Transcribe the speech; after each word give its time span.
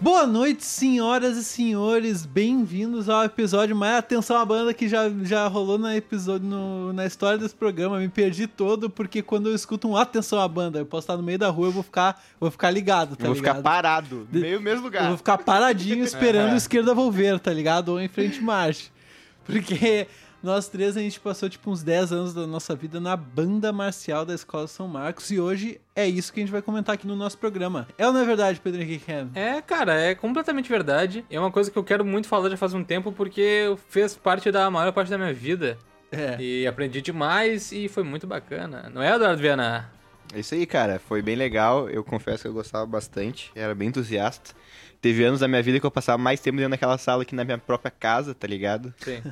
Boa 0.00 0.26
noite, 0.26 0.64
senhoras 0.64 1.36
e 1.36 1.44
senhores. 1.44 2.24
Bem-vindos 2.24 3.06
ao 3.10 3.22
episódio 3.22 3.76
mais 3.76 3.96
atenção 3.98 4.38
à 4.38 4.44
banda 4.46 4.72
que 4.72 4.88
já, 4.88 5.10
já 5.22 5.46
rolou 5.46 5.76
na 5.76 5.94
episódio 5.94 6.46
no- 6.48 6.90
na 6.94 7.04
história 7.04 7.36
desse 7.36 7.54
programa. 7.54 7.98
Me 7.98 8.08
perdi 8.08 8.46
todo 8.46 8.88
porque 8.88 9.20
quando 9.20 9.50
eu 9.50 9.54
escuto 9.54 9.86
um 9.86 9.96
atenção 9.98 10.40
à 10.40 10.48
banda, 10.48 10.78
eu 10.78 10.86
posso 10.86 11.04
estar 11.04 11.18
no 11.18 11.22
meio 11.22 11.38
da 11.38 11.50
rua, 11.50 11.66
eu 11.68 11.72
vou 11.72 11.82
ficar, 11.82 12.18
vou 12.40 12.50
ficar 12.50 12.70
ligado, 12.70 13.14
tá 13.14 13.24
eu 13.24 13.26
vou 13.26 13.34
ligado? 13.34 13.56
ficar 13.58 13.62
parado, 13.62 14.26
De- 14.32 14.40
meio 14.40 14.58
mesmo 14.58 14.80
Eu 14.80 14.84
lugar. 14.84 15.08
vou 15.08 15.18
ficar 15.18 15.36
paradinho 15.36 16.02
esperando 16.02 16.54
É. 16.54 16.56
esquerda 16.56 16.94
volver, 16.94 17.38
tá 17.38 17.52
ligado? 17.52 17.90
Ou 17.90 18.00
em 18.00 18.08
frente 18.08 18.40
marche. 18.42 18.90
Porque 19.44 20.06
nós 20.42 20.68
três 20.68 20.96
a 20.96 21.00
gente 21.00 21.20
passou 21.20 21.48
tipo 21.48 21.70
uns 21.70 21.82
10 21.82 22.12
anos 22.12 22.34
da 22.34 22.46
nossa 22.46 22.74
vida 22.74 22.98
na 22.98 23.16
banda 23.16 23.72
marcial 23.72 24.24
da 24.24 24.34
Escola 24.34 24.66
São 24.66 24.88
Marcos 24.88 25.30
e 25.30 25.38
hoje 25.38 25.80
é 25.94 26.06
isso 26.06 26.32
que 26.32 26.40
a 26.40 26.42
gente 26.42 26.52
vai 26.52 26.62
comentar 26.62 26.94
aqui 26.94 27.06
no 27.06 27.14
nosso 27.14 27.36
programa. 27.36 27.86
É 27.98 28.06
ou 28.06 28.12
não 28.12 28.20
é 28.20 28.24
verdade, 28.24 28.60
Pedro 28.60 28.80
Henrique 28.80 29.12
Ham? 29.12 29.30
É, 29.34 29.60
cara, 29.60 30.00
é 30.00 30.14
completamente 30.14 30.68
verdade. 30.68 31.24
É 31.30 31.38
uma 31.38 31.50
coisa 31.50 31.70
que 31.70 31.78
eu 31.78 31.84
quero 31.84 32.04
muito 32.04 32.28
falar 32.28 32.48
já 32.48 32.56
faz 32.56 32.72
um 32.72 32.82
tempo, 32.82 33.12
porque 33.12 33.76
fez 33.88 34.16
parte 34.16 34.50
da 34.50 34.70
maior 34.70 34.92
parte 34.92 35.10
da 35.10 35.18
minha 35.18 35.32
vida. 35.32 35.76
É. 36.10 36.36
E 36.40 36.66
aprendi 36.66 37.00
demais 37.00 37.70
e 37.72 37.88
foi 37.88 38.02
muito 38.02 38.26
bacana. 38.26 38.90
Não 38.92 39.02
é, 39.02 39.14
Eduardo 39.14 39.40
Viana? 39.40 39.90
É 40.34 40.40
isso 40.40 40.54
aí, 40.54 40.66
cara. 40.66 40.98
Foi 40.98 41.22
bem 41.22 41.36
legal. 41.36 41.88
Eu 41.88 42.04
confesso 42.04 42.42
que 42.42 42.48
eu 42.48 42.52
gostava 42.52 42.86
bastante. 42.86 43.50
Era 43.54 43.74
bem 43.74 43.88
entusiasta. 43.88 44.54
Teve 45.00 45.24
anos 45.24 45.40
da 45.40 45.48
minha 45.48 45.62
vida 45.62 45.80
que 45.80 45.86
eu 45.86 45.90
passava 45.90 46.18
mais 46.18 46.40
tempo 46.40 46.58
dentro 46.58 46.70
daquela 46.70 46.98
sala 46.98 47.24
que 47.24 47.34
na 47.34 47.44
minha 47.44 47.56
própria 47.56 47.90
casa, 47.90 48.34
tá 48.34 48.46
ligado? 48.46 48.92
Sim, 48.98 49.22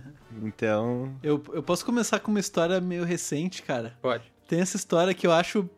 Então. 0.42 1.14
Eu, 1.22 1.42
eu 1.52 1.62
posso 1.62 1.84
começar 1.84 2.20
com 2.20 2.30
uma 2.30 2.40
história 2.40 2.80
meio 2.80 3.04
recente, 3.04 3.62
cara. 3.62 3.96
pode. 4.00 4.24
Tem 4.46 4.60
essa 4.60 4.76
história 4.76 5.12
que 5.12 5.26
eu 5.26 5.32
acho. 5.32 5.68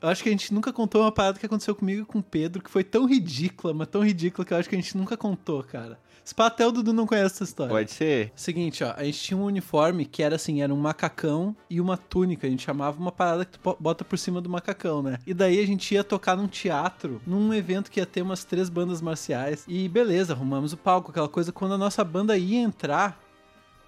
Eu 0.00 0.08
acho 0.08 0.22
que 0.22 0.28
a 0.28 0.32
gente 0.32 0.52
nunca 0.52 0.70
contou 0.70 1.00
uma 1.00 1.10
parada 1.10 1.38
que 1.38 1.46
aconteceu 1.46 1.74
comigo 1.74 2.02
e 2.02 2.04
com 2.04 2.18
o 2.18 2.22
Pedro, 2.22 2.62
que 2.62 2.70
foi 2.70 2.84
tão 2.84 3.06
ridícula, 3.06 3.72
mas 3.72 3.88
tão 3.88 4.04
ridícula 4.04 4.44
que 4.44 4.52
eu 4.52 4.58
acho 4.58 4.68
que 4.68 4.74
a 4.74 4.78
gente 4.78 4.96
nunca 4.96 5.16
contou, 5.16 5.62
cara. 5.64 5.98
Se 6.28 6.34
pá, 6.34 6.48
até 6.48 6.66
o 6.66 6.70
Dudu 6.70 6.92
não 6.92 7.06
conhece 7.06 7.36
essa 7.36 7.44
história. 7.44 7.72
Pode 7.72 7.90
ser. 7.90 8.30
Seguinte, 8.36 8.84
ó, 8.84 8.92
a 8.94 9.02
gente 9.02 9.18
tinha 9.18 9.38
um 9.38 9.44
uniforme 9.44 10.04
que 10.04 10.22
era 10.22 10.36
assim, 10.36 10.60
era 10.60 10.74
um 10.74 10.76
macacão 10.76 11.56
e 11.70 11.80
uma 11.80 11.96
túnica. 11.96 12.46
A 12.46 12.50
gente 12.50 12.62
chamava 12.62 13.00
uma 13.00 13.10
parada 13.10 13.46
que 13.46 13.58
tu 13.58 13.76
bota 13.80 14.04
por 14.04 14.18
cima 14.18 14.38
do 14.38 14.46
macacão, 14.46 15.02
né? 15.02 15.18
E 15.26 15.32
daí 15.32 15.58
a 15.58 15.66
gente 15.66 15.94
ia 15.94 16.04
tocar 16.04 16.36
num 16.36 16.46
teatro, 16.46 17.18
num 17.26 17.54
evento 17.54 17.90
que 17.90 17.98
ia 17.98 18.04
ter 18.04 18.20
umas 18.20 18.44
três 18.44 18.68
bandas 18.68 19.00
marciais. 19.00 19.64
E 19.66 19.88
beleza, 19.88 20.34
arrumamos 20.34 20.74
o 20.74 20.76
palco, 20.76 21.10
aquela 21.10 21.30
coisa. 21.30 21.50
Quando 21.50 21.72
a 21.72 21.78
nossa 21.78 22.04
banda 22.04 22.36
ia 22.36 22.60
entrar, 22.60 23.18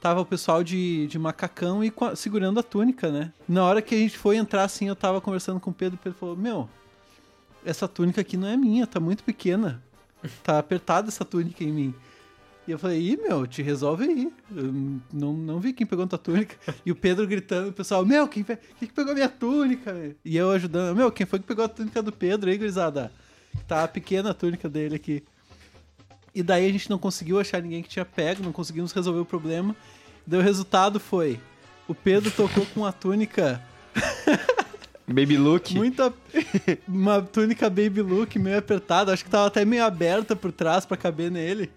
tava 0.00 0.22
o 0.22 0.24
pessoal 0.24 0.64
de, 0.64 1.08
de 1.08 1.18
macacão 1.18 1.84
e 1.84 1.92
a- 2.00 2.16
segurando 2.16 2.58
a 2.58 2.62
túnica, 2.62 3.12
né? 3.12 3.34
Na 3.46 3.64
hora 3.66 3.82
que 3.82 3.94
a 3.94 3.98
gente 3.98 4.16
foi 4.16 4.36
entrar, 4.38 4.64
assim, 4.64 4.88
eu 4.88 4.96
tava 4.96 5.20
conversando 5.20 5.60
com 5.60 5.68
o 5.72 5.74
Pedro, 5.74 5.96
o 5.96 6.02
Pedro 6.02 6.18
falou, 6.18 6.36
meu, 6.38 6.70
essa 7.66 7.86
túnica 7.86 8.22
aqui 8.22 8.38
não 8.38 8.48
é 8.48 8.56
minha, 8.56 8.86
tá 8.86 8.98
muito 8.98 9.22
pequena. 9.22 9.82
Tá 10.42 10.58
apertada 10.58 11.08
essa 11.08 11.22
túnica 11.22 11.62
em 11.62 11.70
mim. 11.70 11.94
E 12.70 12.72
eu 12.72 12.78
falei, 12.78 13.00
ih, 13.00 13.16
meu, 13.16 13.48
te 13.48 13.62
resolve 13.62 14.04
aí. 14.04 14.32
Eu 14.54 14.72
não, 15.12 15.32
não 15.32 15.58
vi 15.58 15.72
quem 15.72 15.84
pegou 15.84 16.06
tua 16.06 16.16
túnica. 16.16 16.54
E 16.86 16.92
o 16.92 16.94
Pedro 16.94 17.26
gritando, 17.26 17.70
o 17.70 17.72
pessoal, 17.72 18.06
meu, 18.06 18.28
quem, 18.28 18.44
pe- 18.44 18.58
quem 18.78 18.86
que 18.86 18.94
pegou 18.94 19.12
minha 19.12 19.28
túnica? 19.28 19.92
meu?" 19.92 20.14
E 20.24 20.36
eu 20.36 20.52
ajudando, 20.52 20.96
meu, 20.96 21.10
quem 21.10 21.26
foi 21.26 21.40
que 21.40 21.46
pegou 21.46 21.64
a 21.64 21.68
túnica 21.68 22.00
do 22.00 22.12
Pedro 22.12 22.48
aí, 22.48 22.56
gurizada? 22.56 23.12
Tá 23.66 23.88
pequena 23.88 24.30
a 24.30 24.34
túnica 24.34 24.68
dele 24.68 24.94
aqui. 24.94 25.24
E 26.32 26.44
daí 26.44 26.64
a 26.64 26.70
gente 26.70 26.88
não 26.88 26.96
conseguiu 26.96 27.40
achar 27.40 27.60
ninguém 27.60 27.82
que 27.82 27.88
tinha 27.88 28.04
pego, 28.04 28.44
não 28.44 28.52
conseguimos 28.52 28.92
resolver 28.92 29.18
o 29.18 29.24
problema. 29.24 29.74
Daí 30.24 30.38
o 30.38 30.42
resultado 30.44 31.00
foi, 31.00 31.40
o 31.88 31.94
Pedro 31.94 32.30
tocou 32.30 32.64
com 32.66 32.86
a 32.86 32.92
túnica 32.92 33.60
Baby 35.08 35.36
Look. 35.38 35.74
Muita. 35.74 36.14
Uma 36.86 37.20
túnica 37.20 37.68
baby 37.68 38.00
look 38.00 38.38
meio 38.38 38.58
apertada, 38.58 39.12
acho 39.12 39.24
que 39.24 39.30
tava 39.30 39.48
até 39.48 39.64
meio 39.64 39.84
aberta 39.84 40.36
por 40.36 40.52
trás 40.52 40.86
pra 40.86 40.96
caber 40.96 41.32
nele. 41.32 41.68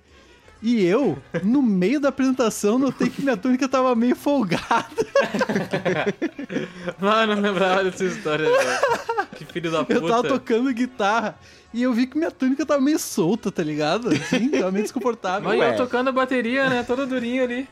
E 0.63 0.81
eu, 0.85 1.17
no 1.43 1.61
meio 1.61 1.99
da 1.99 2.07
apresentação, 2.07 2.79
notei 2.79 3.09
que 3.09 3.21
minha 3.21 3.35
túnica 3.35 3.67
tava 3.67 3.93
meio 3.95 4.15
folgada. 4.15 5.05
Ah, 7.01 7.27
não 7.27 7.35
lembrava 7.41 7.83
dessa 7.83 8.05
história, 8.05 8.45
velho. 8.45 8.79
Que 9.35 9.43
filho 9.43 9.69
da 9.69 9.83
puta. 9.83 9.93
Eu 9.93 10.07
tava 10.07 10.23
tocando 10.23 10.73
guitarra 10.73 11.37
e 11.73 11.83
eu 11.83 11.91
vi 11.91 12.07
que 12.07 12.17
minha 12.17 12.31
túnica 12.31 12.65
tava 12.65 12.79
meio 12.79 12.97
solta, 12.97 13.51
tá 13.51 13.61
ligado? 13.61 14.07
Assim, 14.07 14.47
tava 14.49 14.71
meio 14.71 14.83
desconfortável. 14.83 15.49
Mas 15.49 15.61
eu 15.61 15.85
tocando 15.85 16.07
a 16.07 16.13
bateria, 16.13 16.69
né? 16.69 16.81
Todo 16.83 17.05
durinho 17.05 17.43
ali. 17.43 17.67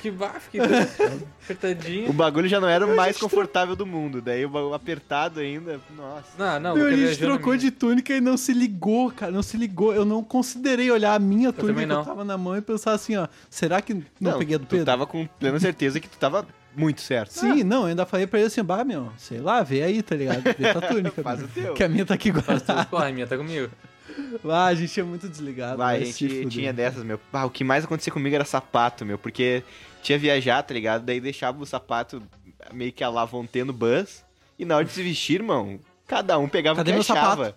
Que 0.00 0.10
bafo, 0.10 0.50
que 0.50 0.58
apertadinho. 1.44 2.08
O 2.08 2.12
bagulho 2.12 2.48
já 2.48 2.58
não 2.58 2.68
era 2.68 2.86
o 2.86 2.96
mais 2.96 3.18
confortável 3.18 3.76
do 3.76 3.84
mundo. 3.84 4.22
Daí 4.22 4.46
o 4.46 4.48
bagulho 4.48 4.74
apertado 4.74 5.40
ainda. 5.40 5.78
Nossa. 5.94 6.28
Não, 6.38 6.60
não, 6.60 6.74
Meu, 6.74 6.86
a 6.86 6.96
gente 6.96 7.18
trocou 7.18 7.56
de 7.56 7.70
túnica 7.70 8.14
e 8.14 8.20
não 8.20 8.36
se 8.36 8.52
ligou, 8.52 9.10
cara. 9.10 9.30
Não 9.30 9.42
se 9.42 9.56
ligou. 9.56 9.94
Eu 9.94 10.04
não 10.04 10.24
considerei 10.24 10.90
olhar 10.90 11.14
a 11.14 11.18
minha 11.18 11.52
túnica 11.52 11.72
também 11.72 11.86
que 11.86 11.92
eu 11.92 11.96
não. 11.96 12.04
tava 12.04 12.24
na 12.24 12.38
mão 12.38 12.56
e 12.56 12.62
pensar 12.62 12.92
assim, 12.92 13.16
ó. 13.16 13.28
Será 13.50 13.82
que 13.82 14.02
não, 14.20 14.38
peguei 14.38 14.54
a 14.54 14.58
do 14.58 14.66
Pedro? 14.66 14.86
tava 14.86 15.06
com 15.06 15.26
plena 15.26 15.60
certeza 15.60 16.00
que 16.00 16.08
tu 16.08 16.16
tava 16.16 16.46
muito 16.74 17.00
certo. 17.00 17.32
Sim, 17.32 17.62
não, 17.64 17.82
eu 17.82 17.86
ainda 17.88 18.06
falei 18.06 18.26
pra 18.26 18.38
ele 18.38 18.46
assim, 18.46 18.62
bah, 18.62 18.84
meu, 18.84 19.10
sei 19.18 19.40
lá, 19.40 19.62
vê 19.62 19.82
aí, 19.82 20.02
tá 20.02 20.14
ligado? 20.14 20.42
Vê 20.42 20.72
tua 20.72 20.82
túnica. 20.88 21.22
Faz 21.22 21.40
meu, 21.40 21.48
o 21.48 21.50
teu. 21.50 21.74
Que 21.74 21.84
a 21.84 21.88
minha 21.88 22.06
tá 22.06 22.14
aqui 22.14 22.30
guardada. 22.30 22.84
porra, 22.86 23.08
a 23.08 23.12
minha 23.12 23.26
tá 23.26 23.36
comigo. 23.36 23.68
Ah, 24.48 24.66
a 24.66 24.74
gente 24.74 24.98
é 24.98 25.02
muito 25.02 25.28
desligado. 25.28 25.78
Vai, 25.78 26.02
a 26.02 26.04
gente 26.04 26.46
tinha 26.46 26.72
dessas, 26.72 27.02
meu. 27.04 27.20
Ah, 27.32 27.46
o 27.46 27.50
que 27.50 27.64
mais 27.64 27.84
acontecia 27.84 28.12
comigo 28.12 28.34
era 28.34 28.44
sapato, 28.44 29.04
meu, 29.04 29.18
porque 29.18 29.62
tinha 30.02 30.18
viajar, 30.18 30.62
tá 30.62 30.74
ligado? 30.74 31.04
Daí 31.04 31.20
deixava 31.20 31.62
o 31.62 31.66
sapato 31.66 32.22
meio 32.72 32.92
que 32.92 33.04
a 33.04 33.08
lá 33.08 33.24
no 33.64 33.72
bus. 33.72 34.24
E 34.58 34.64
na 34.64 34.76
hora 34.76 34.84
de 34.84 34.92
se 34.92 35.02
vestir, 35.02 35.36
irmão, 35.36 35.80
cada 36.06 36.38
um 36.38 36.48
pegava 36.48 36.76
Cadê 36.76 36.90
o 36.90 36.94
meu 36.94 37.04
que 37.04 37.12
achava. 37.12 37.56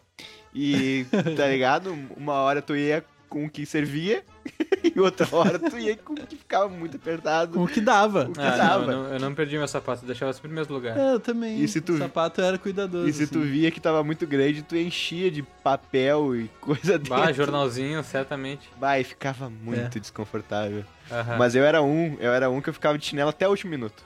E, 0.54 1.06
tá 1.36 1.48
ligado? 1.48 1.98
Uma 2.16 2.36
hora 2.36 2.62
tu 2.62 2.76
ia 2.76 3.04
com 3.34 3.46
o 3.46 3.50
que 3.50 3.66
servia 3.66 4.24
e 4.84 5.00
outra 5.00 5.28
hora 5.36 5.58
tu 5.58 5.76
ia 5.80 5.98
com 5.98 6.14
o 6.14 6.16
que 6.16 6.36
ficava 6.36 6.70
muito 6.70 6.98
apertado. 6.98 7.54
Com 7.54 7.64
o 7.64 7.68
que 7.68 7.82
dava. 7.82 8.26
O 8.30 8.34
que 8.34 8.40
Ah, 8.40 8.52
não, 8.52 8.58
dava. 8.58 8.84
eu 8.84 8.92
não, 8.92 9.14
eu 9.14 9.20
não 9.20 9.34
perdi 9.34 9.58
meu 9.58 9.68
sapato, 9.68 10.04
eu 10.04 10.08
deixava 10.08 10.32
sempre 10.34 10.50
no 10.50 10.54
mesmo 10.56 10.76
lugar. 10.76 10.96
É, 10.96 11.14
eu 11.14 11.20
também. 11.20 11.60
E 11.60 11.68
se 11.68 11.82
tu- 11.82 11.94
O 11.94 11.98
sapato 11.98 12.42
era 12.42 12.60
cuidadoso. 12.60 13.08
E 13.10 13.12
se 13.14 13.26
tu 13.26 13.40
assim. 13.40 13.48
via 13.50 13.72
que 13.72 13.80
tava 13.80 14.04
muito 14.04 14.28
grande, 14.28 14.62
tu 14.62 14.76
enchia 14.76 15.32
de 15.32 15.42
papel 15.64 16.36
e 16.36 16.48
coisa 16.62 17.00
dentro. 17.00 17.10
Bah, 17.10 17.32
jornalzinho, 17.34 18.04
certamente. 18.04 18.70
Bah, 18.78 19.00
e 19.00 19.04
ficava 19.04 19.50
muito 19.50 19.98
É. 19.98 20.00
desconfortável. 20.00 20.86
Aham. 21.12 21.38
Mas 21.38 21.56
eu 21.56 21.64
era 21.64 21.82
um, 21.82 22.16
eu 22.20 22.32
era 22.32 22.50
um 22.52 22.62
que 22.62 22.70
eu 22.70 22.74
ficava 22.74 22.96
de 22.98 23.06
chinelo 23.06 23.32
até 23.32 23.48
o 23.48 23.50
último 23.52 23.72
minuto. 23.72 24.04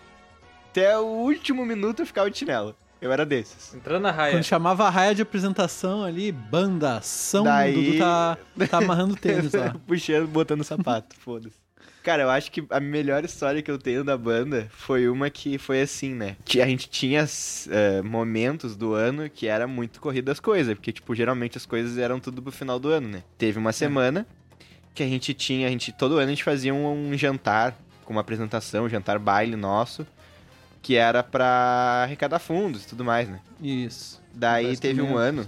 Até 0.72 0.98
o 0.98 1.04
último 1.04 1.66
minuto 1.66 2.02
eu 2.02 2.06
ficava 2.06 2.32
de 2.32 2.38
chinelo. 2.38 2.74
Eu 3.02 3.12
era 3.12 3.26
desses. 3.26 3.76
Entrando 3.76 4.02
na 4.04 4.12
raia. 4.12 4.34
Quando 4.34 4.44
chamava 4.44 4.86
a 4.86 4.90
raia 4.90 5.14
de 5.14 5.22
apresentação 5.22 6.04
ali, 6.04 6.32
banda, 6.32 7.00
São 7.02 7.44
Daí- 7.44 7.74
Dudu 7.74 7.98
tá, 8.00 8.38
tá 8.70 8.78
amarrando 8.80 9.16
tênis 9.16 9.54
lá. 9.54 9.76
Puxando, 9.86 10.28
botando 10.28 10.64
sapato, 10.64 11.16
foda-se. 11.20 11.56
Cara, 12.04 12.24
eu 12.24 12.30
acho 12.30 12.52
que 12.52 12.66
a 12.70 12.80
melhor 12.80 13.26
história 13.26 13.62
que 13.62 13.70
eu 13.70 13.78
tenho 13.78 14.02
da 14.02 14.18
banda 14.18 14.68
foi 14.72 15.10
uma 15.10 15.30
que 15.30 15.58
foi 15.58 15.82
assim, 15.82 16.14
né? 16.14 16.38
Que 16.46 16.62
A 16.62 16.66
gente 16.66 16.90
tinha 16.90 17.26
eh, 17.70 18.02
momentos 18.02 18.78
do 18.78 18.94
ano 18.94 19.30
que 19.30 19.46
era 19.46 19.68
muito 19.68 20.00
corrida 20.00 20.32
as 20.32 20.40
coisas, 20.40 20.74
porque, 20.74 20.94
tipo, 20.94 21.14
geralmente 21.14 21.58
as 21.58 21.66
coisas 21.66 21.98
eram 21.98 22.18
tudo 22.18 22.42
pro 22.42 22.50
final 22.52 22.80
do 22.80 22.88
ano, 22.90 23.10
né? 23.10 23.24
Teve 23.38 23.60
uma 23.60 23.74
semana 23.74 24.26
que 24.96 25.04
a 25.04 25.06
gente 25.06 25.34
tinha, 25.34 25.68
a 25.68 25.70
gente, 25.70 25.92
todo 25.92 26.14
ano 26.16 26.28
a 26.28 26.30
gente 26.30 26.46
fazia 26.46 26.74
um, 26.74 27.10
um 27.12 27.18
jantar, 27.18 27.78
com 28.06 28.14
uma 28.14 28.22
apresentação, 28.22 28.86
um 28.86 28.90
jantar 28.90 29.20
baile 29.20 29.58
nosso, 29.58 30.08
que 30.88 30.96
era 30.96 31.22
pra 31.22 32.04
arrecadar 32.06 32.40
fundos 32.40 32.86
e 32.86 32.88
tudo 32.88 33.04
mais, 33.04 33.28
né? 33.28 33.42
Isso. 33.62 34.22
Daí 34.34 34.78
teve 34.78 35.02
um 35.02 35.18
ano 35.18 35.46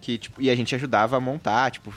que, 0.00 0.16
tipo, 0.16 0.40
e 0.40 0.48
a 0.48 0.54
gente 0.56 0.74
ajudava 0.74 1.14
a 1.14 1.20
montar, 1.20 1.70
tipo, 1.70 1.92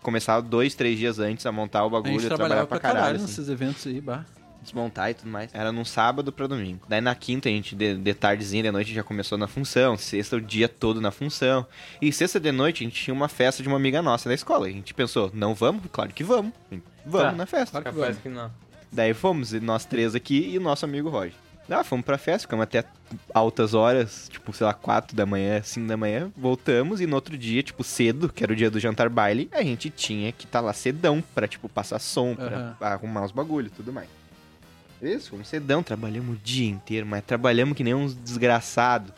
começava 0.00 0.40
dois, 0.40 0.74
três 0.74 0.98
dias 0.98 1.18
antes 1.18 1.44
a 1.44 1.52
montar 1.52 1.82
o 1.84 1.88
A 1.88 1.90
bagulho, 1.90 2.12
gente 2.18 2.28
trabalhava 2.28 2.66
trabalhava 2.66 2.66
pra 2.66 2.80
pra 2.80 2.88
caralho, 2.88 3.04
caralho, 3.04 3.16
assim, 3.16 3.26
nesses 3.26 3.48
eventos 3.50 3.86
aí, 3.86 4.00
bah. 4.00 4.24
desmontar 4.62 5.10
e 5.10 5.14
tudo 5.14 5.28
mais. 5.30 5.50
Era 5.52 5.70
num 5.70 5.84
sábado 5.84 6.32
pra 6.32 6.46
domingo. 6.46 6.80
Daí 6.88 7.02
na 7.02 7.14
quinta 7.14 7.50
a 7.50 7.52
gente, 7.52 7.76
de, 7.76 7.94
de 7.94 8.14
tardezinha, 8.14 8.62
de 8.62 8.70
noite, 8.70 8.94
já 8.94 9.02
começou 9.02 9.36
na 9.36 9.46
função, 9.46 9.98
sexta 9.98 10.36
o 10.36 10.40
dia 10.40 10.66
todo 10.66 10.98
na 10.98 11.10
função. 11.10 11.66
E 12.00 12.10
sexta 12.10 12.40
de 12.40 12.50
noite 12.52 12.82
a 12.82 12.86
gente 12.88 13.04
tinha 13.04 13.12
uma 13.12 13.28
festa 13.28 13.62
de 13.62 13.68
uma 13.68 13.76
amiga 13.76 14.00
nossa 14.00 14.30
da 14.30 14.34
escola. 14.34 14.66
E 14.66 14.72
a 14.72 14.74
gente 14.76 14.94
pensou, 14.94 15.30
não 15.34 15.54
vamos? 15.54 15.82
Claro 15.92 16.10
que 16.14 16.24
vamos. 16.24 16.54
Vamos 17.04 17.20
Tá. 17.26 17.32
na 17.32 17.44
festa. 17.44 17.82
Claro 17.82 17.94
que 17.94 18.00
vamos. 18.02 18.18
que 18.22 18.28
não. 18.30 18.50
Daí 18.90 19.12
fomos, 19.12 19.52
e 19.52 19.60
nós 19.60 19.84
três 19.84 20.14
aqui 20.14 20.52
e 20.52 20.56
o 20.56 20.62
nosso 20.62 20.86
amigo 20.86 21.10
Roger. 21.10 21.34
Ah, 21.70 21.84
fomos 21.84 22.04
pra 22.04 22.18
festa, 22.18 22.40
ficamos 22.46 22.64
até 22.64 22.84
altas 23.32 23.74
horas, 23.74 24.28
tipo, 24.28 24.52
sei 24.52 24.66
lá, 24.66 24.74
4 24.74 25.16
da 25.16 25.24
manhã, 25.24 25.62
5 25.62 25.86
da 25.86 25.96
manhã, 25.96 26.30
voltamos 26.36 27.00
e 27.00 27.06
no 27.06 27.14
outro 27.14 27.38
dia, 27.38 27.62
tipo, 27.62 27.84
cedo, 27.84 28.28
que 28.28 28.42
era 28.42 28.52
o 28.52 28.56
dia 28.56 28.70
do 28.70 28.80
jantar 28.80 29.08
baile, 29.08 29.48
a 29.52 29.62
gente 29.62 29.88
tinha 29.88 30.32
que 30.32 30.44
estar 30.46 30.60
lá 30.60 30.72
cedão 30.72 31.22
pra, 31.34 31.46
tipo, 31.46 31.68
passar 31.68 31.98
som, 32.00 32.34
pra 32.34 32.46
Aham. 32.46 32.76
arrumar 32.80 33.24
os 33.24 33.30
bagulhos 33.32 33.70
e 33.72 33.74
tudo 33.76 33.92
mais. 33.92 34.08
Isso, 35.00 35.30
fomos 35.30 35.48
cedão, 35.48 35.82
trabalhamos 35.82 36.36
o 36.36 36.40
dia 36.42 36.68
inteiro, 36.68 37.06
mas 37.06 37.24
trabalhamos 37.24 37.76
que 37.76 37.84
nem 37.84 37.94
uns 37.94 38.14
desgraçados. 38.14 39.12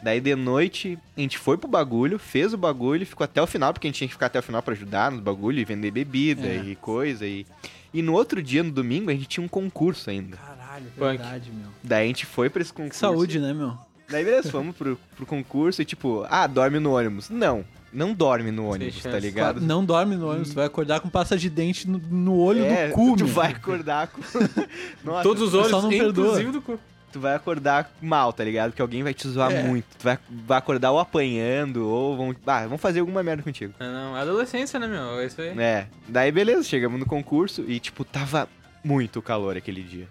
Daí 0.00 0.20
de 0.20 0.34
noite 0.36 0.96
a 1.16 1.20
gente 1.20 1.36
foi 1.36 1.58
pro 1.58 1.68
bagulho, 1.68 2.18
fez 2.18 2.54
o 2.54 2.56
bagulho, 2.56 3.04
ficou 3.04 3.24
até 3.24 3.42
o 3.42 3.46
final, 3.46 3.72
porque 3.72 3.86
a 3.86 3.90
gente 3.90 3.98
tinha 3.98 4.08
que 4.08 4.14
ficar 4.14 4.26
até 4.26 4.38
o 4.38 4.42
final 4.42 4.62
pra 4.62 4.72
ajudar 4.72 5.10
no 5.10 5.20
bagulho 5.20 5.58
e 5.58 5.64
vender 5.64 5.90
bebida 5.90 6.46
É. 6.46 6.62
e 6.64 6.76
coisa. 6.76 7.26
E... 7.26 7.44
e 7.92 8.00
no 8.00 8.12
outro 8.12 8.40
dia, 8.40 8.62
no 8.62 8.70
domingo, 8.70 9.10
a 9.10 9.12
gente 9.12 9.26
tinha 9.26 9.44
um 9.44 9.48
concurso 9.48 10.08
ainda. 10.08 10.38
Caralho, 10.78 10.90
Punk. 10.96 11.18
verdade, 11.18 11.50
meu. 11.52 11.68
Daí 11.82 12.04
a 12.04 12.06
gente 12.06 12.26
foi 12.26 12.48
pra 12.50 12.62
esse 12.62 12.72
concurso. 12.72 12.98
Saúde, 12.98 13.38
né, 13.38 13.52
meu? 13.52 13.76
Daí 14.10 14.24
beleza, 14.24 14.50
fomos 14.50 14.74
pro, 14.74 14.98
pro 15.16 15.26
concurso 15.26 15.82
e 15.82 15.84
tipo, 15.84 16.24
ah, 16.30 16.46
dorme 16.46 16.78
no 16.78 16.96
ônibus. 16.96 17.28
Não. 17.28 17.62
não 17.92 18.14
dorme 18.14 18.50
no 18.50 18.70
ônibus, 18.72 19.02
tá 19.02 19.18
ligado? 19.18 19.60
Não 19.60 19.84
dorme 19.84 20.16
no 20.16 20.30
ônibus, 20.30 20.48
tu 20.50 20.54
vai 20.54 20.64
acordar 20.66 21.00
com 21.00 21.10
pasta 21.10 21.36
de 21.36 21.50
dente 21.50 21.86
no, 21.88 21.98
no 21.98 22.38
olho 22.38 22.64
É, 22.64 22.88
do 22.88 22.94
cu, 22.94 23.16
tu 23.16 23.24
meu. 23.24 23.34
vai 23.34 23.52
acordar 23.52 24.08
com. 24.08 24.22
Nossa, 25.04 25.22
Todos 25.22 25.42
os 25.42 25.54
olhos, 25.54 25.70
não 25.82 25.90
perdoa. 25.90 26.24
inclusive 26.26 26.52
do 26.52 26.62
cu. 26.62 26.80
tu 27.12 27.20
vai 27.20 27.34
acordar 27.34 27.90
mal, 28.00 28.32
tá 28.32 28.42
ligado? 28.44 28.70
Porque 28.70 28.80
alguém 28.80 29.02
vai 29.02 29.12
te 29.12 29.28
zoar 29.28 29.52
É. 29.52 29.62
muito. 29.62 29.84
Tu 29.98 30.02
vai, 30.04 30.18
vai 30.46 30.56
acordar 30.58 30.90
ou 30.90 30.98
apanhando, 30.98 31.86
ou 31.86 32.16
vão. 32.16 32.36
Ah, 32.46 32.66
vão 32.66 32.78
fazer 32.78 33.00
alguma 33.00 33.22
merda 33.22 33.42
contigo. 33.42 33.74
Não, 33.78 33.92
não, 34.12 34.16
é 34.16 34.22
adolescência, 34.22 34.78
né, 34.80 34.86
meu? 34.86 35.20
É 35.20 35.26
isso 35.26 35.38
aí. 35.40 35.48
É. 35.58 35.86
Daí, 36.08 36.32
beleza, 36.32 36.62
chegamos 36.62 36.98
no 36.98 37.04
concurso 37.04 37.62
e, 37.68 37.78
tipo, 37.78 38.04
tava 38.06 38.48
muito 38.82 39.20
calor 39.20 39.54
aquele 39.54 39.82
dia. 39.82 40.08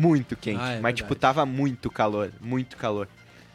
Muito 0.00 0.36
quente. 0.36 0.60
Ah, 0.62 0.72
é 0.74 0.80
mas, 0.80 0.94
tipo, 0.94 1.08
verdade. 1.08 1.20
tava 1.20 1.44
muito 1.46 1.90
calor. 1.90 2.30
Muito 2.40 2.76
calor. 2.76 3.08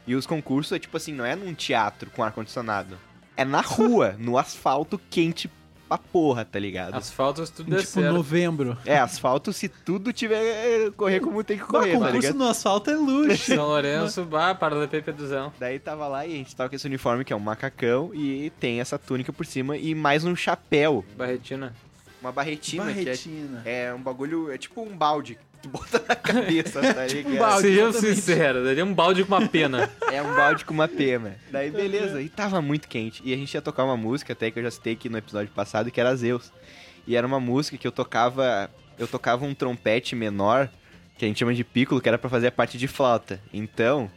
E 0.06 0.14
os 0.16 0.26
concursos 0.26 0.74
é, 0.74 0.80
tipo 0.80 0.98
assim, 0.98 1.14
não 1.14 1.26
é 1.26 1.36
num 1.36 1.54
teatro 1.54 2.10
com 2.12 2.22
ar-condicionado. 2.24 2.98
É 3.38 3.46
na 3.46 3.62
rua, 3.62 4.16
no 4.20 4.38
asfalto 4.38 5.00
quente 5.10 5.50
pra 5.88 5.98
porra, 5.98 6.44
tá 6.44 6.60
ligado? 6.60 6.96
Asfalto, 6.96 7.46
se 7.46 7.54
tudo 7.54 7.70
der 7.70 7.80
Tipo, 7.80 7.92
certo. 7.94 8.14
novembro. 8.14 8.78
É, 8.86 8.98
asfalto 9.00 9.54
se 9.54 9.70
tudo 9.70 10.12
tiver 10.12 10.42
é, 10.88 10.92
correr 10.92 11.20
como 11.22 11.44
tem 11.44 11.58
que 11.58 11.64
Bah, 11.64 11.80
correr, 11.80 11.94
tá 11.94 11.98
concurso 12.00 12.18
ligado? 12.20 12.36
no 12.38 12.48
asfalto 12.48 12.90
é 12.90 12.96
luxo. 12.96 13.56
São 13.56 13.66
Lourenço, 13.68 14.26
bah, 14.26 14.54
paralelepípedozão. 14.54 15.54
Daí 15.60 15.80
tava 15.80 16.08
lá 16.08 16.26
e 16.28 16.34
a 16.34 16.36
gente 16.36 16.54
tava 16.56 16.70
com 16.70 16.76
esse 16.76 16.86
uniforme 16.88 17.24
que 17.24 17.32
é 17.32 17.36
um 17.36 17.40
macacão 17.40 18.12
e 18.14 18.52
tem 18.60 18.82
essa 18.82 19.00
túnica 19.00 19.32
por 19.32 19.46
cima 19.46 19.78
e 19.78 19.96
mais 19.96 20.24
um 20.26 20.36
chapéu, 20.36 21.06
Barretina. 21.18 21.74
uma 22.22 22.32
barretina, 22.32 22.84
Barretina. 22.86 23.62
que 23.64 23.70
é, 23.70 23.86
é 23.86 23.94
um 23.94 24.02
bagulho, 24.02 24.52
é 24.52 24.58
tipo 24.58 24.82
um 24.82 24.96
balde 24.96 25.38
bota 25.72 26.04
na 26.08 26.16
cabeça, 26.16 26.82
tá 26.82 27.06
ligado? 27.08 27.38
balde. 27.38 27.62
Sejam 27.68 27.94
sinceros, 27.94 28.64
daria 28.66 28.84
um 28.86 28.94
balde 28.94 29.24
com 29.24 29.36
uma 29.36 29.48
pena. 29.48 29.90
É 30.12 30.22
um 30.22 30.36
balde 30.36 30.66
com 30.66 30.74
uma 30.74 30.88
pena. 30.88 31.36
Daí 31.52 31.72
beleza, 31.72 32.22
e 32.22 32.30
tava 32.30 32.62
muito 32.62 32.88
quente. 32.88 33.22
E 33.26 33.34
a 33.34 33.38
gente 33.38 33.54
ia 33.54 33.62
tocar 33.62 33.84
uma 33.84 33.98
música 33.98 34.34
até 34.34 34.52
que 34.52 34.60
eu 34.60 34.64
já 34.64 34.72
citei 34.72 34.94
aqui 34.94 35.10
no 35.10 35.18
episódio 35.18 35.52
passado, 35.54 35.90
que 35.92 36.00
era 36.00 36.16
Zeus. 36.16 36.52
E 37.08 37.16
era 37.16 37.26
uma 37.28 37.40
música 37.40 37.78
que 37.78 37.86
eu 37.88 37.92
tocava, 37.92 38.70
eu 38.98 39.08
tocava 39.08 39.46
um 39.46 39.54
trompete 39.54 40.16
menor, 40.16 40.70
que 41.18 41.26
a 41.26 41.28
gente 41.28 41.40
chama 41.40 41.54
de 41.54 41.64
piccolo, 41.64 42.00
que 42.02 42.08
era 42.08 42.18
pra 42.18 42.30
fazer 42.30 42.48
a 42.48 42.52
parte 42.52 42.78
de 42.78 42.88
flauta. 42.88 43.40
Então, 43.54 44.10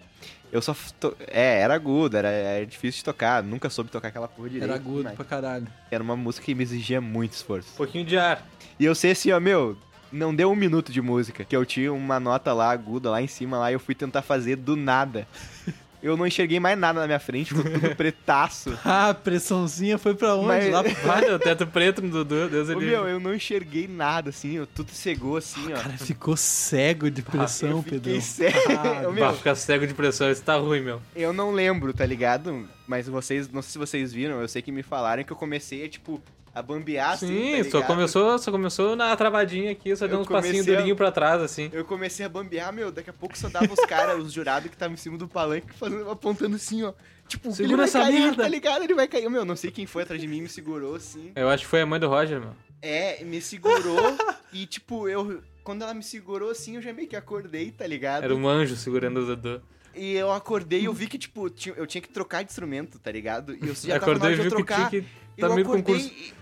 eu 0.53 0.63
só 0.63 0.75
to- 1.01 1.17
é, 1.27 1.61
era 1.61 1.75
agudo, 1.75 2.17
era, 2.17 2.29
era 2.29 2.65
difícil 2.65 2.99
de 2.99 3.05
tocar, 3.05 3.43
nunca 3.43 3.69
soube 3.69 3.91
tocar 3.91 4.09
aquela 4.09 4.29
porra 4.29 4.49
direito. 4.49 4.71
Era 4.71 4.75
agudo 4.81 5.03
mas 5.05 5.15
pra 5.15 5.25
caralho. 5.25 5.67
Era 5.91 6.03
uma 6.03 6.17
música 6.17 6.45
que 6.47 6.55
me 6.55 6.63
exigia 6.63 7.01
muito 7.01 7.33
esforço. 7.33 7.71
Um 7.75 7.77
pouquinho 7.77 8.05
de 8.05 8.17
ar. 8.17 8.47
E 8.79 8.85
eu 8.85 8.95
sei 8.95 9.11
assim, 9.11 9.33
ó, 9.33 9.41
meu, 9.41 9.77
não 10.13 10.35
deu 10.35 10.51
um 10.51 10.57
minuto 10.57 10.93
de 10.93 11.01
música, 11.01 11.45
que 11.45 11.57
eu 11.57 11.65
tinha 11.65 11.93
uma 11.93 12.19
nota 12.21 12.53
lá 12.53 12.71
aguda 12.71 13.11
lá 13.11 13.21
em 13.23 13.27
cima 13.27 13.59
lá 13.59 13.71
e 13.71 13.75
eu 13.75 13.81
fui 13.81 13.95
tentar 13.95 14.23
fazer 14.23 14.57
do 14.57 14.77
nada. 14.77 15.27
Eu 16.03 16.17
não 16.17 16.27
enxerguei 16.27 16.61
mais 16.61 16.79
nada 16.79 17.01
na 17.01 17.07
minha 17.07 17.19
frente, 17.19 17.53
ficou 17.53 17.65
tudo 17.69 17.97
pretaço. 17.97 18.79
Ah, 18.85 19.09
a 19.09 19.15
pressãozinha 19.15 19.99
foi 19.99 20.15
pra 20.15 20.37
onde? 20.37 20.47
Mas- 20.47 20.71
Lá 20.71 20.85
pro 20.85 20.95
Vai, 21.03 21.35
o 21.35 21.39
teto 21.39 21.67
preto 21.67 22.01
Dudu, 22.03 22.49
Deus 22.49 22.69
Ô, 22.69 22.73
ele. 22.73 22.87
meu, 22.87 23.09
eu 23.09 23.19
não 23.19 23.35
enxerguei 23.35 23.89
nada, 23.89 24.29
assim, 24.31 24.53
eu 24.53 24.67
tudo 24.69 24.91
cegou 24.93 25.39
assim, 25.39 25.73
ó. 25.73 25.77
cara 25.77 25.97
ficou 25.99 26.37
cego 26.37 27.11
de 27.11 27.23
pressão, 27.23 27.71
eu 27.71 27.83
fiquei 27.83 28.21
cego. 28.21 28.57
Ah, 28.79 29.11
meu, 29.11 29.33
ficar 29.35 29.57
cego 29.57 29.85
de 29.87 29.95
pressão, 29.95 30.31
isso 30.31 30.43
tá 30.45 30.57
ruim, 30.57 30.83
meu. 30.83 31.01
eu 31.17 31.33
não 31.33 31.51
lembro, 31.51 31.93
tá 31.93 32.07
ligado? 32.07 32.69
Mas 32.87 33.09
vocês, 33.09 33.51
não 33.51 33.63
sei 33.63 33.73
se 33.73 33.79
vocês 33.79 34.13
viram, 34.13 34.41
eu 34.41 34.47
sei 34.47 34.63
que 34.63 34.71
me 34.71 34.85
falaram 34.85 35.25
que 35.25 35.33
eu 35.33 35.37
comecei, 35.37 35.89
tipo, 35.89 36.23
a 36.59 36.63
bambear 36.63 37.13
assim, 37.13 37.27
Sim, 37.63 37.65
tá 37.65 37.71
só 37.71 37.83
começou, 37.83 38.39
só 38.39 38.51
começou 38.51 38.97
na 38.97 39.15
travadinha 39.15 39.71
aqui, 39.73 39.95
só 39.95 40.07
deu 40.07 40.17
Eu 40.17 40.21
uns 40.23 40.27
passinhos 40.27 40.57
comecei 40.57 40.75
a- 40.75 40.77
durinhos 40.79 40.97
pra 40.97 41.13
trás, 41.13 41.43
assim. 41.43 41.69
Eu 41.71 41.85
comecei 41.85 42.25
a 42.25 42.29
bambear, 42.31 42.73
meu, 42.73 42.91
daqui 42.91 43.11
a 43.11 43.13
pouco 43.13 43.37
só 43.37 43.51
dava 43.51 43.71
os 43.71 43.85
caras, 43.85 44.19
os 44.19 44.33
jurados 44.33 44.71
que 44.71 44.75
estavam 44.75 44.95
em 44.95 44.97
cima 44.97 45.19
do 45.19 45.29
palanque, 45.29 45.71
fazendo, 45.75 46.11
apontando 46.11 46.57
assim, 46.57 46.83
ó. 46.83 46.95
Tipo, 47.29 47.53
Segura 47.53 47.67
ele 47.69 47.77
vai 47.77 47.85
essa 47.85 48.01
cair, 48.01 48.21
merda. 48.21 48.43
tá 48.45 48.49
ligado? 48.49 48.83
Ele 48.85 48.95
vai 48.95 49.07
cair. 49.07 49.29
Meu, 49.29 49.45
não 49.45 49.55
sei 49.55 49.71
quem 49.71 49.85
foi 49.85 50.05
atrás 50.05 50.19
de 50.19 50.27
mim, 50.27 50.41
me 50.41 50.49
segurou 50.49 50.95
assim. 50.95 51.31
Eu 51.37 51.49
acho 51.51 51.65
que 51.65 51.69
foi 51.69 51.83
a 51.83 51.87
mãe 51.87 52.01
do 52.01 52.09
Roger, 52.09 52.41
meu. 52.41 52.53
É, 52.81 53.23
me 53.23 53.41
segurou 53.43 54.17
e, 54.53 54.65
tipo, 54.65 55.09
eu... 55.09 55.43
Quando 55.63 55.83
ela 55.83 55.93
me 55.93 56.03
segurou 56.05 56.51
assim, 56.53 56.77
eu 56.77 56.81
já 56.83 56.93
meio 56.93 57.09
que 57.09 57.17
acordei, 57.17 57.71
tá 57.73 57.87
ligado? 57.87 58.23
Era 58.25 58.35
um 58.35 58.49
anjo 58.49 58.77
segurando 58.77 59.19
o 59.21 59.27
Dudu. 59.27 59.61
E 59.97 60.13
eu 60.15 60.31
acordei 60.31 60.81
e 60.83 60.85
eu 60.85 60.93
vi 60.93 61.07
que, 61.07 61.19
tipo, 61.19 61.47
eu 61.77 61.87
tinha 61.87 62.03
que 62.03 62.09
trocar 62.09 62.43
de 62.45 62.51
instrumento, 62.51 62.99
tá 62.99 63.11
ligado? 63.11 63.55
E 63.55 63.67
eu 63.69 63.75
já 63.75 63.99
tava 63.99 64.13
na 64.13 64.17
Acordei 64.19 64.33
hora 64.33 64.35
e 64.35 64.37
de 64.37 64.47
eu 64.47 64.51
que 64.51 64.57
trocar. 64.65 64.91
que 64.91 64.97
eu 65.39 65.49
tá 65.49 65.55
do 65.55 65.61
acordei 65.61 65.97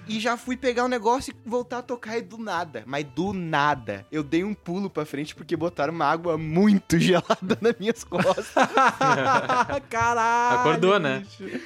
e, 0.09 0.17
e 0.17 0.21
já 0.21 0.37
fui 0.37 0.57
pegar 0.57 0.85
o 0.85 0.89
negócio 0.89 1.33
e 1.33 1.49
voltar 1.49 1.79
a 1.79 1.83
tocar 1.83 2.17
e 2.19 2.23
do 2.23 2.39
nada. 2.39 2.83
Mas 2.87 3.05
do 3.05 3.33
nada. 3.33 4.07
Eu 4.11 4.23
dei 4.23 4.45
um 4.45 4.55
pulo 4.55 4.89
pra 4.91 5.05
frente 5.05 5.35
porque 5.35 5.57
botaram 5.57 5.93
uma 5.95 6.05
água 6.07 6.37
muito 6.39 6.97
gelada 7.01 7.59
nas 7.61 7.75
minhas 7.79 8.03
costas. 8.05 8.47
Caralho! 9.91 10.61
Acordou, 10.61 10.99
né? 10.99 11.21
bicho. 11.21 11.61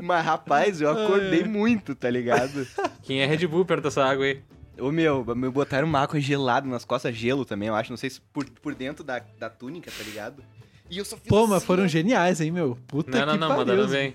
Mas, 0.00 0.24
rapaz, 0.24 0.80
eu 0.80 0.90
acordei 0.90 1.42
É. 1.42 1.44
muito, 1.48 1.94
tá 1.94 2.08
ligado? 2.10 2.66
Quem 3.02 3.20
é 3.22 3.26
Red 3.26 3.46
Bull 3.46 3.64
perto 3.64 3.84
dessa 3.84 4.04
água 4.04 4.24
aí? 4.24 4.42
Ô, 4.78 4.92
meu, 4.92 5.24
me 5.34 5.50
botaram 5.50 5.88
uma 5.88 6.00
água 6.00 6.20
gelada 6.20 6.68
nas 6.68 6.84
costas, 6.84 7.14
gelo 7.14 7.44
também, 7.44 7.68
eu 7.68 7.74
acho. 7.74 7.90
Não 7.90 7.96
sei 7.96 8.10
se 8.10 8.20
por, 8.20 8.44
por 8.48 8.74
dentro 8.74 9.02
da, 9.02 9.20
da 9.38 9.50
túnica, 9.50 9.90
tá 9.90 10.04
ligado? 10.04 10.42
E 10.90 10.98
eu 10.98 11.04
só 11.04 11.16
fiz 11.16 11.28
Pô, 11.28 11.46
mas 11.46 11.58
assim, 11.58 11.66
foram 11.66 11.84
ó. 11.84 11.86
geniais, 11.86 12.40
hein, 12.40 12.50
meu? 12.50 12.78
Puta 12.86 13.10
Não, 13.10 13.26
não, 13.26 13.32
que 13.34 13.38
não, 13.40 13.48
pariu. 13.48 13.66
mandaram 13.66 13.88
bem. 13.88 14.14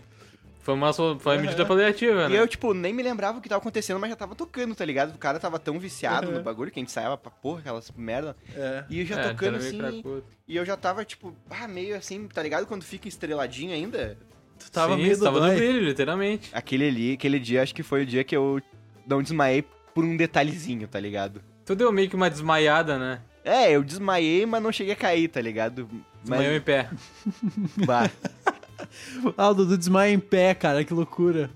Foi 0.61 0.73
uma, 0.75 0.93
foi 0.93 1.35
uma 1.35 1.41
medida 1.41 1.65
paliativa, 1.65 2.23
E 2.23 2.29
né? 2.29 2.39
eu, 2.39 2.47
tipo, 2.47 2.73
nem 2.73 2.93
me 2.93 3.03
lembrava 3.03 3.37
o 3.37 3.41
que 3.41 3.49
tava 3.49 3.59
acontecendo, 3.59 3.99
mas 3.99 4.09
já 4.09 4.15
tava 4.15 4.33
tocando, 4.33 4.73
tá 4.73 4.85
ligado? 4.85 5.13
O 5.13 5.17
cara 5.17 5.37
tava 5.37 5.59
tão 5.59 5.77
viciado 5.77 6.27
Uhum. 6.29 6.35
no 6.37 6.41
bagulho 6.43 6.71
que 6.71 6.79
a 6.79 6.81
gente 6.81 6.91
saia 6.91 7.17
pra 7.17 7.29
porra, 7.29 7.59
aquelas 7.59 7.91
merda. 7.97 8.33
É. 8.55 8.85
E 8.89 9.01
eu 9.01 9.05
já 9.05 9.19
É, 9.19 9.27
tocando 9.29 9.57
assim. 9.57 10.01
E 10.47 10.55
eu 10.55 10.63
já 10.65 10.77
tava, 10.77 11.03
tipo, 11.03 11.35
ah, 11.49 11.67
meio 11.67 11.97
assim, 11.97 12.27
tá 12.29 12.41
ligado? 12.41 12.65
Quando 12.65 12.83
fica 12.83 13.09
estreladinho 13.09 13.73
ainda. 13.73 14.17
Tu 14.57 14.71
tava 14.71 14.95
Sim, 14.95 15.01
meio 15.03 15.19
tava 15.19 15.45
no 15.49 15.53
brilho, 15.53 15.83
literalmente. 15.83 16.49
Aquele 16.53 16.87
ali, 16.87 17.13
aquele 17.13 17.39
dia, 17.41 17.61
acho 17.61 17.75
que 17.75 17.83
foi 17.83 18.03
o 18.03 18.05
dia 18.05 18.23
que 18.23 18.35
eu 18.35 18.61
não 19.05 19.21
desmaiei 19.21 19.65
por 19.93 20.05
um 20.05 20.15
detalhezinho, 20.15 20.87
tá 20.87 20.97
ligado? 20.99 21.41
Tu 21.65 21.75
deu 21.75 21.91
meio 21.91 22.09
que 22.09 22.15
uma 22.15 22.29
desmaiada, 22.29 22.97
né? 22.97 23.19
É, 23.43 23.71
eu 23.71 23.83
desmaiei, 23.83 24.45
mas 24.45 24.63
não 24.63 24.71
cheguei 24.71 24.93
a 24.93 24.95
cair, 24.97 25.27
tá 25.27 25.41
ligado? 25.41 25.89
Desmaiou 26.21 26.53
em 26.53 26.61
pé. 26.61 26.89
bah, 27.85 28.09
Ah, 29.37 29.49
o 29.49 29.53
Dudu 29.53 29.77
desmaia 29.77 30.11
em 30.13 30.19
pé, 30.19 30.53
cara, 30.53 30.83
que 30.83 30.93
loucura. 30.93 31.49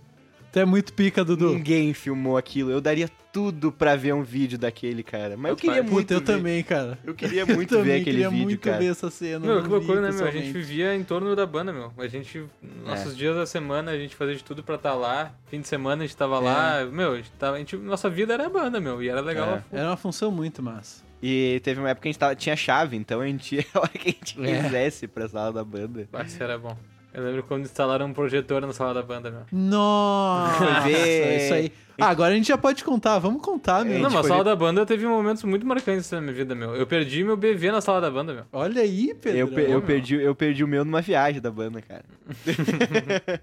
Tu 0.51 0.60
é 0.60 0.66
muito 0.66 0.94
pica, 0.94 1.24
Dudu. 1.25 1.54
ninguém 1.54 1.94
filmou 1.94 2.38
aquilo. 2.38 2.72
Eu 2.72 2.80
daria 2.81 3.10
tudo 3.34 3.72
pra 3.72 3.95
ver 3.95 4.13
um 4.13 4.24
vídeo 4.24 4.57
daquele, 4.57 5.04
cara. 5.04 5.36
Mas 5.38 5.51
eu 5.51 5.56
queria 5.57 5.84
Puta, 5.84 5.94
muito 5.94 6.12
eu 6.13 6.19
ver. 6.19 6.25
também, 6.25 6.63
cara. 6.63 6.98
Eu 7.04 7.13
queria 7.13 7.42
Eu 7.48 7.48
muito 7.56 7.69
ver 7.75 7.80
também 7.81 7.95
aquele 8.01 8.04
queria 8.06 8.30
vídeo, 8.30 8.44
muito 8.45 8.62
cara. 8.62 8.78
ver 8.80 8.86
essa 8.92 9.10
cena. 9.12 9.45
Meu, 9.45 9.56
não 9.56 9.63
que 9.63 9.69
loucura, 9.69 10.01
né, 10.01 10.12
meu? 10.12 10.25
A 10.25 10.31
gente 10.31 10.51
vivia 10.51 10.95
em 10.95 11.04
torno 11.04 11.36
da 11.36 11.45
banda, 11.45 11.72
meu. 11.74 11.92
A 11.98 12.07
gente, 12.07 12.40
É. 12.40 12.90
nossos 12.90 13.16
dias 13.16 13.35
da 13.35 13.45
semana, 13.45 13.92
a 13.92 13.97
gente 13.97 14.16
fazia 14.16 14.35
de 14.35 14.44
tudo 14.44 14.64
pra 14.64 14.76
estar 14.76 14.94
lá. 14.95 15.33
Fim 15.47 15.59
de 15.61 15.68
semana 15.68 16.04
a 16.04 16.07
gente 16.07 16.18
tava 16.18 16.40
lá. 16.40 16.85
Meu, 16.85 17.11
a 17.14 17.18
gente 17.18 17.31
tava, 17.33 17.57
a 17.57 17.59
gente- 17.59 17.76
nossa 17.78 18.09
vida 18.09 18.33
era 18.33 18.45
a 18.47 18.50
banda, 18.50 18.80
meu. 18.80 19.04
E 19.04 19.09
era 19.09 19.21
legal. 19.21 19.61
É. 19.71 19.78
Era 19.80 19.90
uma 19.90 19.97
função 19.97 20.31
muito 20.31 20.64
massa. 20.64 21.06
E 21.21 21.59
teve 21.64 21.80
uma 21.80 21.90
época 21.90 22.04
que 22.04 22.07
a 22.09 22.12
gente 22.12 22.19
tava, 22.19 22.36
tinha 22.36 22.56
chave, 22.56 22.95
então 22.95 23.21
a 23.21 23.26
gente 23.28 23.56
ia 23.56 23.66
a 23.74 23.80
hora 23.80 23.90
que 23.90 24.09
a 24.09 24.12
gente 24.12 24.45
É. 24.45 24.64
quisesse 24.64 25.07
pra 25.07 25.28
sala 25.28 25.52
da 25.52 25.64
banda. 25.64 26.07
Isso 26.26 26.42
era 26.44 26.57
bom. 26.57 26.78
Eu 27.14 27.24
lembro 27.24 27.42
quando 27.44 27.64
instalaram 27.64 28.06
um 28.06 28.14
projetor 28.14 28.62
na 28.62 28.71
sala 28.74 28.94
da 28.94 29.02
banda, 29.02 29.31
meu. 29.31 29.42
Nossa, 29.52 30.81
ver. 30.81 31.38
isso 31.45 31.54
aí. 31.56 31.71
Ah, 32.00 32.09
agora 32.09 32.31
a 32.31 32.36
gente 32.38 32.47
já 32.47 32.57
pode 32.59 32.83
contar. 32.83 33.18
Vamos 33.18 33.42
contar, 33.42 33.83
meu. 33.83 33.95
Não, 33.97 34.04
gente 34.09 34.14
mas 34.18 34.26
a 34.28 34.30
sala 34.30 34.44
da 34.44 34.56
banda 34.56 34.86
teve 34.86 35.07
momentos 35.07 35.44
muito 35.44 35.66
marcantes 35.66 36.12
na 36.12 36.21
minha 36.21 36.33
vida, 36.33 36.54
meu. 36.54 36.76
Eu 36.76 36.86
perdi 36.86 37.24
meu 37.24 37.36
BV 37.36 37.71
na 37.71 37.81
sala 37.81 38.00
da 38.00 38.12
banda, 38.12 38.33
meu. 38.36 38.44
Olha 38.54 38.83
aí, 38.83 39.16
Pedro. 39.19 39.40
Eu, 39.40 39.47
pe- 39.47 39.66
eu 39.71 39.81
perdi, 39.81 40.14
eu 40.16 40.36
perdi 40.36 40.64
o 40.64 40.68
meu 40.68 40.86
numa 40.86 41.02
viagem 41.02 41.42
da 41.42 41.50
banda, 41.50 41.81
cara. 41.81 42.06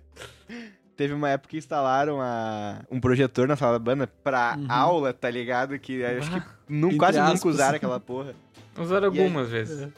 Teve 0.96 1.12
uma 1.12 1.28
época 1.28 1.50
que 1.50 1.56
instalaram 1.58 2.20
a, 2.20 2.80
um 2.90 3.00
projetor 3.00 3.48
na 3.48 3.56
sala 3.56 3.72
da 3.72 3.78
banda 3.78 4.06
pra 4.22 4.56
Uhum. 4.58 4.66
aula, 4.68 5.12
tá 5.12 5.28
ligado? 5.28 5.78
Que 5.78 6.04
acho 6.04 6.30
que 6.30 6.96
quase 6.96 7.18
aspas. 7.18 7.34
nunca 7.34 7.48
usaram 7.48 7.76
aquela 7.76 7.98
porra. 7.98 8.34
Usaram 8.78 9.12
E 9.14 9.18
algumas 9.20 9.48
vezes. 9.48 9.88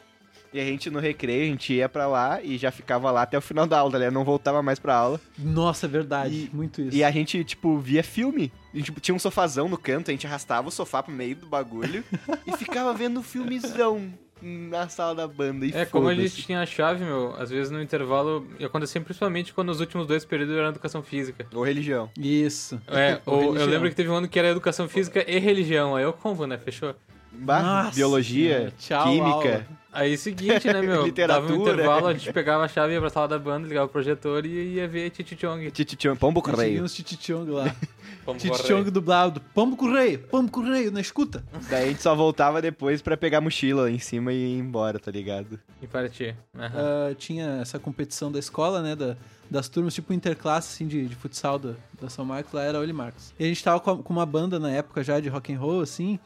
E 0.55 0.61
a 0.61 0.65
gente 0.65 0.89
no 0.89 0.99
recreio, 0.99 1.43
a 1.43 1.47
gente 1.47 1.75
ia 1.75 1.87
pra 1.89 2.07
lá 2.07 2.41
e 2.43 2.57
já 2.57 2.71
ficava 2.71 3.11
lá 3.11 3.23
até 3.23 3.37
o 3.37 3.43
final 3.43 3.67
da 3.67 3.79
aula, 3.79 3.93
tá 3.93 3.99
ligado? 3.99 4.15
Não 4.15 4.25
voltava 4.25 4.63
mais 4.63 4.79
pra 4.79 4.95
aula. 4.95 5.21
Nossa, 5.39 5.85
é 5.85 5.89
verdade. 5.89 6.49
muito 6.51 6.81
isso. 6.81 6.97
E 6.97 7.05
a 7.05 7.11
gente, 7.11 7.45
tipo, 7.45 7.79
via 7.79 8.03
filme. 8.03 8.51
E, 8.73 8.83
tipo, 8.83 8.99
tinha 8.99 9.15
um 9.15 9.19
sofazão 9.19 9.69
no 9.69 9.77
canto, 9.77 10.11
a 10.11 10.13
gente 10.13 10.27
arrastava 10.27 10.69
o 10.69 10.71
sofá 10.71 11.03
pro 11.03 11.13
meio 11.13 11.37
do 11.37 11.47
bagulho 11.47 12.03
e 12.47 12.57
ficava 12.57 12.95
vendo 12.95 13.23
filmezão 13.23 14.15
na 14.43 14.89
sala 14.89 15.15
da 15.15 15.27
banda. 15.27 15.67
E 15.67 15.73
É, 15.73 15.85
como 15.85 16.09
a 16.09 16.15
gente 16.15 16.43
tinha 16.43 16.61
a 16.61 16.67
chave, 16.67 17.05
meu, 17.05 17.35
às 17.37 17.51
vezes 17.51 17.71
no 17.71 17.81
intervalo, 17.81 18.47
e 18.59 18.65
acontecia 18.65 19.01
principalmente 19.01 19.53
quando 19.53 19.71
os 19.71 19.81
últimos 19.81 20.07
dois 20.07 20.25
períodos 20.25 20.57
eram 20.57 20.69
educação 20.69 21.03
física. 21.03 21.47
Ou 21.55 21.65
religião. 21.65 22.11
Isso. 22.19 22.81
É, 22.89 23.21
Ou 23.27 23.47
ou 23.47 23.57
eu 23.57 23.67
lembro 23.67 23.89
que 23.89 23.95
teve 23.95 24.09
um 24.09 24.17
ano 24.17 24.29
que 24.29 24.39
era 24.39 24.49
educação 24.49 24.89
física 24.89 25.25
e 25.29 25.39
religião, 25.39 25.97
aí 25.97 26.05
eu 26.05 26.13
como, 26.13 26.47
né, 26.47 26.59
fechou? 26.59 26.95
Bah, 27.39 27.63
Nossa 27.63 27.95
biologia, 27.97 28.55
senhora, 28.57 28.73
tchau, 28.79 29.05
química. 29.05 29.29
aula. 29.59 29.67
Aí 29.93 30.19
seguinte, 30.19 30.67
né, 30.67 30.83
meu? 30.83 30.89
Dava 30.91 31.03
um 31.03 31.07
Literatura. 31.07 31.55
intervalo, 31.73 32.07
a 32.09 32.13
gente 32.13 32.31
pegava 32.33 32.65
a 32.65 32.69
chave, 32.69 32.93
ia 32.93 33.01
pra 33.01 33.09
sala 33.09 33.29
da 33.29 33.39
banda, 33.39 33.67
ligava 33.67 33.87
o 33.87 33.89
projetor 33.89 34.45
e 34.45 34.75
ia 34.75 34.87
ver 34.87 35.11
Chichichong. 35.15 35.71
Titichão, 35.71 36.15
pombo 36.15 36.43
Tinha 36.43 36.55
correio. 36.55 36.85
uns 36.85 36.95
titichong 36.95 37.51
lá. 37.51 37.75
Vamos 38.27 38.43
Titichong 38.43 38.91
dublado. 38.91 39.41
Pombo 39.55 39.77
correio, 39.77 40.19
pombo 40.19 40.51
correio, 40.51 40.91
na 40.91 41.01
escuta. 41.01 41.43
Daí 41.71 41.85
a 41.85 41.89
gente 41.89 42.03
só 42.03 42.15
voltava 42.15 42.61
depois 42.61 43.01
pra 43.01 43.17
pegar 43.17 43.39
a 43.39 43.41
mochila 43.41 43.91
em 43.91 43.99
cima 44.01 44.33
e 44.33 44.57
ir 44.57 44.59
embora, 44.59 44.99
tá 44.99 45.11
ligado? 45.11 45.59
E 45.81 45.87
partir. 45.87 46.37
Aham. 46.59 46.73
Ah, 46.75 47.15
tinha 47.17 47.59
essa 47.63 47.79
competição 47.79 48.31
da 48.31 48.39
escola, 48.41 48.83
né? 48.83 48.97
Da, 48.97 49.17
das 49.49 49.69
turmas, 49.69 49.95
tipo 49.95 50.13
interclasse, 50.13 50.75
assim, 50.75 50.89
de, 50.89 51.07
de 51.07 51.15
futsal 51.15 51.57
da, 51.59 51.75
da 52.03 52.11
São 52.11 52.25
Marcos, 52.25 52.53
lá 52.53 52.65
era 52.65 52.81
Oli 52.81 52.93
Marcos. 52.93 53.33
E 53.39 53.45
a 53.45 53.49
gente 53.49 53.63
tava 53.63 53.79
com, 53.81 53.91
a- 53.93 53.97
com 54.03 54.13
uma 54.13 54.27
banda 54.27 54.59
na 54.59 54.71
época 54.73 55.03
já 55.05 55.21
de 55.21 55.29
rock 55.29 55.53
and 55.55 55.59
roll, 55.61 55.81
assim. 55.81 56.19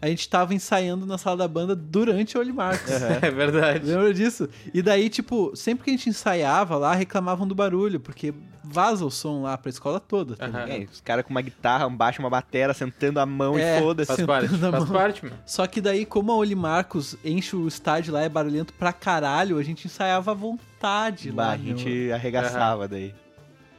A 0.00 0.06
gente 0.06 0.28
tava 0.28 0.54
ensaiando 0.54 1.04
na 1.04 1.18
sala 1.18 1.36
da 1.38 1.48
banda 1.48 1.74
durante 1.74 2.36
a 2.36 2.40
Oli 2.40 2.52
Marcos. 2.52 2.88
É 3.22 3.30
verdade. 3.30 3.84
Lembra 3.86 4.14
disso? 4.14 4.48
E 4.72 4.80
daí, 4.80 5.08
tipo, 5.08 5.54
sempre 5.56 5.84
que 5.84 5.90
a 5.90 5.92
gente 5.92 6.08
ensaiava 6.08 6.76
lá, 6.76 6.94
reclamavam 6.94 7.46
do 7.48 7.54
barulho, 7.54 7.98
porque 7.98 8.32
vaza 8.62 9.04
o 9.04 9.10
som 9.10 9.42
lá 9.42 9.56
pra 9.58 9.70
escola 9.70 9.98
toda, 9.98 10.36
tá 10.36 10.46
ligado? 10.46 10.70
É, 10.70 10.86
os 10.92 11.00
caras 11.00 11.24
com 11.24 11.30
uma 11.30 11.40
guitarra, 11.40 11.86
um 11.86 11.96
baixo, 11.96 12.20
uma 12.20 12.30
batera, 12.30 12.72
sentando 12.74 13.18
a 13.18 13.26
mão 13.26 13.58
É, 13.58 13.78
e 13.78 13.80
foda-se. 13.82 14.06
Faz 14.14 14.24
parte, 14.26 14.48
faz 14.48 14.60
mão. 14.60 14.86
parte, 14.86 15.24
meu. 15.24 15.34
Só 15.46 15.66
que 15.66 15.80
daí, 15.80 16.04
como 16.06 16.30
a 16.30 16.36
Oli 16.36 16.54
Marcos 16.54 17.16
enche 17.24 17.56
o 17.56 17.66
estádio 17.66 18.12
lá, 18.12 18.22
é 18.22 18.28
barulhento 18.28 18.72
pra 18.74 18.92
caralho, 18.92 19.58
a 19.58 19.62
gente 19.64 19.86
ensaiava 19.86 20.30
à 20.30 20.34
vontade 20.34 21.32
Bah, 21.32 21.46
lá, 21.48 21.52
a 21.54 21.56
meu. 21.58 21.76
gente 21.76 22.12
arregaçava 22.12 22.86
daí. 22.86 23.12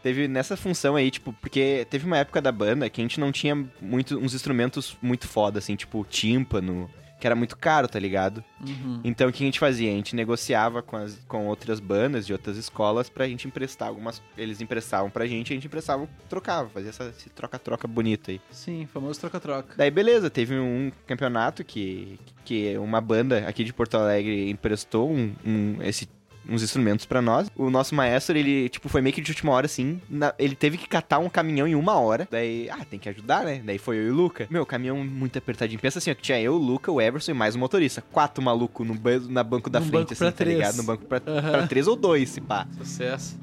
Teve 0.02 0.28
nessa 0.28 0.56
função 0.56 0.96
aí, 0.96 1.12
tipo, 1.12 1.34
porque 1.34 1.86
teve 1.90 2.06
uma 2.06 2.18
época 2.18 2.42
da 2.42 2.52
banda 2.52 2.90
que 2.90 3.02
a 3.02 3.04
gente 3.04 3.20
não 3.20 3.32
tinha 3.32 3.56
muito, 3.82 4.18
uns 4.18 4.34
instrumentos 4.34 4.98
muito 5.02 5.28
foda, 5.28 5.60
assim, 5.60 5.76
tipo 5.76 6.06
tímpano, 6.10 6.90
que 7.20 7.28
era 7.28 7.36
muito 7.36 7.58
caro, 7.58 7.86
tá 7.86 8.00
ligado? 8.00 8.42
Uhum. 8.66 9.02
Então 9.04 9.28
o 9.28 9.32
que 9.34 9.44
a 9.44 9.46
gente 9.46 9.60
fazia? 9.60 9.92
A 9.92 9.96
gente 9.96 10.16
negociava 10.16 10.82
com, 10.82 10.96
as, 10.96 11.20
com 11.28 11.48
outras 11.48 11.82
bandas 11.82 12.26
de 12.26 12.32
outras 12.32 12.56
escolas 12.56 13.10
pra 13.10 13.28
gente 13.28 13.46
emprestar 13.46 13.90
algumas. 13.90 14.22
Eles 14.38 14.62
emprestavam 14.62 15.10
pra 15.10 15.28
gente, 15.28 15.52
a 15.52 15.56
gente 15.56 15.68
emprestava, 15.68 16.08
trocava, 16.30 16.70
fazia 16.70 16.92
essa, 16.92 17.10
esse 17.10 17.30
troca-troca 17.30 17.88
bonito 17.90 18.32
aí. 18.32 18.40
Sim, 18.52 18.88
famoso 18.94 19.20
troca-troca. 19.20 19.74
Daí 19.76 19.92
beleza, 19.92 20.30
teve 20.30 20.58
um 20.58 20.94
campeonato 21.06 21.62
que, 21.66 22.18
que 22.46 22.78
uma 22.78 23.02
banda 23.02 23.40
aqui 23.50 23.66
de 23.66 23.74
Porto 23.74 23.96
Alegre 23.98 24.50
emprestou 24.50 25.12
um, 25.12 25.36
um- 25.46 25.78
esse, 25.82 26.08
uns 26.50 26.64
instrumentos 26.64 27.06
pra 27.06 27.22
nós. 27.22 27.50
O 27.56 27.70
nosso 27.70 27.94
maestro, 27.96 28.38
ele, 28.38 28.68
tipo, 28.70 28.90
foi 28.90 29.02
meio 29.02 29.14
que 29.14 29.22
de 29.22 29.32
última 29.32 29.52
hora, 29.52 29.66
assim. 29.66 30.02
na- 30.10 30.34
ele 30.40 30.56
teve 30.56 30.78
que 30.78 30.88
catar 30.88 31.20
um 31.20 31.30
caminhão 31.30 31.68
em 31.68 31.76
uma 31.76 31.94
hora. 32.00 32.28
Daí, 32.30 32.70
ah, 32.70 32.84
tem 32.90 33.00
que 33.00 33.08
ajudar, 33.10 33.44
né? 33.46 33.62
Daí 33.64 33.78
foi 33.78 33.98
eu 33.98 34.08
e 34.08 34.10
o 34.12 34.16
Luca. 34.16 34.48
Meu, 34.50 34.66
caminhão 34.66 34.98
muito 35.06 35.38
apertadinho. 35.38 35.80
Pensa 35.80 36.00
assim, 36.00 36.12
ó, 36.12 36.16
que 36.16 36.22
tinha 36.22 36.40
eu, 36.42 36.54
o 36.56 36.58
Luca, 36.58 36.92
o 36.92 37.00
Everson 37.02 37.32
e 37.32 37.34
mais 37.34 37.56
um 37.56 37.60
motorista. 37.60 38.02
Quatro 38.12 38.44
maluco 38.44 38.84
no, 38.84 38.94
ban 38.96 39.20
na 39.30 39.44
banco 39.44 39.70
da 39.70 39.80
Num 39.80 39.86
frente, 39.88 40.00
banco 40.02 40.14
assim, 40.14 40.26
tá 40.26 40.32
três. 40.32 40.58
ligado? 40.58 40.76
No 40.78 40.84
banco 40.84 41.06
pra, 41.06 41.22
Aham. 41.28 41.52
pra 41.52 41.68
três 41.68 41.88
ou 41.88 41.96
dois, 41.96 42.30
se 42.30 42.42
pá. 42.42 42.68
Sucesso. 42.78 43.38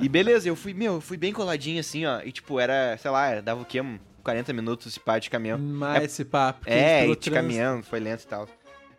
E 0.00 0.08
beleza, 0.08 0.48
eu 0.48 0.56
fui, 0.56 0.72
meu, 0.74 0.94
eu 0.94 1.00
fui 1.00 1.16
bem 1.16 1.32
coladinho, 1.32 1.78
assim, 1.80 2.04
ó. 2.06 2.20
E, 2.24 2.32
tipo, 2.32 2.58
era, 2.58 2.96
sei 2.98 3.10
lá, 3.10 3.40
dava 3.40 3.62
o 3.62 3.64
quê? 3.64 3.80
Um 3.80 3.98
40 4.22 4.52
minutos 4.52 4.86
esse 4.86 5.00
pá 5.00 5.18
de 5.18 5.30
caminhão. 5.30 5.58
Mas 5.58 6.04
esse 6.04 6.24
papo. 6.24 6.60
porque 6.60 6.72
É, 6.72 6.98
e 7.04 7.08
de 7.08 7.16
trânsito. 7.16 7.30
caminhão, 7.30 7.82
foi 7.82 8.00
lento 8.00 8.22
e 8.22 8.26
tal. 8.26 8.48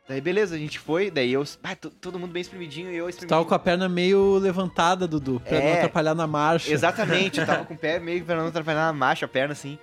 Daí 0.09 0.19
beleza, 0.19 0.55
a 0.55 0.57
gente 0.57 0.79
foi, 0.79 1.11
daí 1.11 1.31
eu. 1.31 1.43
Ah, 1.63 1.75
to- 1.75 1.91
todo 1.91 2.17
mundo 2.17 2.31
bem 2.31 2.41
espremidinho 2.41 2.89
e 2.91 2.95
eu 2.97 3.05
Tu 3.05 3.09
espremidinho. 3.09 3.29
tava 3.29 3.45
com 3.47 3.53
a 3.53 3.59
perna 3.59 3.87
meio 3.87 4.39
levantada, 4.39 5.07
Dudu, 5.07 5.39
pra 5.39 5.59
não 5.59 5.65
É. 5.67 5.73
atrapalhar 5.77 6.15
na 6.15 6.25
marcha. 6.25 6.73
Exatamente, 6.73 7.39
eu 7.39 7.45
tava 7.45 7.63
com 7.65 7.75
o 7.75 7.77
pé 7.77 7.99
meio 7.99 8.25
pra 8.25 8.35
não 8.35 8.47
atrapalhar 8.47 8.87
na 8.87 8.93
marcha, 8.93 9.25
a 9.25 9.29
perna 9.29 9.51
assim. 9.53 9.77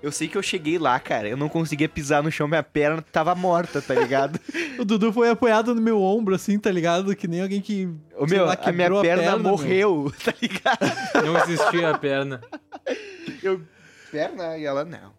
Eu 0.00 0.10
sei 0.12 0.26
que 0.28 0.36
eu 0.38 0.42
cheguei 0.42 0.78
lá, 0.78 0.98
cara, 1.00 1.28
eu 1.28 1.36
não 1.36 1.48
conseguia 1.48 1.88
pisar 1.88 2.22
no 2.24 2.30
chão, 2.30 2.46
minha 2.48 2.62
perna 2.62 3.02
tava 3.12 3.34
morta, 3.34 3.82
tá 3.82 3.92
ligado? 3.94 4.38
O 4.78 4.84
Dudu 4.84 5.12
foi 5.12 5.28
apoiado 5.30 5.74
no 5.74 5.82
meu 5.82 6.00
ombro, 6.00 6.34
assim, 6.34 6.58
tá 6.58 6.70
ligado? 6.70 7.14
Que 7.14 7.28
nem 7.28 7.42
alguém 7.42 7.60
que. 7.60 7.88
O 8.16 8.24
meu, 8.26 8.46
lá, 8.46 8.56
a 8.60 8.72
minha 8.72 8.90
perna, 9.02 9.36
meu. 9.36 9.50
morreu, 9.50 10.12
tá 10.24 10.32
ligado? 10.40 11.24
Não 11.26 11.38
existia 11.44 11.90
a 11.90 11.98
perna. 11.98 12.40
Eu. 13.42 13.60
Perna 14.10 14.56
e 14.58 14.64
ela 14.64 14.84
não. 14.84 15.12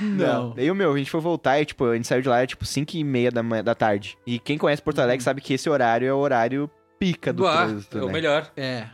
Não. 0.00 0.50
Daí 0.54 0.70
o 0.70 0.74
meu, 0.74 0.92
a 0.92 0.98
gente 0.98 1.10
foi 1.10 1.20
voltar 1.20 1.60
e, 1.60 1.64
tipo, 1.64 1.84
a 1.84 1.94
gente 1.96 2.06
saiu 2.06 2.22
de 2.22 2.28
lá, 2.28 2.38
era, 2.38 2.46
tipo, 2.46 2.64
5 2.64 2.96
e 2.96 3.02
meia 3.04 3.30
da, 3.30 3.42
manhã- 3.42 3.64
da 3.64 3.74
tarde. 3.74 4.16
E 4.26 4.38
quem 4.38 4.56
conhece 4.56 4.80
Porto 4.80 5.00
Alegre 5.00 5.22
sabe 5.24 5.40
que 5.40 5.52
esse 5.54 5.68
horário 5.68 6.06
é 6.08 6.12
o 6.12 6.16
horário 6.18 6.70
pica 6.98 7.32
do 7.32 7.42
Do 7.42 7.46
ar, 7.48 7.66
trânsito, 7.68 7.98
é 7.98 8.02
o 8.02 8.06
né? 8.06 8.12
melhor. 8.12 8.50
É. 8.56 8.86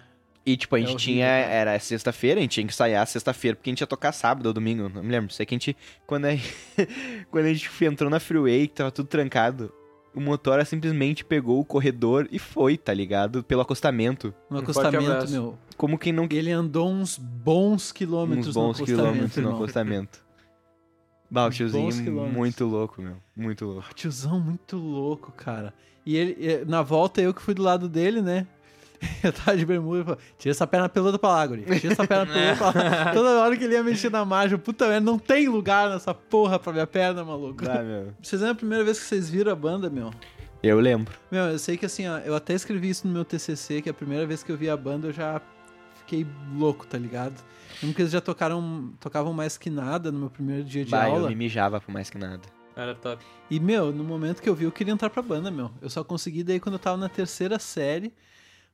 E, 0.47 0.57
tipo, 0.57 0.75
a 0.77 0.79
É 0.79 0.83
gente 0.83 0.91
horrível, 0.95 1.05
tinha. 1.15 1.27
Era 1.27 1.79
sexta-feira, 1.79 2.39
a 2.39 2.43
gente 2.43 2.53
tinha 2.53 2.67
que 2.67 2.73
ensaiar 2.73 3.07
sexta-feira, 3.07 3.57
porque 3.57 3.71
a 3.71 3.73
gente 3.73 3.81
ia 3.81 3.87
tocar 3.87 4.13
sábado 4.13 4.47
ou 4.47 4.53
domingo, 4.53 4.91
não 4.95 5.03
me 5.03 5.11
lembro. 5.11 5.33
Sei 5.33 5.47
que 5.47 5.55
a 5.55 5.57
gente. 5.57 5.77
Quando 6.07 6.27
a, 6.27 6.31
quando 7.31 7.45
a 7.47 7.53
gente 7.53 7.85
entrou 7.85 8.11
na 8.11 8.21
freeway, 8.21 8.67
que 8.69 8.75
tava 8.75 8.91
tudo 8.91 9.07
trancado, 9.07 9.73
o 10.15 10.21
motor 10.21 10.65
simplesmente 10.67 11.25
pegou 11.25 11.61
o 11.61 11.65
corredor 11.65 12.29
e 12.31 12.39
foi, 12.39 12.77
tá 12.77 12.93
ligado? 12.93 13.43
Pelo 13.43 13.63
acostamento. 13.63 14.35
No 14.51 14.59
Um 14.59 14.65
forte 14.65 14.79
acostamento, 14.81 15.11
abraço. 15.13 15.33
meu. 15.33 15.59
Como 15.79 15.99
quem 15.99 16.13
não. 16.13 16.29
Ele 16.31 16.51
andou 16.53 16.91
uns 16.91 17.17
bons 17.19 17.91
quilômetros 17.91 18.49
Uns 18.49 18.55
bons 18.55 18.63
no 18.79 18.85
acostamento, 18.85 19.03
quilômetros 19.03 19.37
no 19.37 19.43
irmão. 19.43 19.57
acostamento. 19.57 20.24
Bah, 21.35 21.47
o 21.47 21.51
tiozinho 21.51 21.93
muito 22.29 22.65
louco, 22.65 23.03
meu. 23.03 23.17
Muito 23.37 23.65
louco. 23.65 23.93
Tiozão 23.93 24.39
muito 24.39 24.77
louco, 24.77 25.33
cara. 25.33 25.75
E 26.07 26.17
ele, 26.17 26.65
na 26.65 26.81
volta, 26.81 27.21
eu 27.21 27.35
que 27.35 27.43
fui 27.43 27.55
do 27.55 27.61
lado 27.61 27.89
dele, 27.89 28.23
né? 28.23 28.47
Eu 29.21 29.33
tava 29.33 29.57
de 29.57 29.67
bermuda 29.67 30.01
e 30.01 30.05
falei, 30.05 30.21
tira 30.39 30.53
essa 30.53 30.67
perna 30.67 30.89
peluda 30.89 31.19
pra 31.19 31.29
lá, 31.31 31.47
guri. 31.47 31.63
Tira 31.81 31.93
essa 31.93 32.07
perna 32.07 32.33
peluda 32.33 32.57
pra 32.57 32.67
lá. 32.67 33.13
Toda 33.13 33.41
hora 33.41 33.57
que 33.57 33.65
ele 33.65 33.75
ia 33.75 33.83
mexer 33.83 34.11
na 34.11 34.25
margem, 34.25 34.57
puta 34.57 34.87
merda, 34.87 35.05
não 35.05 35.19
tem 35.19 35.49
lugar 35.49 35.91
nessa 35.91 36.15
porra 36.15 36.57
pra 36.59 36.73
minha 36.73 36.87
perna, 36.87 37.25
maluco. 37.25 37.65
Ah, 37.69 37.83
meu. 37.83 38.15
Vocês 38.23 38.41
lembram 38.41 38.53
a 38.53 38.59
primeira 38.59 38.85
vez 38.85 39.01
que 39.01 39.05
vocês 39.05 39.29
viram 39.29 39.51
a 39.51 39.57
banda, 39.57 39.91
meu? 39.91 40.11
Eu 40.63 40.79
lembro. 40.79 41.13
Meu, 41.31 41.47
eu 41.47 41.59
sei 41.59 41.77
que 41.77 41.85
assim, 41.85 42.07
ó, 42.09 42.19
eu 42.19 42.35
até 42.35 42.55
escrevi 42.55 42.89
isso 42.89 43.07
no 43.07 43.13
meu 43.13 43.25
TCC, 43.25 43.83
que 43.83 43.91
a 43.91 43.95
primeira 43.95 44.25
vez 44.25 44.43
que 44.45 44.53
eu 44.53 44.57
vi 44.57 44.71
a 44.71 44.77
banda 44.77 45.09
eu 45.09 45.13
já 45.13 45.43
fiquei 46.05 46.27
louco, 46.57 46.87
tá 46.87 46.99
ligado? 46.99 47.35
Lembro 47.83 47.97
que 47.97 48.03
eles 48.03 48.13
já 48.13 48.21
tocaram, 48.21 48.93
tocavam 49.01 49.33
mais 49.33 49.57
que 49.59 49.69
nada 49.71 50.13
no 50.13 50.19
meu 50.21 50.31
primeiro 50.31 50.65
dia 50.65 50.85
de 50.85 50.91
Bah, 50.91 51.09
eu 51.09 51.15
aula. 51.17 51.29
me 51.29 51.35
mijava 51.35 51.81
por 51.81 51.93
mais 51.93 52.09
que 52.11 52.19
nada. 52.19 52.43
Era 52.77 52.95
top. 52.95 53.25
E, 53.51 53.61
meu, 53.61 53.93
no 53.93 54.03
momento 54.05 54.41
que 54.43 54.49
eu 54.49 54.55
vi, 54.55 54.65
eu 54.65 54.73
queria 54.73 54.93
entrar 54.93 55.09
pra 55.11 55.23
banda, 55.23 55.51
meu. 55.51 55.71
Eu 55.81 55.89
só 55.91 56.03
consegui 56.05 56.43
daí 56.43 56.59
quando 56.61 56.75
eu 56.75 56.79
tava 56.79 56.97
na 56.97 57.09
terceira 57.09 57.59
série. 57.59 58.13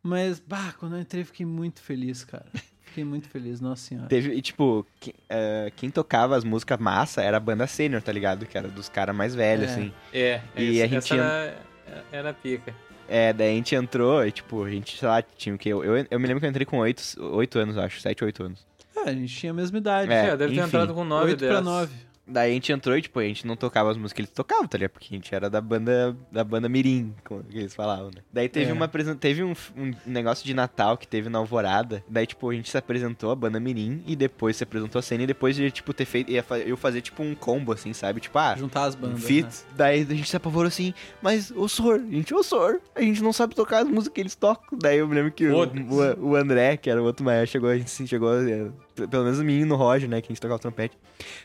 Mas, 0.02 0.40
bah, 0.40 0.72
quando 0.78 0.96
eu 0.96 1.00
entrei, 1.00 1.20
eu 1.22 1.26
fiquei 1.26 1.44
muito 1.44 1.80
feliz, 1.82 2.24
cara. 2.24 2.46
Fiquei 2.90 3.04
muito 3.04 3.28
feliz, 3.28 3.60
nossa 3.60 3.82
senhora. 3.86 4.08
Teve, 4.08 4.32
e, 4.34 4.42
tipo, 4.42 4.84
que- 4.98 5.14
eh, 5.28 5.70
quem 5.76 5.90
tocava 5.90 6.34
as 6.36 6.42
músicas 6.42 6.76
massa 6.80 7.22
era 7.22 7.36
a 7.36 7.40
banda 7.40 7.64
sênior, 7.68 8.02
tá 8.02 8.10
ligado? 8.10 8.46
Que 8.46 8.58
era 8.58 8.66
dos 8.66 8.88
caras 8.88 9.14
mais 9.14 9.32
velhos, 9.32 9.68
É. 9.70 9.72
assim. 9.72 9.92
É, 10.12 10.40
E 10.56 10.64
esse- 10.70 10.82
a 10.82 10.86
gente 10.88 10.96
essa 10.98 11.14
era, 11.14 11.62
era 12.10 12.30
a 12.30 12.34
pica. 12.34 12.74
É, 13.12 13.32
daí 13.32 13.50
a 13.50 13.54
gente 13.56 13.74
entrou 13.74 14.24
e, 14.24 14.30
tipo, 14.30 14.62
a 14.62 14.70
gente, 14.70 14.96
sei 14.96 15.08
lá, 15.08 15.20
tinha 15.20 15.52
o 15.52 15.58
quê? 15.58 15.70
Eu, 15.70 15.84
eu, 15.84 16.06
eu 16.08 16.20
me 16.20 16.26
lembro 16.28 16.38
que 16.38 16.46
eu 16.46 16.50
entrei 16.50 16.64
com 16.64 16.78
8, 16.78 17.16
8 17.20 17.58
anos, 17.58 17.76
acho, 17.76 18.00
7, 18.00 18.24
8 18.24 18.44
anos. 18.44 18.64
É, 18.96 19.10
a 19.10 19.12
gente 19.12 19.34
tinha 19.34 19.50
a 19.50 19.54
mesma 19.54 19.78
idade. 19.78 20.12
É, 20.12 20.26
É, 20.28 20.36
deve 20.36 20.54
ter 20.54 20.60
enfim, 20.60 20.68
entrado 20.68 20.94
com 20.94 21.04
9 21.04 21.30
8 21.32 21.44
pra 21.44 21.60
9. 21.60 21.92
Daí 22.30 22.50
a 22.50 22.54
gente 22.54 22.72
entrou 22.72 22.96
e, 22.96 23.02
tipo, 23.02 23.18
a 23.18 23.24
gente 23.24 23.46
não 23.46 23.56
tocava 23.56 23.90
as 23.90 23.96
músicas 23.96 24.12
que 24.12 24.20
eles 24.22 24.30
tocavam, 24.30 24.66
tá 24.66 24.78
ligado? 24.78 24.92
Porque 24.92 25.08
a 25.10 25.16
gente 25.16 25.34
era 25.34 25.50
da 25.50 25.60
banda, 25.60 26.16
da 26.30 26.44
banda 26.44 26.68
Mirim, 26.68 27.12
como 27.24 27.44
eles 27.52 27.74
falavam, 27.74 28.06
né? 28.14 28.22
Daí 28.32 28.48
teve 28.48 28.70
É. 28.70 28.72
uma 28.72 28.88
teve 29.18 29.42
um, 29.42 29.52
um 29.76 29.92
negócio 30.06 30.44
de 30.46 30.54
Natal 30.54 30.96
que 30.96 31.06
teve 31.08 31.28
na 31.28 31.38
Alvorada. 31.38 32.04
Daí, 32.08 32.26
tipo, 32.26 32.48
a 32.50 32.54
gente 32.54 32.70
se 32.70 32.76
apresentou, 32.78 33.30
a 33.30 33.34
banda 33.36 33.58
Mirim, 33.58 34.02
e 34.06 34.14
depois 34.14 34.56
se 34.56 34.62
apresentou 34.64 34.98
a 34.98 35.02
cena, 35.02 35.24
e 35.24 35.26
depois 35.26 35.56
de, 35.56 35.70
tipo, 35.70 35.92
ter 35.92 36.04
feito, 36.04 36.30
eu 36.66 36.76
fazer, 36.76 37.00
tipo, 37.00 37.22
um 37.22 37.34
combo, 37.34 37.72
assim, 37.72 37.92
sabe? 37.92 38.20
Tipo, 38.20 38.38
ah, 38.38 38.54
Juntar 38.56 38.84
as 38.84 38.94
um 38.94 38.98
bandas. 39.00 39.24
fit. 39.24 39.44
né? 39.46 39.50
Daí 39.76 40.02
a 40.02 40.14
gente 40.14 40.28
se 40.28 40.36
apavorou 40.36 40.68
assim, 40.68 40.94
mas 41.22 41.50
o 41.50 41.68
Sor, 41.68 41.96
a 41.96 41.98
gente, 42.14 42.32
ô 42.34 42.42
Sor, 42.42 42.80
a 42.94 43.00
gente 43.02 43.22
não 43.22 43.32
sabe 43.32 43.54
tocar 43.54 43.78
as 43.82 43.88
músicas 43.88 44.14
que 44.14 44.20
eles 44.20 44.34
tocam. 44.34 44.78
Daí 44.78 44.98
eu 44.98 45.08
me 45.08 45.14
lembro 45.14 45.32
que 45.32 45.46
o, 45.48 45.64
o, 45.64 46.28
o 46.30 46.36
André, 46.36 46.76
que 46.76 46.88
era 46.90 47.00
o 47.02 47.04
outro 47.04 47.24
maestro, 47.24 47.52
chegou, 47.52 47.70
a 47.70 47.76
gente 47.76 47.90
se- 47.90 48.06
chegou, 48.06 48.30
p- 48.32 48.70
pelo 49.08 49.24
menos 49.24 49.38
o 49.38 49.44
menino 49.44 49.76
Roger, 49.76 50.08
né, 50.08 50.20
que 50.20 50.26
a 50.26 50.30
gente 50.32 50.40
tocava 50.40 50.58
trompete. 50.58 50.96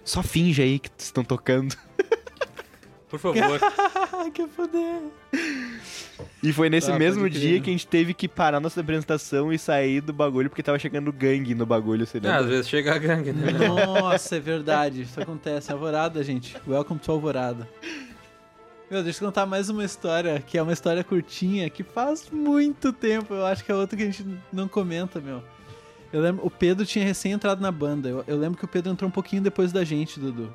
Só 0.04 0.22
finge 0.24 0.62
aí 0.62 0.80
que 0.80 0.90
estão 0.98 1.24
tocando. 1.24 1.76
Por 3.10 3.20
favor. 3.20 3.60
Ah, 3.62 4.30
que 4.34 4.48
foder. 4.48 5.02
E 6.42 6.52
foi 6.52 6.70
nesse 6.70 6.92
Ah, 6.92 6.98
mesmo 6.98 7.30
dia 7.30 7.62
que 7.62 7.70
a 7.70 7.74
gente 7.74 7.88
teve 7.88 8.14
que 8.14 8.28
parar 8.28 8.60
nossa 8.60 8.82
apresentação 8.82 9.54
e 9.54 9.60
sair 9.60 10.02
do 10.02 10.12
bagulho 10.12 10.50
porque 10.50 10.64
tava 10.64 10.80
chegando 10.80 11.12
gangue 11.14 11.54
no 11.56 11.66
bagulho, 11.66 12.06
você 12.06 12.18
É, 12.18 12.22
lembra? 12.22 12.38
às 12.40 12.46
vezes 12.48 12.68
chega 12.68 12.94
a 12.96 12.98
gangue, 12.98 13.32
né? 13.32 13.52
Nossa, 13.68 14.36
é 14.36 14.40
verdade. 14.40 15.04
Isso 15.04 15.20
acontece. 15.22 15.72
Alvorada, 15.72 16.24
gente. 16.24 16.58
Welcome 16.68 17.00
to 17.00 17.12
Alvorada. 17.12 17.70
Meu, 18.90 19.04
deixa 19.04 19.24
eu 19.24 19.28
contar 19.28 19.46
mais 19.46 19.70
uma 19.70 19.84
história, 19.84 20.40
que 20.46 20.58
é 20.58 20.62
uma 20.62 20.74
história 20.74 21.04
curtinha, 21.04 21.70
que 21.70 21.84
faz 21.84 22.30
muito 22.32 22.92
tempo. 22.94 23.34
Eu 23.34 23.46
acho 23.46 23.64
que 23.64 23.72
é 23.72 23.76
outra 23.76 23.96
que 23.98 24.04
a 24.04 24.06
gente 24.08 24.26
não 24.54 24.68
comenta, 24.68 25.20
meu. 25.20 25.44
Eu 26.16 26.22
lembro, 26.22 26.46
o 26.46 26.50
Pedro 26.50 26.86
tinha 26.86 27.04
recém 27.04 27.34
entrado 27.34 27.60
na 27.62 27.70
banda. 27.72 28.08
Eu, 28.08 28.24
eu 28.26 28.38
lembro 28.38 28.58
que 28.58 28.64
o 28.64 28.68
Pedro 28.70 28.90
entrou 28.90 29.10
um 29.10 29.12
pouquinho 29.12 29.42
depois 29.42 29.74
da 29.74 29.84
gente, 29.84 30.18
Dudu. 30.18 30.50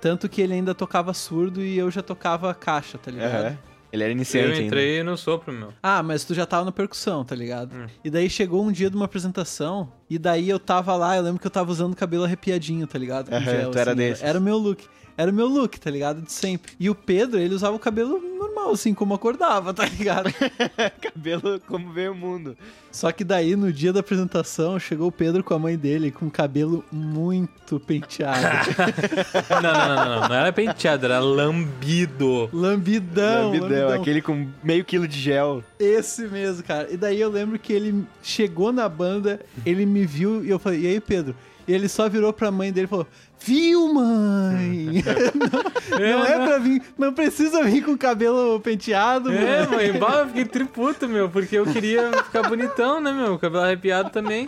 Tanto 0.00 0.28
que 0.28 0.42
ele 0.42 0.54
ainda 0.54 0.74
tocava 0.74 1.14
surdo 1.14 1.62
e 1.62 1.78
eu 1.78 1.88
já 1.88 2.02
tocava 2.02 2.52
caixa, 2.52 2.98
tá 2.98 3.08
ligado? 3.08 3.46
Aham. 3.46 3.58
Ele 3.92 4.02
era 4.02 4.10
Eu 4.12 4.16
iniciante 4.16 4.54
ainda. 4.54 4.62
entrei 4.62 5.02
no 5.04 5.16
sopro, 5.16 5.52
meu. 5.52 5.72
Ah, 5.80 6.02
mas 6.02 6.24
tu 6.24 6.34
já 6.34 6.44
tava 6.44 6.64
na 6.64 6.72
percussão, 6.72 7.24
tá 7.24 7.36
ligado? 7.36 7.74
Hum. 7.76 7.86
E 8.04 8.10
daí 8.10 8.28
chegou 8.28 8.64
um 8.64 8.72
dia 8.72 8.90
de 8.90 8.96
uma 8.96 9.04
apresentação 9.04 9.92
E 10.10 10.18
daí 10.18 10.48
eu 10.50 10.58
tava 10.58 10.96
lá, 10.96 11.16
eu 11.16 11.22
lembro 11.22 11.40
que 11.40 11.46
eu 11.46 11.50
tava 11.50 11.70
usando 11.70 11.94
cabelo 11.94 12.24
arrepiadinho, 12.24 12.84
tá 12.86 12.98
ligado? 12.98 13.30
Com 13.30 13.36
Aham, 13.36 13.44
gel, 13.44 13.70
tu 13.70 13.78
era 13.78 13.92
assim, 13.92 13.98
desses. 13.98 14.24
Era 14.24 14.38
o 14.38 14.42
meu 14.42 14.58
look. 14.58 14.84
Era 15.18 15.32
o 15.32 15.34
meu 15.34 15.48
look, 15.48 15.80
tá 15.80 15.90
ligado? 15.90 16.22
De 16.22 16.30
sempre. 16.30 16.72
E 16.78 16.88
o 16.88 16.94
Pedro, 16.94 17.40
ele 17.40 17.52
usava 17.52 17.74
o 17.74 17.78
cabelo 17.78 18.20
normal, 18.38 18.70
assim, 18.70 18.94
como 18.94 19.12
acordava, 19.14 19.74
tá 19.74 19.84
ligado? 19.84 20.30
Cabelo 21.02 21.60
como 21.66 21.92
veio 21.92 22.12
o 22.12 22.14
mundo. 22.14 22.56
Só 22.92 23.10
que 23.10 23.24
daí, 23.24 23.56
no 23.56 23.72
dia 23.72 23.92
da 23.92 23.98
apresentação, 23.98 24.78
chegou 24.78 25.08
o 25.08 25.12
Pedro 25.12 25.42
com 25.42 25.54
a 25.54 25.58
mãe 25.58 25.76
dele, 25.76 26.12
com 26.12 26.26
o 26.26 26.30
cabelo 26.30 26.84
muito 26.92 27.80
penteado. 27.80 28.38
Não, 29.50 29.60
não, 29.60 29.72
não, 29.72 29.96
não, 29.96 30.20
não. 30.20 30.28
Não 30.28 30.34
era 30.36 30.52
penteado, 30.52 31.04
era 31.04 31.18
lambido. 31.18 32.48
lambidão, 32.52 33.46
Lambidão, 33.50 33.68
lambidão. 33.68 34.00
aquele 34.00 34.22
com 34.22 34.46
meio 34.62 34.84
quilo 34.84 35.08
de 35.08 35.18
gel. 35.18 35.62
Esse 35.78 36.28
mesmo, 36.28 36.62
cara. 36.62 36.88
E 36.92 36.96
daí 36.96 37.20
eu 37.20 37.28
lembro 37.30 37.58
que 37.58 37.72
ele 37.72 38.04
chegou 38.22 38.72
na 38.72 38.88
banda, 38.88 39.40
ele 39.66 39.84
me 39.84 40.06
viu 40.06 40.44
e 40.44 40.50
eu 40.50 40.58
falei, 40.58 40.80
e 40.82 40.86
aí, 40.86 41.00
Pedro? 41.00 41.34
E 41.66 41.72
ele 41.72 41.88
só 41.88 42.08
virou 42.08 42.32
pra 42.32 42.50
mãe 42.50 42.72
dele 42.72 42.86
e 42.86 42.88
falou: 42.88 43.06
Viu, 43.40 43.92
mãe? 43.92 45.02
não, 45.90 45.98
não 46.18 46.26
é 46.26 46.46
pra 46.46 46.58
vir, 46.58 46.82
não 46.98 47.12
precisa 47.14 47.62
vir 47.62 47.82
com 47.84 47.92
o 47.92 47.98
cabelo 47.98 48.58
penteado, 48.60 49.32
É, 49.32 49.66
mãe. 49.66 49.90
mãe, 49.92 49.98
bah, 50.00 50.20
eu 50.20 50.26
fiquei 50.28 50.44
triputo, 50.44 51.08
meu, 51.08 51.28
porque 51.30 51.56
eu 51.56 51.64
queria 51.66 52.10
ficar 52.24 52.42
bonitão, 52.48 53.00
né, 53.00 53.12
meu? 53.12 53.38
Cabelo 53.38 53.64
arrepiado 53.64 54.10
também. 54.10 54.46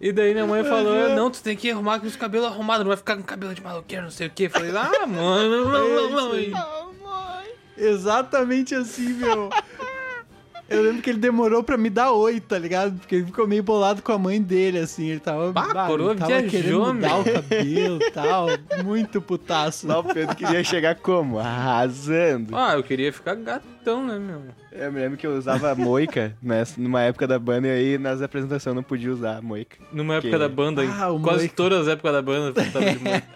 E 0.00 0.10
daí 0.12 0.32
minha 0.34 0.46
mãe 0.46 0.64
falou, 0.64 1.10
não, 1.10 1.30
tu 1.30 1.40
tem 1.42 1.56
que 1.56 1.70
arrumar 1.70 2.00
com 2.00 2.06
os 2.08 2.16
cabelos 2.16 2.48
arrumados, 2.48 2.80
não 2.84 2.88
vai 2.88 2.96
ficar 2.96 3.16
com 3.16 3.22
cabelo 3.22 3.54
de 3.54 3.62
maloqueiro, 3.62 4.02
não 4.04 4.10
sei 4.10 4.26
o 4.26 4.30
quê. 4.34 4.48
Falei, 4.48 4.72
ah, 4.76 5.06
mano, 5.06 5.64
não, 5.68 5.88
não, 5.88 6.10
não. 6.10 6.36
E- 6.36 6.52
Exatamente 7.76 8.74
assim, 8.74 9.14
meu. 9.14 9.48
Eu 10.72 10.82
lembro 10.82 11.02
que 11.02 11.10
ele 11.10 11.18
demorou 11.18 11.62
pra 11.62 11.76
me 11.76 11.90
dar 11.90 12.12
oi, 12.12 12.40
tá 12.40 12.58
ligado? 12.58 12.98
Porque 12.98 13.16
ele 13.16 13.26
ficou 13.26 13.46
meio 13.46 13.62
bolado 13.62 14.02
com 14.02 14.12
a 14.12 14.18
mãe 14.18 14.40
dele, 14.40 14.78
assim. 14.78 15.08
Ele 15.10 15.20
tava, 15.20 15.52
Bah, 15.52 15.68
bah, 15.72 15.86
coroa 15.86 16.12
ele 16.12 16.18
tava 16.20 16.30
viajou, 16.40 16.50
querendo 16.50 16.78
mudar 16.94 17.08
meu. 17.08 17.20
o 17.20 17.24
cabelo 17.34 17.98
e 18.02 18.10
tal. 18.10 18.46
Muito 18.84 19.20
putaço. 19.20 19.86
Lá 19.86 19.98
o 19.98 20.04
Pedro 20.04 20.34
queria 20.36 20.62
chegar 20.64 20.94
como? 20.96 21.38
Arrasando. 21.38 22.56
Ah, 22.56 22.74
eu 22.74 22.82
queria 22.82 23.12
ficar 23.12 23.34
gatão, 23.34 24.06
né, 24.06 24.18
meu? 24.18 24.42
Eu 24.72 24.90
me 24.92 25.00
lembro 25.00 25.18
que 25.18 25.26
eu 25.26 25.36
usava 25.36 25.74
moica 25.74 26.34
nessa, 26.42 26.80
numa 26.80 27.02
época 27.02 27.26
da 27.26 27.38
banda 27.38 27.68
e 27.68 27.70
aí 27.70 27.98
nas 27.98 28.22
apresentações 28.22 28.66
eu 28.66 28.74
não 28.74 28.82
podia 28.82 29.12
usar 29.12 29.42
moica. 29.42 29.76
Numa 29.92 30.14
época 30.14 30.30
Que- 30.30 30.38
da 30.38 30.48
banda, 30.48 30.82
Ah, 30.82 31.08
quase 31.20 31.20
moleque. 31.20 31.54
todas 31.54 31.80
as 31.82 31.88
épocas 31.88 32.12
da 32.12 32.22
banda, 32.22 32.60
eu 32.60 32.72
tava 32.72 32.84
de 32.90 32.98
moleque. 32.98 33.26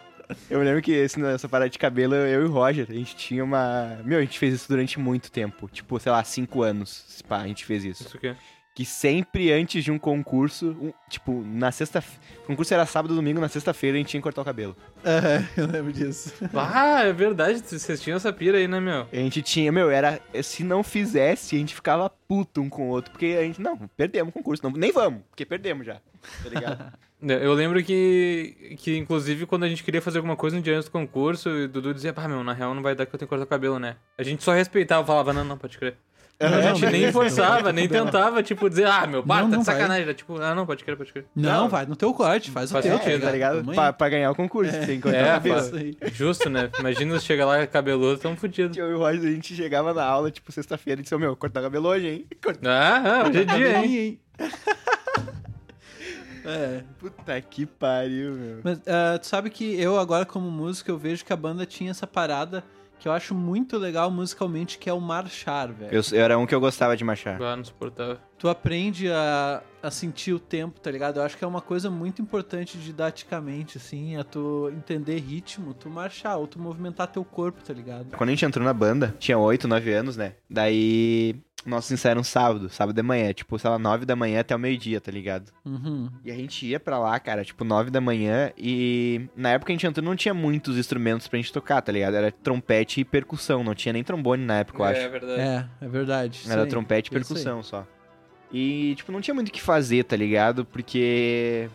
Eu 0.51 0.59
me 0.59 0.65
lembro 0.65 0.83
que 0.83 0.93
esse, 0.93 1.19
nessa 1.19 1.49
parada 1.49 1.71
de 1.71 1.79
cabelo, 1.79 2.15
eu 2.15 2.43
e 2.43 2.45
o 2.45 2.51
Roger, 2.53 2.87
a 2.89 2.93
gente 2.95 3.15
tinha 3.17 3.43
uma. 3.45 3.99
Meu, 4.05 4.19
a 4.19 4.23
gente 4.23 4.39
fez 4.39 4.55
isso 4.55 4.69
durante 4.69 4.99
muito 4.99 5.31
tempo. 5.31 5.69
Tipo, 5.73 5.99
sei 6.01 6.11
lá, 6.13 6.23
cinco 6.25 6.63
anos. 6.63 7.23
Pá, 7.29 7.39
a 7.43 7.47
gente 7.47 7.65
fez 7.65 7.85
isso. 7.85 8.03
Isso 8.05 8.17
aqui. 8.17 8.35
Que 8.75 8.85
sempre 8.85 9.51
antes 9.53 9.83
de 9.83 9.91
um 9.91 9.99
concurso, 9.99 10.77
um- 10.79 10.93
tipo, 11.09 11.43
na 11.47 11.73
sexta. 11.73 12.05
O 12.45 12.47
concurso 12.49 12.75
era 12.75 12.85
sábado 12.85 13.15
domingo, 13.15 13.41
na 13.41 13.49
sexta-feira 13.49 13.97
a 13.97 13.99
gente 13.99 14.09
tinha 14.09 14.21
que 14.21 14.23
cortar 14.23 14.43
o 14.43 14.45
cabelo. 14.45 14.77
Aham, 15.03 15.49
eu 15.57 15.67
lembro 15.67 15.93
disso. 15.93 16.31
Ah, 16.53 17.05
é 17.05 17.13
verdade, 17.13 17.61
vocês 17.67 17.99
tinham 18.03 18.17
essa 18.19 18.31
pira 18.33 18.59
aí, 18.59 18.69
né, 18.69 18.79
meu? 18.79 19.07
A 19.11 19.17
gente 19.17 19.41
tinha, 19.41 19.73
meu, 19.73 19.91
era. 19.91 20.21
Se 20.43 20.63
não 20.63 20.83
fizesse, 20.83 21.57
a 21.57 21.59
gente 21.59 21.75
ficava 21.75 22.11
puto 22.11 22.61
um 22.61 22.69
com 22.69 22.89
o 22.89 22.91
outro. 22.91 23.13
Porque 23.13 23.37
a 23.41 23.43
gente, 23.45 23.63
não, 23.63 23.79
perdemos 23.97 24.29
o 24.29 24.33
concurso. 24.33 24.63
Não, 24.63 24.71
nem 24.71 24.93
vamos, 24.93 25.23
porque 25.31 25.47
perdemos 25.47 25.87
já. 25.87 25.95
Tá 26.43 26.49
ligado? 26.51 26.93
Eu 27.23 27.55
lembro 27.55 27.83
que, 27.83 28.77
que, 28.79 28.97
inclusive, 28.97 29.47
quando 29.47 29.65
a 29.65 29.69
gente 29.69 29.83
queria 29.83 30.03
fazer 30.03 30.19
alguma 30.19 30.37
coisa 30.37 30.55
no 30.57 30.63
dia 30.63 30.75
antes 30.77 30.89
do 30.89 30.93
concurso, 30.93 31.49
o 31.49 31.67
Dudu 31.69 31.95
dizia, 31.95 32.13
pá, 32.13 32.29
meu, 32.29 32.45
na 32.45 32.53
real 32.53 32.75
não 32.75 32.83
vai 32.83 32.95
dar 32.95 33.07
que 33.07 33.15
eu 33.15 33.19
tenho 33.19 33.27
que 33.27 33.31
cortar 33.31 33.45
o 33.45 33.49
cabelo, 33.49 33.79
né? 33.79 33.97
A 34.19 34.23
gente 34.23 34.45
só 34.45 34.53
respeitava, 34.53 35.07
falava, 35.07 35.33
não, 35.33 35.43
não, 35.43 35.57
pode 35.57 35.79
crer. 35.79 35.97
a 36.39 36.51
Não, 36.51 36.63
gente 36.77 36.85
nem 36.93 37.11
forçava, 37.13 37.73
nem 37.73 37.89
tentava, 37.89 38.43
tipo, 38.43 38.69
dizer, 38.69 38.87
ah, 38.87 39.07
meu, 39.07 39.23
pá, 39.23 39.41
Não, 39.41 39.51
tá 39.51 39.57
de 39.57 39.65
sacanagem. 39.65 40.03
Era 40.03 40.13
tipo, 40.13 40.39
ah, 40.41 40.55
não, 40.55 40.67
pode 40.67 40.85
crer, 40.85 40.95
pode 40.95 41.11
crer. 41.11 41.25
Não, 41.35 41.63
Não. 41.63 41.69
vai 41.71 41.87
no 41.87 41.97
teu 41.97 42.13
corte, 42.13 42.51
faz, 42.51 42.71
Faz 42.71 42.85
o 42.85 42.89
teu. 42.89 42.99
sentido, 42.99 43.23
tá 43.23 43.31
ligado? 43.33 43.65
Pra, 43.75 43.95
pra 43.95 44.09
ganhar 44.11 44.31
o 44.31 44.35
concurso, 44.35 44.73
tem 44.85 44.97
que 45.01 45.03
cortar 45.03 45.43
É. 45.47 46.11
Justo, 46.13 46.51
né? 46.51 46.69
Imagina 46.79 47.19
se 47.19 47.25
chegar 47.25 47.47
lá 47.47 47.67
cabeludo, 47.67 48.19
tamo 48.21 48.37
fudido. 48.37 48.79
Eu 48.79 48.91
e 48.91 48.95
o 48.95 48.99
Roger, 48.99 49.23
a 49.31 49.33
gente 49.33 49.55
chegava 49.57 49.95
na 49.95 50.05
aula, 50.05 50.31
tipo, 50.31 50.53
sexta-feira, 50.53 51.01
e 51.01 51.03
disse, 51.03 51.17
meu, 51.17 51.35
cortar 51.35 51.61
o 51.61 51.63
cabelo 51.63 51.89
hoje, 51.89 52.07
hein? 52.09 52.27
Cortar- 52.45 52.69
Ah, 52.71 53.23
ah, 53.25 53.29
hoje 53.29 53.41
é 53.41 53.45
dia, 53.47 53.79
hein? 53.85 54.21
É. 56.47 56.85
Puta 56.99 57.41
que 57.41 57.67
pariu, 57.67 58.33
meu. 58.35 58.61
Mas 58.63 58.81
ah, 58.87 59.19
tu 59.19 59.27
sabe 59.27 59.51
que 59.51 59.81
eu 59.81 59.99
agora 59.99 60.25
como 60.25 60.51
músico, 60.51 60.91
eu 60.91 60.99
vejo 60.99 61.25
que 61.25 61.33
a 61.33 61.37
banda 61.37 61.67
tinha 61.67 61.91
essa 61.91 62.07
parada 62.07 62.65
que 62.99 63.09
eu 63.09 63.13
acho 63.13 63.35
muito 63.35 63.77
legal 63.77 64.11
musicalmente, 64.11 64.79
que 64.79 64.89
é 64.89 64.93
o 64.93 65.01
marchar, 65.01 65.73
velho. 65.73 65.95
Eu, 65.95 66.03
eu 66.13 66.25
era 66.25 66.39
um 66.39 66.47
que 66.47 66.55
eu 66.55 66.61
gostava 66.61 66.97
de 66.97 67.05
marchar. 67.05 67.41
Ah, 67.41 67.57
não 67.57 67.65
suportava. 67.65 68.21
Tu 68.39 68.49
aprende 68.49 69.11
a, 69.11 69.63
a 69.83 69.91
sentir 69.91 70.33
o 70.33 70.39
tempo, 70.39 70.81
tá 70.81 70.91
ligado? 70.91 71.19
Eu 71.19 71.23
acho 71.23 71.37
que 71.37 71.45
é 71.45 71.47
uma 71.47 71.61
coisa 71.61 71.91
muito 71.91 72.21
importante 72.21 72.79
didaticamente, 72.79 73.79
assim, 73.79 74.17
é 74.17 74.23
tu 74.23 74.71
entender 74.75 75.19
ritmo, 75.19 75.75
tu 75.75 75.89
marchar, 75.89 76.37
ou 76.37 76.47
tu 76.47 76.59
movimentar 76.59 77.07
teu 77.07 77.25
corpo, 77.25 77.63
tá 77.63 77.73
ligado? 77.73 78.17
Quando 78.17 78.29
a 78.29 78.33
gente 78.33 78.45
entrou 78.45 78.65
na 78.65 78.73
banda, 78.73 79.15
tinha 79.19 79.39
8, 79.39 79.69
9 79.69 79.93
anos, 79.93 80.17
né? 80.17 80.35
Daí, 80.49 81.37
nossos 81.67 81.91
ensaios 81.91 82.13
eram 82.13 82.25
sábado, 82.25 82.69
sábado 82.69 82.95
de 82.95 83.03
manhã, 83.03 83.33
tipo, 83.33 83.59
sei 83.59 83.69
lá, 83.69 83.79
9 83.79 84.07
da 84.07 84.17
manhã 84.17 84.41
até 84.41 84.55
o 84.55 84.59
meio-dia, 84.59 85.01
tá 85.01 85.11
ligado? 85.11 85.53
Uhum. 85.65 86.09
E 86.25 86.31
a 86.31 86.35
gente 86.35 86.65
ia 86.67 86.79
pra 86.79 86.99
lá, 86.99 87.19
cara, 87.19 87.45
tipo, 87.45 87.65
9 87.65 87.91
da 87.91 88.01
manhã, 88.01 88.53
e 88.57 89.29
na 89.37 89.51
época 89.51 89.73
a 89.73 89.75
gente 89.75 89.87
entrou 89.87 90.05
não 90.05 90.17
tinha 90.17 90.33
muitos 90.33 90.79
instrumentos 90.79 91.27
pra 91.27 91.37
gente 91.39 91.53
tocar, 91.53 91.83
tá 91.83 91.91
ligado? 91.91 92.15
Era 92.15 92.31
trompete 92.31 93.01
e 93.01 93.05
percussão, 93.05 93.65
não 93.65 93.75
tinha 93.75 93.93
nem 93.93 94.05
trombone 94.05 94.45
na 94.45 94.59
época, 94.59 94.79
eu 94.81 94.85
acho. 94.85 95.01
É 95.01 95.09
verdade. 95.09 95.41
É, 95.41 95.67
é 95.81 95.89
verdade. 95.89 96.43
Era 96.49 96.67
trompete 96.67 97.09
e 97.09 97.13
percussão 97.13 97.63
só. 97.63 97.87
E, 98.53 98.95
tipo, 98.95 99.11
não 99.11 99.21
tinha 99.21 99.35
muito 99.35 99.49
o 99.49 99.53
que 99.53 99.61
fazer, 99.61 100.05
tá 100.05 100.17
ligado? 100.17 100.65
Porque. 100.65 101.69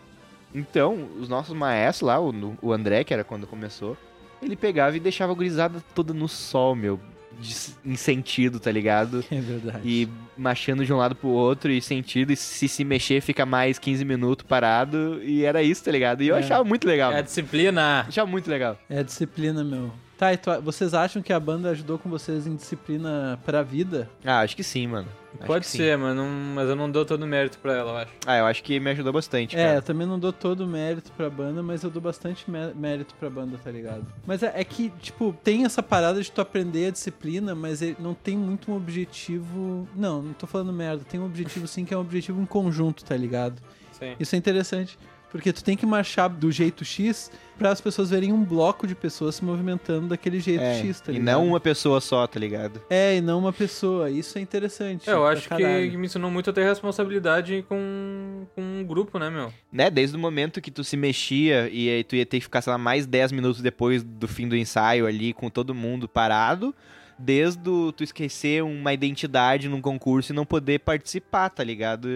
Então, 0.53 1.07
os 1.19 1.29
nossos 1.29 1.55
maestros 1.55 2.07
lá, 2.07 2.19
o, 2.19 2.57
o 2.61 2.73
André, 2.73 3.03
que 3.03 3.13
era 3.13 3.23
quando 3.23 3.47
começou, 3.47 3.97
ele 4.41 4.55
pegava 4.55 4.95
e 4.97 4.99
deixava 4.99 5.31
a 5.31 5.35
gurizada 5.35 5.83
toda 5.93 6.13
no 6.13 6.27
sol, 6.27 6.75
meu. 6.75 6.99
De- 7.39 7.55
em 7.85 7.95
sentido, 7.95 8.59
tá 8.59 8.71
ligado? 8.71 9.23
É 9.31 9.39
verdade. 9.39 9.79
E 9.83 10.07
marchando 10.37 10.85
de 10.85 10.91
um 10.93 10.97
lado 10.97 11.15
pro 11.15 11.29
outro 11.29 11.71
e 11.71 11.81
sentido, 11.81 12.31
e 12.33 12.35
se 12.35 12.67
se 12.67 12.83
mexer 12.83 13.21
fica 13.21 13.45
mais 13.45 13.77
15 13.79 14.03
minutos 14.05 14.45
parado, 14.47 15.21
e 15.23 15.43
era 15.45 15.61
isso, 15.61 15.83
tá 15.83 15.91
ligado? 15.91 16.21
E 16.23 16.27
eu 16.27 16.35
É. 16.35 16.39
achava 16.39 16.63
muito 16.63 16.87
legal. 16.87 17.11
É 17.11 17.17
a 17.19 17.21
disciplina. 17.21 18.05
Achava 18.07 18.29
muito 18.29 18.49
legal. 18.49 18.77
É 18.89 19.03
disciplina, 19.03 19.63
meu. 19.63 19.91
Tá, 20.17 20.33
e 20.33 20.37
tu- 20.37 20.61
vocês 20.61 20.93
acham 20.93 21.21
que 21.21 21.33
a 21.33 21.39
banda 21.39 21.69
ajudou 21.71 21.97
com 21.97 22.07
vocês 22.09 22.45
em 22.45 22.55
disciplina 22.55 23.39
pra 23.45 23.63
vida? 23.63 24.07
Ah, 24.23 24.41
acho 24.41 24.55
que 24.55 24.63
sim, 24.63 24.85
mano. 24.85 25.07
Pode 25.45 25.65
ser, 25.65 25.97
mas, 25.97 26.15
não, 26.15 26.27
mas 26.27 26.69
eu 26.69 26.75
não 26.75 26.89
dou 26.91 27.05
todo 27.05 27.23
o 27.23 27.27
mérito 27.27 27.57
pra 27.59 27.73
ela, 27.73 27.91
eu 27.91 27.97
acho. 27.97 28.11
Ah, 28.25 28.37
eu 28.37 28.45
acho 28.45 28.61
que 28.63 28.79
me 28.79 28.91
ajudou 28.91 29.11
bastante, 29.13 29.55
É, 29.55 29.63
cara. 29.65 29.77
eu 29.77 29.81
também 29.81 30.05
não 30.05 30.19
dou 30.19 30.31
todo 30.33 30.61
o 30.61 30.67
mérito 30.67 31.11
pra 31.13 31.29
banda, 31.29 31.63
mas 31.63 31.83
eu 31.83 31.89
dou 31.89 32.01
bastante 32.01 32.49
mé- 32.49 32.73
mérito 32.75 33.15
pra 33.19 33.29
banda, 33.29 33.57
tá 33.63 33.71
ligado? 33.71 34.05
Mas 34.25 34.43
é, 34.43 34.51
é 34.55 34.63
que, 34.63 34.89
tipo, 35.01 35.35
tem 35.43 35.65
essa 35.65 35.81
parada 35.81 36.21
de 36.21 36.31
tu 36.31 36.41
aprender 36.41 36.87
a 36.87 36.91
disciplina, 36.91 37.55
mas 37.55 37.81
ele 37.81 37.95
não 37.99 38.13
tem 38.13 38.37
muito 38.37 38.71
um 38.71 38.75
objetivo. 38.75 39.87
Não, 39.95 40.21
não 40.21 40.33
tô 40.33 40.45
falando 40.47 40.71
merda. 40.73 41.03
Tem 41.03 41.19
um 41.19 41.25
objetivo 41.25 41.67
sim 41.67 41.85
que 41.85 41.93
é 41.93 41.97
um 41.97 42.01
objetivo 42.01 42.41
em 42.41 42.45
conjunto, 42.45 43.03
tá 43.03 43.15
ligado? 43.15 43.61
Sim. 43.91 44.15
Isso 44.19 44.35
é 44.35 44.37
interessante. 44.37 44.97
Porque 45.31 45.53
tu 45.53 45.63
tem 45.63 45.77
que 45.77 45.85
marchar 45.85 46.29
do 46.29 46.51
jeito 46.51 46.83
X 46.83 47.31
pra 47.57 47.69
as 47.69 47.79
pessoas 47.79 48.09
verem 48.09 48.33
um 48.33 48.43
bloco 48.43 48.85
de 48.85 48.93
pessoas 48.93 49.35
se 49.35 49.45
movimentando 49.45 50.07
daquele 50.09 50.39
jeito 50.39 50.61
É, 50.61 50.81
X, 50.81 50.99
tá 50.99 51.11
e 51.11 51.15
ligado? 51.15 51.25
não 51.33 51.47
uma 51.47 51.59
pessoa 51.59 52.01
só, 52.01 52.27
tá 52.27 52.39
ligado? 52.39 52.81
É, 52.89 53.15
e 53.15 53.21
não 53.21 53.39
uma 53.39 53.53
pessoa. 53.53 54.09
Isso 54.09 54.37
é 54.37 54.41
interessante. 54.41 55.09
É, 55.09 55.13
eu 55.13 55.25
acho 55.25 55.43
que, 55.43 55.49
caralho. 55.49 55.89
que 55.89 55.95
me 55.95 56.07
ensinou 56.07 56.29
muito 56.29 56.49
a 56.49 56.53
ter 56.53 56.63
responsabilidade 56.65 57.63
com, 57.69 58.45
com 58.53 58.61
um 58.61 58.83
grupo, 58.83 59.17
né, 59.17 59.29
meu? 59.29 59.53
Né, 59.71 59.89
desde 59.89 60.15
o 60.17 60.19
momento 60.19 60.59
que 60.59 60.69
tu 60.71 60.83
se 60.83 60.97
mexia 60.97 61.69
e 61.71 61.89
aí 61.89 62.03
tu 62.03 62.15
ia 62.15 62.25
ter 62.25 62.37
que 62.39 62.43
ficar, 62.43 62.61
sei 62.61 62.71
lá, 62.71 62.77
mais 62.77 63.05
10 63.05 63.31
minutos 63.31 63.61
depois 63.61 64.03
do 64.03 64.27
fim 64.27 64.47
do 64.49 64.55
ensaio 64.55 65.05
ali 65.07 65.31
com 65.33 65.49
todo 65.49 65.73
mundo 65.73 66.09
parado, 66.09 66.75
desde 67.21 67.69
o, 67.69 67.91
tu 67.91 68.03
esquecer 68.03 68.63
uma 68.63 68.91
identidade 68.93 69.69
num 69.69 69.81
concurso 69.81 70.31
e 70.31 70.35
não 70.35 70.45
poder 70.45 70.79
participar, 70.79 71.49
tá 71.49 71.63
ligado? 71.63 72.07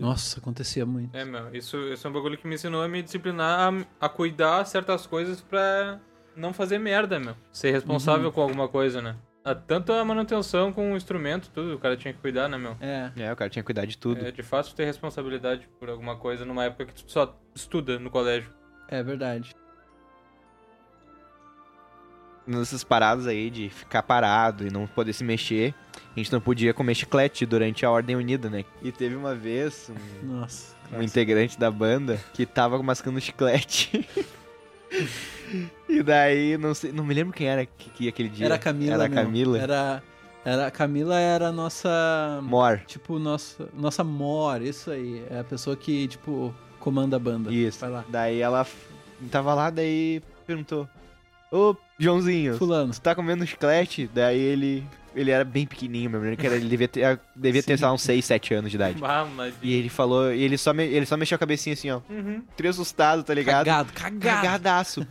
Nossa, 0.00 0.38
acontecia 0.38 0.86
muito. 0.86 1.14
É, 1.16 1.24
meu, 1.24 1.54
isso, 1.54 1.76
isso 1.92 2.06
é 2.06 2.10
um 2.10 2.12
bagulho 2.12 2.38
que 2.38 2.46
me 2.46 2.54
ensinou 2.54 2.82
a 2.82 2.88
me 2.88 3.02
disciplinar, 3.02 3.72
a, 4.00 4.06
a 4.06 4.08
cuidar 4.08 4.64
certas 4.64 5.06
coisas 5.06 5.40
pra 5.40 5.98
não 6.36 6.52
fazer 6.52 6.78
merda, 6.78 7.18
meu. 7.18 7.36
Ser 7.50 7.72
responsável 7.72 8.26
Uhum. 8.26 8.32
com 8.32 8.40
alguma 8.42 8.68
coisa, 8.68 9.02
né? 9.02 9.16
Ah, 9.44 9.54
Tanto 9.56 9.92
a 9.92 10.04
manutenção 10.04 10.72
com 10.72 10.92
o 10.92 10.96
instrumento, 10.96 11.50
tudo, 11.52 11.74
o 11.74 11.78
cara 11.78 11.96
tinha 11.96 12.14
que 12.14 12.20
cuidar, 12.20 12.48
né, 12.48 12.56
meu? 12.56 12.76
É. 12.80 13.10
É, 13.16 13.32
o 13.32 13.36
cara 13.36 13.50
tinha 13.50 13.62
que 13.62 13.66
cuidar 13.66 13.84
de 13.86 13.98
tudo. 13.98 14.24
É 14.24 14.30
de 14.30 14.42
fácil 14.42 14.74
ter 14.76 14.84
responsabilidade 14.84 15.68
por 15.80 15.90
alguma 15.90 16.16
coisa 16.16 16.44
numa 16.44 16.64
época 16.64 16.86
que 16.86 16.94
tu 16.94 17.10
só 17.10 17.36
estuda 17.54 17.98
no 17.98 18.08
colégio. 18.08 18.48
É 18.88 19.02
verdade. 19.02 19.52
Nessas 22.46 22.82
paradas 22.82 23.26
aí 23.26 23.50
de 23.50 23.68
ficar 23.68 24.02
parado 24.02 24.66
e 24.66 24.70
não 24.70 24.86
poder 24.86 25.12
se 25.12 25.22
mexer, 25.22 25.74
a 26.14 26.18
gente 26.18 26.32
não 26.32 26.40
podia 26.40 26.74
comer 26.74 26.94
chiclete 26.94 27.46
durante 27.46 27.86
a 27.86 27.90
Ordem 27.90 28.16
Unida, 28.16 28.50
né? 28.50 28.64
E 28.82 28.90
teve 28.90 29.14
uma 29.14 29.34
vez 29.34 29.90
um, 30.22 30.26
Nossa. 30.26 30.74
um 30.92 31.02
integrante 31.02 31.58
da 31.58 31.70
banda 31.70 32.18
que 32.34 32.44
tava 32.44 32.82
mascando 32.82 33.20
chiclete. 33.20 34.08
e 35.88 36.02
daí, 36.02 36.58
não 36.58 36.74
sei, 36.74 36.92
não 36.92 37.04
me 37.04 37.14
lembro 37.14 37.32
quem 37.32 37.46
era 37.46 37.64
que, 37.64 37.90
que 37.90 38.08
aquele 38.08 38.28
dia. 38.28 38.46
Era 38.46 38.56
a 38.56 38.58
Camila. 38.58 38.94
Era 38.94 39.04
a 39.04 39.08
meu. 39.08 39.22
Camila. 39.22 39.58
Era, 39.58 40.02
era 40.44 40.66
a 40.66 40.70
Camila 40.70 41.18
era 41.18 41.48
a 41.48 41.52
nossa 41.52 42.40
Mor. 42.42 42.80
tipo 42.86 43.18
nossa 43.18 43.68
nossa 43.72 44.02
mor, 44.02 44.60
isso 44.60 44.90
aí. 44.90 45.24
É 45.30 45.38
a 45.38 45.44
pessoa 45.44 45.76
que 45.76 46.08
tipo 46.08 46.54
comanda 46.78 47.16
a 47.16 47.18
banda. 47.18 47.52
Isso. 47.52 47.78
Vai 47.78 47.90
lá. 47.90 48.04
Daí 48.08 48.40
ela 48.40 48.66
tava 49.30 49.54
lá, 49.54 49.70
daí 49.70 50.20
perguntou: 50.46 50.88
Ô, 51.52 51.76
Joãozinho, 51.98 52.56
Fulano. 52.56 52.92
você 52.94 53.00
tá 53.00 53.14
comendo 53.14 53.46
chiclete? 53.46 54.10
Daí 54.12 54.38
ele. 54.40 54.84
Ele 55.14 55.30
era 55.30 55.44
bem 55.44 55.66
pequenininho, 55.66 56.08
meu 56.08 56.20
era, 56.46 56.54
ele 56.56 56.70
devia 56.70 56.88
ter, 56.88 57.20
devia 57.36 57.62
ter 57.62 57.76
sei 57.76 57.86
lá, 57.86 57.92
uns 57.92 58.00
6, 58.00 58.24
7 58.24 58.54
anos 58.54 58.70
de 58.70 58.78
idade. 58.78 58.98
Ah, 59.04 59.26
mas... 59.26 59.52
E 59.60 59.74
ele 59.74 59.90
falou, 59.90 60.32
e 60.32 60.42
ele 60.42 60.56
só, 60.56 60.72
me- 60.72 60.86
ele 60.86 61.04
só 61.04 61.18
mexeu 61.18 61.36
a 61.36 61.38
cabecinha 61.38 61.74
assim, 61.74 61.90
ó. 61.90 62.00
Uhum. 62.08 62.42
Tri 62.56 62.68
assustado, 62.68 63.22
tá 63.22 63.34
ligado? 63.34 63.66
Cagado, 63.66 63.92
cagado. 63.92 64.20
Cagadaço. 64.20 65.06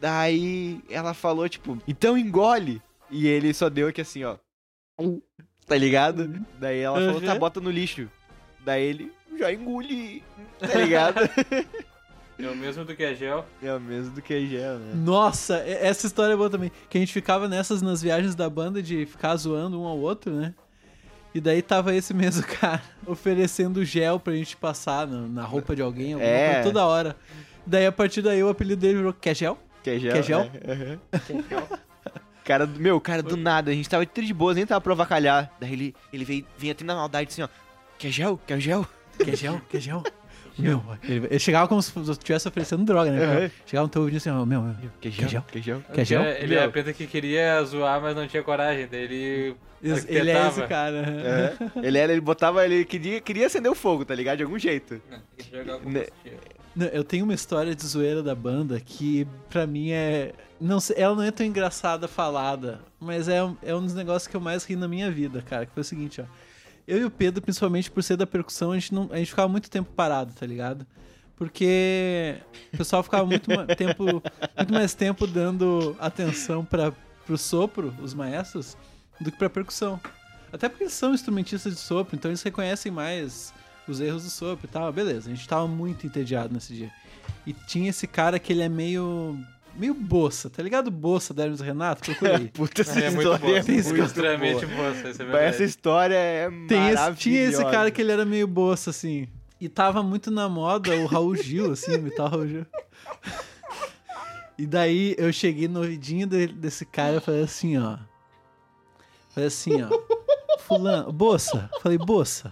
Daí 0.00 0.80
ela 0.88 1.14
falou, 1.14 1.48
tipo, 1.48 1.76
então 1.88 2.16
engole. 2.16 2.80
E 3.10 3.26
ele 3.26 3.52
só 3.52 3.68
deu 3.68 3.88
aqui 3.88 4.02
assim, 4.02 4.22
ó. 4.22 4.36
Tá 5.66 5.76
ligado? 5.76 6.40
Daí 6.60 6.78
ela 6.78 7.00
falou, 7.00 7.20
tá, 7.20 7.32
Uhum. 7.32 7.38
bota 7.40 7.60
no 7.60 7.70
lixo. 7.72 8.08
Daí 8.64 8.84
ele 8.84 9.12
já 9.36 9.52
engole. 9.52 10.22
Tá 10.60 10.78
ligado? 10.78 11.20
É 12.38 12.48
o 12.48 12.54
mesmo 12.56 12.84
do 12.84 12.94
que 12.94 13.02
a 13.04 13.12
gel. 13.14 13.44
é 13.62 13.72
o 13.74 13.80
mesmo 13.80 14.14
do 14.14 14.22
que 14.22 14.46
gel, 14.46 14.78
né? 14.78 14.92
Nossa, 14.94 15.56
essa 15.58 16.06
história 16.06 16.34
é 16.34 16.36
boa 16.36 16.48
também. 16.48 16.70
Que 16.88 16.96
a 16.96 17.00
gente 17.00 17.12
ficava 17.12 17.48
nessas 17.48 17.82
nas 17.82 18.00
viagens 18.00 18.34
da 18.36 18.48
banda 18.48 18.80
de 18.82 19.04
ficar 19.06 19.34
zoando 19.36 19.80
um 19.80 19.84
ao 19.86 19.98
outro, 19.98 20.32
né? 20.32 20.54
E 21.34 21.40
daí 21.40 21.60
tava 21.62 21.94
esse 21.94 22.14
mesmo 22.14 22.44
cara 22.60 22.80
oferecendo 23.06 23.84
gel 23.84 24.20
pra 24.20 24.32
gente 24.34 24.56
passar 24.56 25.06
na, 25.06 25.22
na 25.26 25.44
roupa 25.44 25.74
de 25.74 25.82
alguém, 25.82 26.12
alguma 26.14 26.30
É. 26.30 26.54
coisa 26.54 26.62
toda 26.68 26.86
hora. 26.86 27.16
Daí 27.66 27.86
a 27.86 27.92
partir 27.92 28.22
daí 28.22 28.42
o 28.42 28.48
apelido 28.48 28.80
dele 28.80 28.98
virou 28.98 29.12
Quer 29.12 29.34
gel? 29.34 29.58
Que 29.82 29.98
gel? 29.98 30.12
Quer 30.12 30.22
gel? 30.22 30.44
né? 30.44 30.98
Aham. 31.12 31.64
Cara, 32.44 32.66
do- 32.66 32.80
meu, 32.80 33.00
cara, 33.00 33.22
do 33.22 33.36
nada, 33.36 33.70
a 33.70 33.74
gente 33.74 33.88
tava 33.88 34.06
de 34.06 34.32
boas, 34.34 34.56
nem 34.56 34.64
tava 34.64 34.80
pra 34.80 34.92
avacalhar. 34.92 35.52
Daí 35.60 35.72
ele, 35.72 35.94
ele 36.12 36.24
veio, 36.24 36.46
vinha 36.56 36.72
até 36.72 36.84
na 36.84 36.94
maldade 36.94 37.28
assim, 37.30 37.42
ó. 37.42 37.48
Quer 37.98 38.10
gel? 38.10 38.40
Quer 38.46 38.58
gel? 38.60 38.86
Quer 39.18 39.36
gel? 39.36 39.60
Quer 39.68 39.80
gel? 39.80 40.02
Meu, 40.58 40.82
ele, 41.04 41.26
ele 41.26 41.38
chegava 41.38 41.68
como 41.68 41.80
se 41.80 41.92
estivesse 42.10 42.48
oferecendo 42.48 42.84
droga, 42.84 43.10
né? 43.10 43.44
Uhum. 43.44 43.50
Chegava 43.66 43.86
no 43.86 43.88
teu 43.90 44.02
ouvido 44.02 44.16
assim, 44.16 44.30
ó, 44.30 44.44
meu, 44.44 44.74
Quer 45.00 45.10
gel? 45.10 45.42
Quer 45.50 45.62
gel? 45.62 45.82
Quer 45.92 46.04
gel? 46.04 46.22
Ele 46.24 46.54
Meu. 46.54 46.62
é 46.64 46.92
que 46.92 47.06
queria 47.06 47.62
zoar, 47.64 48.00
mas 48.00 48.16
não 48.16 48.26
tinha 48.26 48.42
coragem. 48.42 48.88
Daí 48.90 49.02
ele. 49.02 49.56
Ele 49.80 50.30
é 50.30 50.48
esse 50.48 50.62
cara. 50.66 50.98
É. 51.06 51.86
Ele 51.86 51.98
era, 51.98 52.10
ele 52.12 52.20
botava, 52.20 52.64
ele 52.64 52.84
queria, 52.84 53.20
queria 53.20 53.46
acender 53.46 53.70
o 53.70 53.74
fogo, 53.74 54.04
tá 54.04 54.14
ligado? 54.14 54.38
De 54.38 54.42
algum 54.42 54.58
jeito. 54.58 55.00
Não, 55.08 55.18
que 55.36 55.50
combustível. 55.50 56.38
Não, 56.74 56.86
eu 56.86 57.02
tenho 57.02 57.24
uma 57.24 57.34
história 57.34 57.74
de 57.74 57.84
zoeira 57.86 58.22
da 58.22 58.34
banda 58.34 58.78
que 58.80 59.26
pra 59.48 59.66
mim 59.66 59.90
é. 59.92 60.32
Não 60.60 60.80
sei, 60.80 60.96
ela 60.98 61.14
não 61.14 61.22
é 61.22 61.30
tão 61.30 61.46
engraçada 61.46 62.08
falada, 62.08 62.80
mas 62.98 63.28
é, 63.28 63.42
um- 63.44 63.56
é 63.62 63.72
um 63.74 63.80
dos 63.82 63.94
negócios 63.94 64.26
que 64.26 64.36
eu 64.36 64.40
mais 64.40 64.64
ri 64.64 64.74
na 64.74 64.88
minha 64.88 65.08
vida, 65.10 65.40
cara. 65.42 65.66
Que 65.66 65.72
foi 65.72 65.80
o 65.82 65.84
seguinte, 65.84 66.20
ó. 66.20 66.24
Eu 66.88 66.98
e 67.02 67.04
o 67.04 67.10
Pedro, 67.10 67.42
principalmente 67.42 67.90
por 67.90 68.02
ser 68.02 68.16
da 68.16 68.26
percussão, 68.26 68.72
a 68.72 68.74
gente, 68.78 68.94
não, 68.94 69.10
a 69.12 69.18
gente 69.18 69.28
ficava 69.28 69.46
muito 69.46 69.68
tempo 69.68 69.92
parado, 69.94 70.32
tá 70.32 70.46
ligado? 70.46 70.86
Porque 71.36 72.36
o 72.72 72.78
pessoal 72.78 73.02
ficava 73.02 73.26
muito, 73.26 73.46
tempo, 73.76 74.04
muito 74.56 74.72
mais 74.72 74.94
tempo 74.94 75.26
dando 75.26 75.94
atenção 76.00 76.64
para 76.64 76.90
pro 77.26 77.36
sopro, 77.36 77.94
os 78.02 78.14
maestros, 78.14 78.74
do 79.20 79.30
que 79.30 79.36
pra 79.36 79.50
percussão. 79.50 80.00
Até 80.50 80.66
porque 80.66 80.84
eles 80.84 80.94
são 80.94 81.12
instrumentistas 81.12 81.74
de 81.74 81.78
sopro, 81.78 82.16
então 82.16 82.30
eles 82.30 82.42
reconhecem 82.42 82.90
mais 82.90 83.52
os 83.86 84.00
erros 84.00 84.24
do 84.24 84.30
sopro 84.30 84.66
e 84.66 84.72
tal. 84.72 84.90
Beleza, 84.90 85.30
a 85.30 85.34
gente 85.34 85.46
tava 85.46 85.68
muito 85.68 86.06
entediado 86.06 86.54
nesse 86.54 86.72
dia. 86.72 86.90
E 87.46 87.52
tinha 87.52 87.90
esse 87.90 88.06
cara 88.06 88.38
que 88.38 88.50
ele 88.50 88.62
é 88.62 88.68
meio. 88.68 89.38
Meio 89.78 89.94
boça, 89.94 90.50
tá 90.50 90.62
ligado? 90.62 90.90
Boça 90.90 91.32
da 91.32 91.44
Hermes 91.44 91.60
Renato? 91.60 92.02
Procura 92.02 92.36
aí. 92.38 92.48
Puta, 92.52 92.82
essa 92.82 92.98
É 93.00 93.10
muito 93.10 93.18
história 93.22 93.38
boa. 93.38 93.58
é 93.58 93.62
muito 93.62 94.04
Extremamente 94.04 94.66
boa. 94.66 94.76
boa. 94.76 95.08
Essa 95.08 95.22
é 95.22 95.44
Essa 95.48 95.64
história 95.64 96.14
é 96.14 96.50
Tem 96.68 96.88
esse- 96.90 97.14
tinha 97.16 97.40
esse 97.44 97.64
cara 97.64 97.90
que 97.90 98.00
ele 98.00 98.12
era 98.12 98.24
meio 98.24 98.46
boça, 98.46 98.90
assim. 98.90 99.28
E 99.60 99.68
tava 99.68 100.02
muito 100.02 100.30
na 100.30 100.48
moda 100.48 100.94
o 100.96 101.06
Raul 101.06 101.34
Gil, 101.36 101.72
assim, 101.72 101.94
imitar 101.94 102.26
o 102.26 102.30
Raul 102.30 102.46
Gil. 102.46 102.66
E 104.56 104.66
daí 104.66 105.14
eu 105.18 105.32
cheguei 105.32 105.68
no 105.68 105.80
ouvidinho 105.80 106.26
de- 106.26 106.48
desse 106.48 106.84
cara 106.84 107.16
e 107.16 107.20
falei 107.20 107.42
assim, 107.42 107.78
ó. 107.78 107.96
Falei 109.30 109.46
assim, 109.48 109.82
ó. 109.82 109.88
Fulano, 110.60 111.12
Boça. 111.12 111.70
Falei, 111.80 111.96
Boça. 111.98 112.50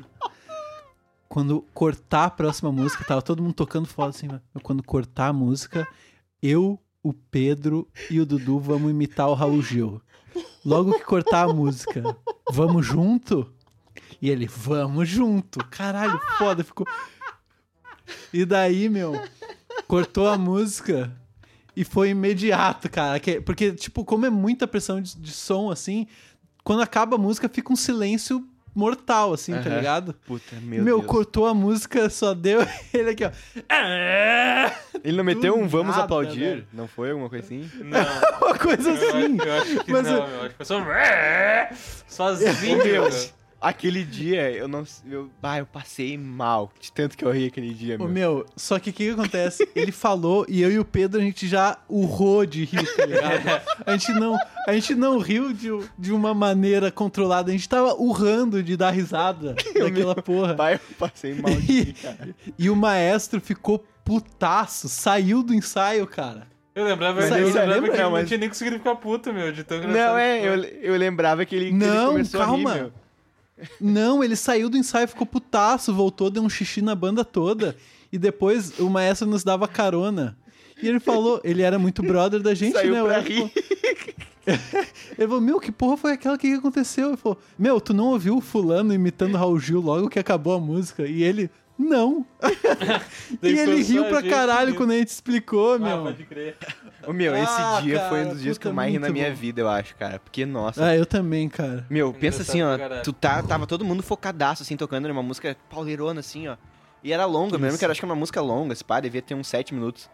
Quando 1.28 1.62
cortar 1.74 2.24
a 2.26 2.30
próxima 2.30 2.70
música, 2.72 3.04
tava 3.04 3.20
todo 3.20 3.42
mundo 3.42 3.54
tocando 3.54 3.86
foda 3.86 4.10
assim, 4.10 4.28
quando 4.62 4.82
cortar 4.82 5.28
a 5.28 5.32
música, 5.32 5.86
eu, 6.42 6.80
o 7.08 7.12
Pedro 7.12 7.88
e 8.10 8.20
o 8.20 8.26
Dudu 8.26 8.58
vamos 8.58 8.90
imitar 8.90 9.28
o 9.28 9.34
Raul 9.34 9.62
Gil. 9.62 10.00
Logo 10.64 10.92
que 10.94 11.04
cortar 11.04 11.48
a 11.48 11.52
música, 11.52 12.02
vamos 12.52 12.84
junto? 12.84 13.50
E 14.20 14.28
ele, 14.30 14.46
vamos 14.46 15.08
junto. 15.08 15.58
Caralho, 15.70 16.20
foda, 16.38 16.64
ficou. 16.64 16.86
E 18.32 18.44
daí, 18.44 18.88
meu, 18.88 19.20
cortou 19.86 20.28
a 20.28 20.36
música 20.38 21.14
e 21.76 21.84
foi 21.84 22.10
imediato, 22.10 22.88
cara. 22.90 23.20
que- 23.20 23.40
Porque, 23.40 23.72
tipo, 23.72 24.04
como 24.04 24.26
é 24.26 24.30
muita 24.30 24.66
pressão 24.66 25.00
de, 25.00 25.16
de 25.16 25.30
som, 25.30 25.70
assim, 25.70 26.06
quando 26.64 26.82
acaba 26.82 27.16
a 27.16 27.18
música 27.18 27.48
fica 27.48 27.72
um 27.72 27.76
silêncio 27.76 28.46
mortal, 28.76 29.32
assim, 29.32 29.52
tá 29.54 29.70
ligado? 29.70 30.14
Puta, 30.26 30.54
meu, 30.62 30.84
Meu, 30.84 30.98
Deus. 30.98 31.10
cortou 31.10 31.46
a 31.46 31.54
música, 31.54 32.08
só 32.10 32.34
deu 32.34 32.60
ele 32.92 33.10
aqui, 33.10 33.24
ó. 33.24 33.30
Ele 35.02 35.16
não 35.16 35.24
meteu 35.24 35.54
Do 35.56 35.60
um 35.62 35.66
vamos 35.68 35.92
nada, 35.92 36.04
aplaudir? 36.04 36.38
velho. 36.40 36.68
Não 36.72 36.86
foi 36.86 37.10
alguma 37.10 37.28
coisa 37.28 37.44
assim? 37.44 37.68
Não. 37.76 38.00
Uma 38.46 38.58
coisa 38.58 38.90
Eu, 38.90 38.94
assim. 39.08 39.36
eu 39.44 39.54
acho 39.54 39.84
que 39.84 39.92
Mas 39.92 40.02
não, 40.04 40.12
eu- 40.14 40.26
meu. 40.28 40.40
Acho 40.40 40.48
que 40.50 40.56
foi 40.56 40.66
só. 40.66 40.80
Sozinho. 42.08 42.82
Deus. 42.82 43.14
meu. 43.24 43.45
Aquele 43.68 44.04
dia, 44.04 44.50
eu 44.52 44.68
não... 44.68 44.84
Eu, 45.10 45.28
bah, 45.42 45.58
eu 45.58 45.66
passei 45.66 46.16
mal. 46.16 46.70
De 46.80 46.92
tanto 46.92 47.16
que 47.16 47.24
eu 47.24 47.30
ri 47.32 47.46
aquele 47.46 47.74
dia, 47.74 47.96
Ô, 47.96 48.04
meu. 48.04 48.08
meu, 48.08 48.46
só 48.56 48.78
que 48.78 48.90
o 48.90 48.92
que, 48.92 49.06
que 49.06 49.10
acontece? 49.10 49.68
Ele 49.74 49.90
falou 49.90 50.46
e 50.48 50.62
eu 50.62 50.70
e 50.70 50.78
o 50.78 50.84
Pedro 50.84 51.20
a 51.20 51.24
gente 51.24 51.48
já 51.48 51.76
urrou 51.88 52.46
de 52.46 52.64
rir, 52.64 52.86
tá 52.96 53.04
ligado? 53.06 53.62
A 53.86 53.92
gente 53.96 54.12
não, 54.12 54.36
a 54.66 54.72
gente 54.72 54.94
não 54.94 55.18
riu 55.18 55.52
de, 55.52 55.68
de 55.98 56.12
uma 56.12 56.32
maneira 56.34 56.90
controlada, 56.90 57.50
a 57.50 57.52
gente 57.52 57.68
tava 57.68 57.94
urrando 57.94 58.62
de 58.62 58.76
dar 58.76 58.90
risada 58.90 59.54
daquela 59.78 60.14
porra. 60.14 60.54
Pai, 60.54 60.74
eu 60.74 60.80
passei 60.98 61.34
mal 61.34 61.52
de 61.52 61.60
rir, 61.60 61.92
cara. 61.94 62.34
E 62.58 62.68
o 62.70 62.74
maestro 62.76 63.40
ficou 63.40 63.84
putaço, 64.04 64.88
saiu 64.88 65.42
do 65.42 65.54
ensaio, 65.54 66.06
cara. 66.06 66.46
Eu 66.74 66.84
lembrava, 66.84 67.20
Mas 67.20 67.30
eu 67.30 67.46
lembrava 67.46 67.66
lembra? 67.72 67.80
que 67.82 67.88
Não, 67.88 67.94
ele 67.94 68.02
não 68.04 68.10
mas- 68.12 68.28
tinha 68.28 68.38
nem 68.38 68.48
conseguido 68.48 68.78
ficar 68.78 68.96
puto, 68.96 69.32
meu, 69.32 69.50
de 69.52 69.64
tão 69.64 69.78
engraçado. 69.78 69.96
Não, 70.12 70.18
é, 70.18 70.40
eu, 70.46 70.54
eu 70.64 70.96
lembrava 70.96 71.44
que 71.46 71.54
ele, 71.56 71.66
que 71.66 71.74
ele 71.74 71.86
Não, 71.86 72.08
começou 72.12 72.40
calma. 72.40 72.70
a 72.70 72.74
rir, 72.74 72.80
meu. 72.82 72.92
Não, 73.80 74.22
ele 74.22 74.36
saiu 74.36 74.68
do 74.68 74.76
ensaio, 74.76 75.08
ficou 75.08 75.26
putaço, 75.26 75.92
voltou, 75.94 76.30
deu 76.30 76.42
um 76.42 76.48
xixi 76.48 76.82
na 76.82 76.94
banda 76.94 77.24
toda. 77.24 77.76
E 78.12 78.18
depois 78.18 78.78
o 78.78 78.88
maestro 78.88 79.26
nos 79.26 79.42
dava 79.42 79.66
carona. 79.66 80.36
E 80.82 80.88
ele 80.88 81.00
falou, 81.00 81.40
ele 81.42 81.62
era 81.62 81.78
muito 81.78 82.02
brother 82.02 82.40
da 82.40 82.54
gente, 82.54 82.74
Saiu 82.74 82.94
né? 82.94 83.02
pra 83.02 83.18
rir. 83.20 83.50
Ele 84.46 85.26
falou, 85.26 85.40
meu, 85.40 85.58
que 85.58 85.72
porra 85.72 85.96
foi 85.96 86.12
aquela? 86.12 86.38
Que 86.38 86.52
aconteceu? 86.52 87.08
Ele 87.08 87.16
falou, 87.16 87.36
meu, 87.58 87.80
tu 87.80 87.92
não 87.92 88.08
ouviu 88.10 88.36
o 88.36 88.40
fulano 88.40 88.94
imitando 88.94 89.36
Raul 89.36 89.58
Gil 89.58 89.80
logo 89.80 90.08
que 90.08 90.20
acabou 90.20 90.54
a 90.54 90.60
música? 90.60 91.04
E 91.04 91.22
ele, 91.22 91.50
não. 91.78 92.24
E 93.42 93.48
ele 93.58 93.82
riu 93.82 94.04
pra 94.06 94.20
gente 94.20 94.30
caralho 94.30 94.74
quando 94.74 94.92
a 94.92 94.96
gente 94.96 95.08
explicou, 95.08 95.74
Ah, 95.74 95.78
meu. 95.78 96.02
pode 96.04 96.24
crer. 96.24 96.56
Ô, 97.06 97.12
meu, 97.12 97.34
esse 97.36 97.52
Ah, 97.60 97.80
dia 97.82 98.00
foi 98.08 98.20
um 98.20 98.22
cara, 98.22 98.34
dos 98.34 98.42
dias 98.42 98.58
que 98.58 98.66
eu 98.66 98.72
mais 98.72 98.92
ri 98.92 98.98
na 98.98 99.08
minha 99.10 99.30
bom. 99.30 99.36
vida, 99.36 99.60
eu 99.60 99.68
acho, 99.68 99.94
cara. 99.96 100.18
Porque, 100.18 100.46
nossa. 100.46 100.84
Ah, 100.86 100.96
eu 100.96 101.04
também, 101.06 101.48
cara. 101.48 101.86
Meu, 101.90 102.12
pensa 102.12 102.42
assim, 102.42 102.62
ó. 102.62 102.76
Tu 103.02 103.12
tá, 103.12 103.42
tava 103.42 103.66
todo 103.66 103.84
mundo 103.84 104.02
focadaço, 104.02 104.62
assim, 104.62 104.76
tocando 104.76 105.06
numa 105.08 105.22
música 105.22 105.56
pauleirona, 105.70 106.20
assim, 106.20 106.48
ó. 106.48 106.56
E 107.04 107.12
era 107.12 107.24
longa, 107.24 107.54
eu 107.54 107.58
me 107.58 107.64
lembro 107.64 107.68
Isso. 107.70 107.78
que 107.78 107.84
era, 107.84 107.92
acho 107.92 108.00
que 108.00 108.04
era 108.04 108.12
uma 108.12 108.18
música 108.18 108.40
longa, 108.40 108.72
esse 108.72 108.82
pá, 108.84 108.98
devia 109.00 109.22
ter 109.22 109.34
uns 109.34 109.46
7 109.48 109.72
minutos. 109.74 110.08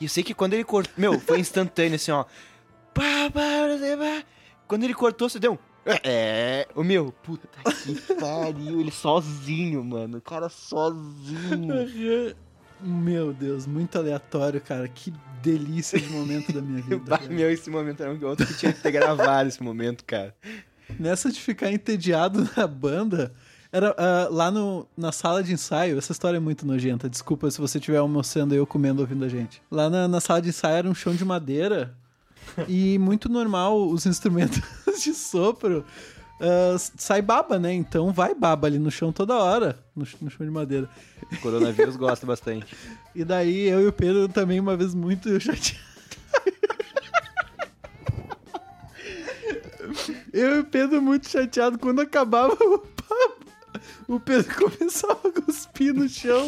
E 0.00 0.04
eu 0.04 0.08
sei 0.08 0.22
que 0.22 0.32
quando 0.32 0.54
ele 0.54 0.64
cortou. 0.64 0.94
Meu, 0.96 1.18
foi 1.20 1.38
instantâneo, 1.40 1.96
assim, 1.96 2.10
ó. 2.12 2.24
Pá, 2.94 3.30
pá, 3.32 3.40
pá, 3.68 3.96
pá. 3.98 4.22
Quando 4.66 4.84
ele 4.84 4.94
cortou, 4.94 5.28
você 5.28 5.38
deu 5.38 5.52
um. 5.54 5.58
É. 5.84 6.68
O 6.74 6.82
meu, 6.82 7.12
puta 7.22 7.48
que 7.84 7.94
pariu, 8.14 8.80
ele 8.80 8.90
sozinho, 8.90 9.82
mano. 9.84 10.18
O 10.18 10.22
cara 10.22 10.48
sozinho. 10.48 11.74
Meu 12.82 13.34
Deus, 13.34 13.66
muito 13.66 13.98
aleatório, 13.98 14.58
cara. 14.58 14.88
Que 14.88 15.12
delícia 15.42 15.98
de 15.98 16.08
momento 16.08 16.52
da 16.52 16.62
minha 16.62 16.80
vida. 16.82 16.98
Bah, 17.06 17.20
meu, 17.28 17.50
esse 17.50 17.68
momento 17.68 18.02
era 18.02 18.12
um 18.12 18.26
outro 18.26 18.46
que 18.46 18.54
tinha 18.54 18.72
que 18.72 18.80
ter 18.80 18.90
gravado 18.90 19.48
esse 19.48 19.62
momento, 19.62 20.02
cara. 20.04 20.34
Nessa 20.98 21.30
de 21.30 21.38
ficar 21.38 21.70
entediado 21.70 22.48
na 22.56 22.66
banda, 22.66 23.32
era 23.70 23.94
ah, 23.96 24.28
lá 24.30 24.50
no, 24.50 24.86
na 24.96 25.12
sala 25.12 25.42
de 25.42 25.52
ensaio, 25.52 25.98
essa 25.98 26.12
história 26.12 26.38
é 26.38 26.40
muito 26.40 26.66
nojenta, 26.66 27.08
desculpa 27.08 27.50
se 27.50 27.60
você 27.60 27.78
estiver 27.78 27.98
almoçando 27.98 28.54
e 28.54 28.56
eu 28.56 28.66
comendo 28.66 29.02
ouvindo 29.02 29.24
a 29.24 29.28
gente. 29.28 29.62
Lá 29.70 29.90
na, 29.90 30.08
na 30.08 30.20
sala 30.20 30.40
de 30.40 30.48
ensaio 30.48 30.76
era 30.76 30.88
um 30.88 30.94
chão 30.94 31.14
de 31.14 31.24
madeira 31.24 31.94
e 32.66 32.98
muito 32.98 33.28
normal 33.28 33.88
os 33.88 34.06
instrumentos 34.06 34.60
de 34.98 35.14
sopro 35.14 35.84
ah, 36.40 36.76
sai 36.78 37.20
baba, 37.20 37.58
né? 37.58 37.72
Então 37.74 38.10
vai 38.10 38.34
baba 38.34 38.66
ali 38.66 38.78
no 38.78 38.90
chão 38.90 39.12
toda 39.12 39.36
hora, 39.36 39.78
no, 39.94 40.06
no 40.22 40.30
chão 40.30 40.46
de 40.46 40.50
madeira. 40.50 40.88
O 41.30 41.36
coronavírus 41.40 41.96
gosta 41.96 42.26
bastante. 42.26 42.74
E 43.12 43.24
daí 43.24 43.66
eu 43.66 43.80
e 43.80 43.86
o 43.88 43.92
Pedro 43.92 44.28
também, 44.28 44.60
uma 44.60 44.76
vez 44.76 44.94
muito 44.94 45.28
chateado. 45.40 45.90
Eu 50.32 50.54
e 50.54 50.58
o 50.60 50.64
Pedro 50.64 51.02
muito 51.02 51.28
chateado 51.28 51.76
quando 51.76 52.00
acabava 52.00 52.54
o 52.54 52.78
papo. 52.78 53.46
o 54.06 54.20
Pedro 54.20 54.54
começava 54.54 55.28
a 55.28 55.42
cuspir 55.42 55.92
no 55.92 56.08
chão, 56.08 56.46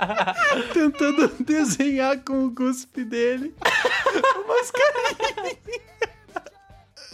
tentando 0.72 1.28
desenhar 1.40 2.18
com 2.24 2.46
o 2.46 2.54
cuspe 2.54 3.04
dele 3.04 3.54
umas 4.46 4.70
carinhas. 4.70 5.91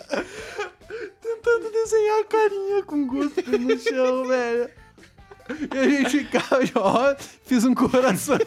Tentando 1.21 1.71
desenhar 1.71 2.21
a 2.21 2.25
carinha 2.25 2.83
com 2.85 3.07
cuspe 3.07 3.43
no 3.59 3.79
chão, 3.79 4.25
velho. 4.29 4.71
E 5.75 5.79
a 5.79 5.89
gente 5.89 6.11
ficava, 6.19 6.61
ó, 6.75 7.15
fiz 7.45 7.65
um 7.65 7.75
coração 7.75 8.37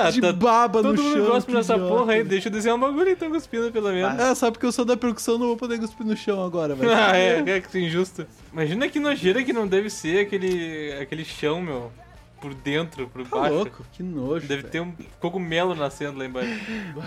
Ah, 0.00 0.10
de 0.10 0.20
tá- 0.20 0.32
baba 0.32 0.82
no 0.82 0.90
Todo 0.90 1.02
chão. 1.02 1.10
mundo 1.10 1.26
gosta 1.26 1.50
idiota. 1.50 1.78
porra 1.78 2.12
aí. 2.12 2.22
Deixa 2.24 2.48
eu 2.48 2.52
desenhar 2.52 2.76
um 2.76 2.80
bagulho 2.80 3.08
então, 3.10 3.28
cuspindo 3.30 3.72
pelo 3.72 3.90
menos. 3.92 4.18
É, 4.20 4.34
só 4.34 4.50
porque 4.50 4.64
eu 4.64 4.70
sou 4.72 4.84
da 4.84 4.96
percussão, 4.96 5.36
não 5.36 5.48
vou 5.48 5.56
poder 5.56 5.78
cuspir 5.80 6.06
no 6.06 6.16
chão 6.16 6.44
agora, 6.44 6.74
velho. 6.76 6.92
Ah, 6.92 7.16
é, 7.16 7.38
é 7.50 7.60
que 7.60 7.78
injusto. 7.78 8.24
Imagina 8.52 8.88
que 8.88 9.00
nojeira 9.00 9.42
que 9.42 9.52
não 9.52 9.66
deve 9.66 9.90
ser 9.90 10.20
aquele, 10.20 10.92
aquele 11.00 11.24
chão, 11.24 11.60
meu. 11.60 11.90
Por 12.44 12.52
dentro, 12.52 13.08
por 13.08 13.26
Tá 13.26 13.38
baixo. 13.40 13.54
louco, 13.54 13.86
que 13.90 14.02
nojo. 14.02 14.46
Deve 14.46 14.64
ter 14.64 14.78
um 14.78 14.92
cogumelo 15.18 15.74
nascendo 15.74 16.18
lá 16.18 16.26
embaixo. 16.26 16.50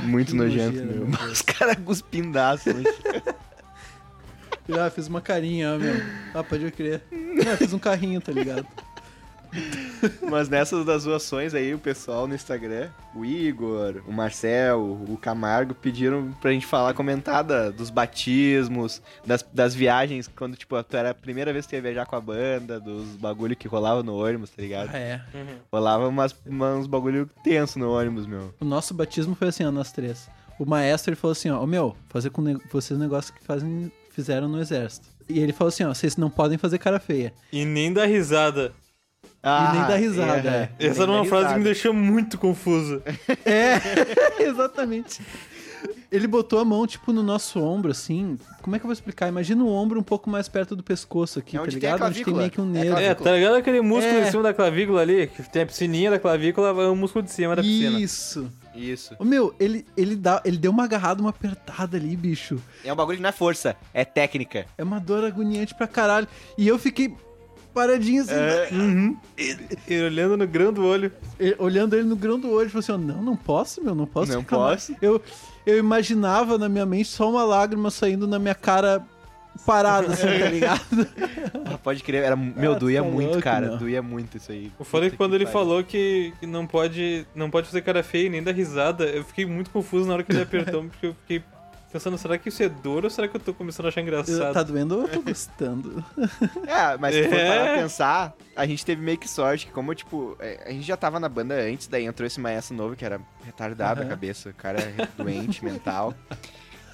Muito 0.01 0.31
que 0.31 0.35
nojento, 0.35 0.77
nojeira, 0.83 1.05
meu. 1.05 1.07
Os 1.31 1.43
caras 1.43 1.75
cuspindaço. 1.85 2.73
né? 2.73 2.83
Ah, 4.83 4.89
fiz 4.89 5.07
uma 5.07 5.21
carinha, 5.21 5.75
ó, 5.75 5.77
meu. 5.77 5.93
Ah, 6.33 6.43
pode 6.43 6.71
crer. 6.71 7.03
Não, 7.11 7.55
fiz 7.55 7.71
um 7.71 7.77
carrinho, 7.77 8.19
tá 8.19 8.31
ligado? 8.31 8.65
Mas 10.29 10.49
nessas 10.49 10.85
das 10.85 11.03
zoações 11.03 11.53
aí, 11.53 11.73
o 11.73 11.79
pessoal 11.79 12.27
no 12.27 12.35
Instagram, 12.35 12.89
o 13.15 13.25
Igor, 13.25 14.01
o 14.07 14.11
Marcel, 14.11 14.79
o 15.07 15.17
Camargo, 15.21 15.73
pediram 15.73 16.31
pra 16.41 16.51
gente 16.51 16.65
falar, 16.65 16.93
comentar 16.93 17.43
da- 17.43 17.69
dos 17.69 17.89
batismos, 17.89 19.01
das, 19.25 19.45
das 19.53 19.73
viagens, 19.75 20.27
quando, 20.27 20.55
tipo, 20.55 20.81
tu 20.83 20.97
era 20.97 21.11
a 21.11 21.13
primeira 21.13 21.51
vez 21.53 21.65
que 21.65 21.71
tu 21.71 21.75
ia 21.75 21.81
viajar 21.81 22.05
com 22.05 22.15
a 22.15 22.21
banda, 22.21 22.79
dos 22.79 23.15
bagulho 23.15 23.55
que 23.55 23.67
rolava 23.67 24.03
no 24.03 24.15
ônibus, 24.23 24.49
tá 24.49 24.61
ligado? 24.61 24.89
Ah, 24.93 24.97
é. 24.97 25.21
Rolava 25.71 26.07
umas, 26.07 26.35
umas 26.45 26.87
bagulho 26.87 27.29
tenso 27.43 27.79
no 27.79 27.91
ônibus, 27.91 28.25
meu. 28.25 28.53
O 28.59 28.65
nosso 28.65 28.93
batismo 28.93 29.35
foi 29.35 29.47
assim, 29.49 29.63
ó, 29.65 29.71
nós 29.71 29.91
três. 29.91 30.29
O 30.59 30.65
maestro, 30.65 31.09
ele 31.11 31.15
falou 31.15 31.33
assim, 31.33 31.49
ó, 31.49 31.61
ô 31.63 31.67
meu, 31.67 31.95
fazer 32.09 32.29
com 32.31 32.43
vocês 32.71 32.97
um 32.97 33.01
negócio 33.01 33.33
que 33.33 33.43
fazem, 33.43 33.91
fizeram 34.11 34.47
no 34.47 34.59
exército. 34.59 35.07
E 35.29 35.39
ele 35.39 35.53
falou 35.53 35.69
assim, 35.69 35.83
ó, 35.83 35.93
vocês 35.93 36.17
não 36.17 36.29
podem 36.29 36.57
fazer 36.57 36.77
cara 36.79 36.99
feia. 36.99 37.33
E 37.51 37.63
nem 37.65 37.91
dá 37.93 38.05
risada. 38.05 38.71
Ah, 39.49 39.71
nem 39.73 39.81
dá 39.87 39.95
risada, 39.95 40.49
é. 40.79 40.87
Essa 40.87 41.03
era 41.03 41.11
uma 41.11 41.25
frase 41.25 41.53
que 41.53 41.57
me 41.59 41.63
deixou 41.63 41.93
muito 41.93 42.37
confusa. 42.37 43.01
É, 43.45 43.79
exatamente. 44.43 45.21
Ele 46.11 46.25
botou 46.25 46.59
a 46.59 46.65
mão, 46.65 46.87
tipo, 46.87 47.11
no 47.11 47.21
nosso 47.21 47.59
ombro, 47.61 47.91
assim. 47.91 48.37
Como 48.61 48.75
é 48.75 48.79
que 48.79 48.83
eu 48.85 48.87
vou 48.87 48.93
explicar? 48.93 49.27
Imagina 49.27 49.63
o 49.63 49.69
ombro 49.69 49.99
um 49.99 50.03
pouco 50.03 50.29
mais 50.29 50.47
perto 50.47 50.73
do 50.75 50.81
pescoço 50.81 51.39
aqui, 51.39 51.57
É 51.57 51.59
tá 51.59 51.65
onde 51.65 51.77
tem 51.77 51.89
a 51.89 51.93
ligado? 51.93 52.09
Onde 52.09 52.23
tem 52.23 52.33
meio 52.33 52.49
que 52.49 52.61
um 52.61 52.75
É 52.75 52.79
a 52.79 52.83
nervo. 52.83 52.99
É, 52.99 53.13
tá 53.13 53.31
ligado 53.33 53.55
aquele 53.55 53.81
músculo 53.81 54.17
É. 54.17 54.27
em 54.27 54.31
cima 54.31 54.43
da 54.43 54.53
clavícula 54.53 55.01
ali? 55.01 55.27
Que 55.27 55.43
tem 55.43 55.63
a 55.63 55.65
piscininha 55.65 56.09
da 56.11 56.19
clavícula, 56.19 56.69
é 56.69 56.87
o 56.87 56.95
músculo 56.95 57.23
de 57.25 57.31
cima 57.31 57.55
da 57.55 57.61
piscina. 57.61 57.99
Isso. 57.99 58.49
Isso. 58.73 59.15
Ô, 59.19 59.25
meu, 59.25 59.53
ele, 59.59 59.85
ele, 59.97 60.15
dá, 60.15 60.41
ele 60.45 60.57
deu 60.57 60.71
uma 60.71 60.83
agarrada, 60.85 61.19
uma 61.19 61.31
apertada 61.31 61.97
ali, 61.97 62.15
bicho. 62.15 62.61
É 62.85 62.93
um 62.93 62.95
bagulho 62.95 63.17
que 63.17 63.23
não 63.23 63.29
é 63.29 63.33
força, 63.33 63.75
é 63.93 64.05
técnica. 64.05 64.65
É 64.77 64.83
uma 64.83 64.99
dor 64.99 65.25
agoniante 65.25 65.73
pra 65.75 65.87
caralho. 65.87 66.27
E 66.57 66.67
eu 66.67 66.77
fiquei 66.77 67.13
paradinho 67.73 68.21
assim, 68.23 68.33
É. 68.33 68.69
Uhum. 68.71 69.17
E 69.87 70.01
olhando 70.01 70.37
no 70.37 70.47
grão 70.47 70.73
do 70.73 70.83
olho. 70.85 71.11
e- 71.39 71.55
olhando 71.59 71.95
ele 71.95 72.03
no 72.07 72.15
grão 72.15 72.39
do 72.39 72.49
olho, 72.51 72.69
falei 72.69 72.79
assim, 72.79 72.91
ó, 72.91 72.97
não, 72.97 73.21
não 73.21 73.35
posso, 73.35 73.83
meu, 73.83 73.93
não 73.95 74.05
posso. 74.05 74.31
Não 74.33 74.39
reclamar." 74.41 74.73
posso. 74.73 74.95
Eu, 75.01 75.21
eu 75.65 75.77
imaginava 75.77 76.57
na 76.57 76.67
minha 76.69 76.85
mente 76.85 77.09
só 77.09 77.29
uma 77.29 77.43
lágrima 77.43 77.89
saindo 77.91 78.27
na 78.27 78.39
minha 78.39 78.55
cara 78.55 79.05
parada, 79.65 80.13
assim, 80.13 80.27
tá 80.27 80.49
ligado? 80.49 80.81
Ah, 81.69 81.77
pode 81.77 82.01
crer, 82.03 82.23
era, 82.23 82.35
meu, 82.35 82.73
Ah, 82.73 82.79
doía 82.79 83.01
tá 83.03 83.07
muito, 83.09 83.27
louco, 83.31 83.41
cara, 83.43 83.67
meu. 83.67 83.77
doía 83.77 84.01
muito 84.01 84.37
isso 84.37 84.51
aí. 84.51 84.71
Eu 84.79 84.85
falei 84.85 85.09
que 85.09 85.17
quando 85.17 85.31
que 85.31 85.35
ele 85.37 85.45
falou 85.45 85.83
que, 85.83 86.31
que 86.39 86.47
não 86.47 86.65
pode 86.65 87.25
não 87.35 87.49
pode 87.49 87.67
fazer 87.67 87.81
cara 87.81 88.01
feia 88.03 88.27
e 88.27 88.29
nem 88.29 88.41
dar 88.41 88.53
risada, 88.53 89.03
eu 89.05 89.23
fiquei 89.25 89.45
muito 89.45 89.69
confuso 89.69 90.07
na 90.07 90.13
hora 90.13 90.23
que 90.23 90.31
ele 90.31 90.41
apertou, 90.43 90.83
porque 90.85 91.07
eu 91.07 91.13
fiquei 91.21 91.43
pensando, 91.91 92.17
será 92.17 92.37
que 92.37 92.49
isso 92.49 92.61
é 92.63 92.69
dor 92.69 93.03
ou 93.05 93.09
será 93.09 93.27
que 93.27 93.35
eu 93.35 93.39
tô 93.41 93.53
começando 93.53 93.85
a 93.85 93.89
achar 93.89 94.01
engraçado? 94.01 94.53
tá 94.53 94.63
doendo 94.63 94.95
ou 94.95 95.01
eu 95.03 95.07
tô 95.09 95.21
gostando? 95.21 96.03
É, 96.67 96.97
mas 96.97 97.15
se 97.15 97.23
for 97.27 97.35
É. 97.37 97.47
parar 97.47 97.65
pra 97.65 97.81
pensar, 97.81 98.33
a 98.55 98.65
gente 98.65 98.85
teve 98.85 99.01
meio 99.01 99.17
que 99.17 99.27
sorte, 99.27 99.65
que 99.67 99.71
como, 99.71 99.93
tipo, 99.95 100.35
é, 100.39 100.63
a 100.67 100.71
gente 100.71 100.83
já 100.85 100.97
tava 100.97 101.19
na 101.19 101.29
banda 101.29 101.55
antes, 101.55 101.87
daí 101.87 102.05
entrou 102.05 102.27
esse 102.27 102.39
maestro 102.39 102.75
novo, 102.75 102.95
que 102.95 103.05
era 103.05 103.19
retardado 103.43 104.01
a 104.01 104.03
Aham. 104.03 104.09
cabeça, 104.09 104.49
o 104.49 104.53
cara 104.53 104.79
é 104.79 105.07
doente 105.17 105.63
mental. 105.63 106.13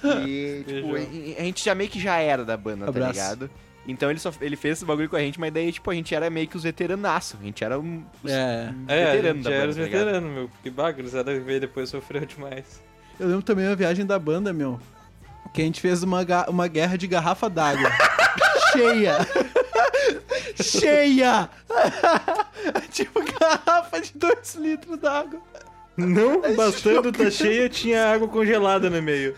E, 0.04 0.62
tipo, 0.68 0.92
Beijão. 0.92 1.34
a 1.38 1.40
a 1.40 1.44
gente 1.44 1.64
já 1.64 1.74
meio 1.74 1.90
que 1.90 1.98
já 2.00 2.16
era 2.18 2.44
da 2.44 2.56
banda, 2.56 2.88
Abraço. 2.88 3.18
tá 3.18 3.30
ligado? 3.30 3.50
Então 3.86 4.08
ele, 4.10 4.18
só, 4.18 4.32
ele 4.40 4.56
fez 4.56 4.78
esse 4.78 4.84
bagulho 4.86 5.10
com 5.10 5.16
a 5.16 5.20
gente, 5.20 5.38
mas 5.38 5.52
daí, 5.52 5.70
tipo, 5.70 5.90
a 5.90 5.94
gente 5.94 6.14
era 6.14 6.30
meio 6.30 6.48
que 6.48 6.56
os 6.56 6.62
veteranaços. 6.62 7.38
A 7.38 7.44
gente 7.44 7.62
era 7.62 7.78
um, 7.78 8.02
os 8.22 8.30
É. 8.32 8.72
É, 8.88 9.10
a 9.10 9.22
gente 9.22 9.42
da 9.42 9.50
já 9.50 9.56
era 9.56 9.66
banda, 9.66 9.68
os 9.70 9.76
tá 9.76 9.82
veteranos, 9.82 10.32
meu. 10.32 10.48
Porque 10.48 10.70
bagulhada 10.70 11.40
veio 11.40 11.60
depois 11.60 11.90
sofreu 11.90 12.24
demais. 12.24 12.82
Eu 13.18 13.28
lembro 13.28 13.42
também 13.42 13.66
a 13.66 13.74
viagem 13.74 14.04
da 14.04 14.18
banda, 14.18 14.52
meu. 14.52 14.80
Que 15.52 15.62
a 15.62 15.64
gente 15.64 15.80
fez 15.80 16.02
uma, 16.02 16.20
uma 16.48 16.66
guerra 16.66 16.96
de 16.98 17.06
garrafa 17.06 17.48
d'água. 17.48 17.90
Cheia! 18.72 19.18
Cheia! 20.60 21.48
tipo 22.90 23.20
garrafa 23.40 24.00
de 24.00 24.12
2 24.16 24.54
litros 24.56 24.98
d'água. 24.98 25.40
Não 25.96 26.40
bastando 26.56 27.12
tá 27.12 27.30
cheia, 27.30 27.68
tinha 27.68 28.12
água 28.12 28.26
congelada 28.26 28.90
no 28.90 29.00
meio. 29.00 29.36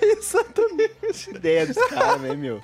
Exatamente. 0.00 0.94
Essa 1.02 1.30
ideia 1.30 1.66
dos 1.66 1.76
caras, 1.88 2.22
né, 2.22 2.34
meu? 2.34 2.62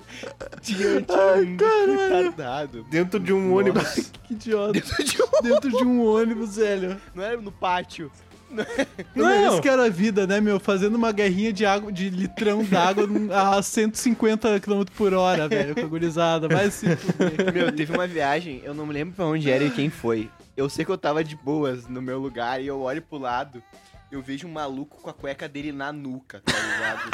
Tinha, 0.62 1.02
tinha 1.02 1.34
um 1.36 1.96
retardado. 1.98 2.82
Dentro 2.84 3.20
de 3.20 3.30
um 3.34 3.54
ônibus. 3.54 4.10
Que 4.24 4.32
idiota. 4.32 4.72
Dentro 4.72 5.04
de 5.04 5.22
um- 5.22 5.42
Dentro 5.42 5.70
de 5.70 5.84
um 5.84 6.02
ônibus, 6.06 6.56
velho. 6.56 6.98
Não 7.14 7.22
era 7.22 7.36
no 7.36 7.52
pátio. 7.52 8.10
Não. 9.14 9.24
Não. 9.24 9.52
Isso 9.52 9.62
que 9.62 9.68
era 9.68 9.86
a 9.86 9.88
vida, 9.88 10.26
né, 10.26 10.40
meu? 10.40 10.58
Fazendo 10.58 10.96
uma 10.96 11.12
guerrinha 11.12 11.52
de 11.52 11.64
água, 11.64 11.92
de 11.92 12.10
litrão 12.10 12.64
d'água 12.64 13.08
a 13.32 13.62
150 13.62 14.60
km 14.60 14.82
por 14.96 15.14
hora, 15.14 15.48
velho, 15.48 15.74
com 15.74 15.80
a 15.80 15.88
gurizada. 15.88 16.48
Vai 16.48 16.70
se 16.70 16.96
fuder. 16.96 17.52
Meu, 17.52 17.72
teve 17.72 17.92
uma 17.92 18.06
viagem, 18.06 18.60
eu 18.64 18.74
não 18.74 18.86
me 18.86 18.92
lembro 18.92 19.14
pra 19.14 19.26
onde 19.26 19.50
era 19.50 19.64
e 19.64 19.70
quem 19.70 19.88
foi. 19.88 20.28
Eu 20.56 20.68
sei 20.68 20.84
que 20.84 20.90
eu 20.90 20.98
tava 20.98 21.22
de 21.24 21.36
boas 21.36 21.86
no 21.88 22.02
meu 22.02 22.18
lugar 22.18 22.60
e 22.60 22.66
eu 22.66 22.80
olho 22.80 23.00
pro 23.00 23.18
lado, 23.18 23.62
eu 24.10 24.20
vejo 24.22 24.46
um 24.46 24.50
maluco 24.52 25.00
com 25.00 25.10
a 25.10 25.12
cueca 25.12 25.48
dele 25.48 25.72
na 25.72 25.92
nuca, 25.92 26.42
tá 26.44 26.52
ligado? 26.52 27.10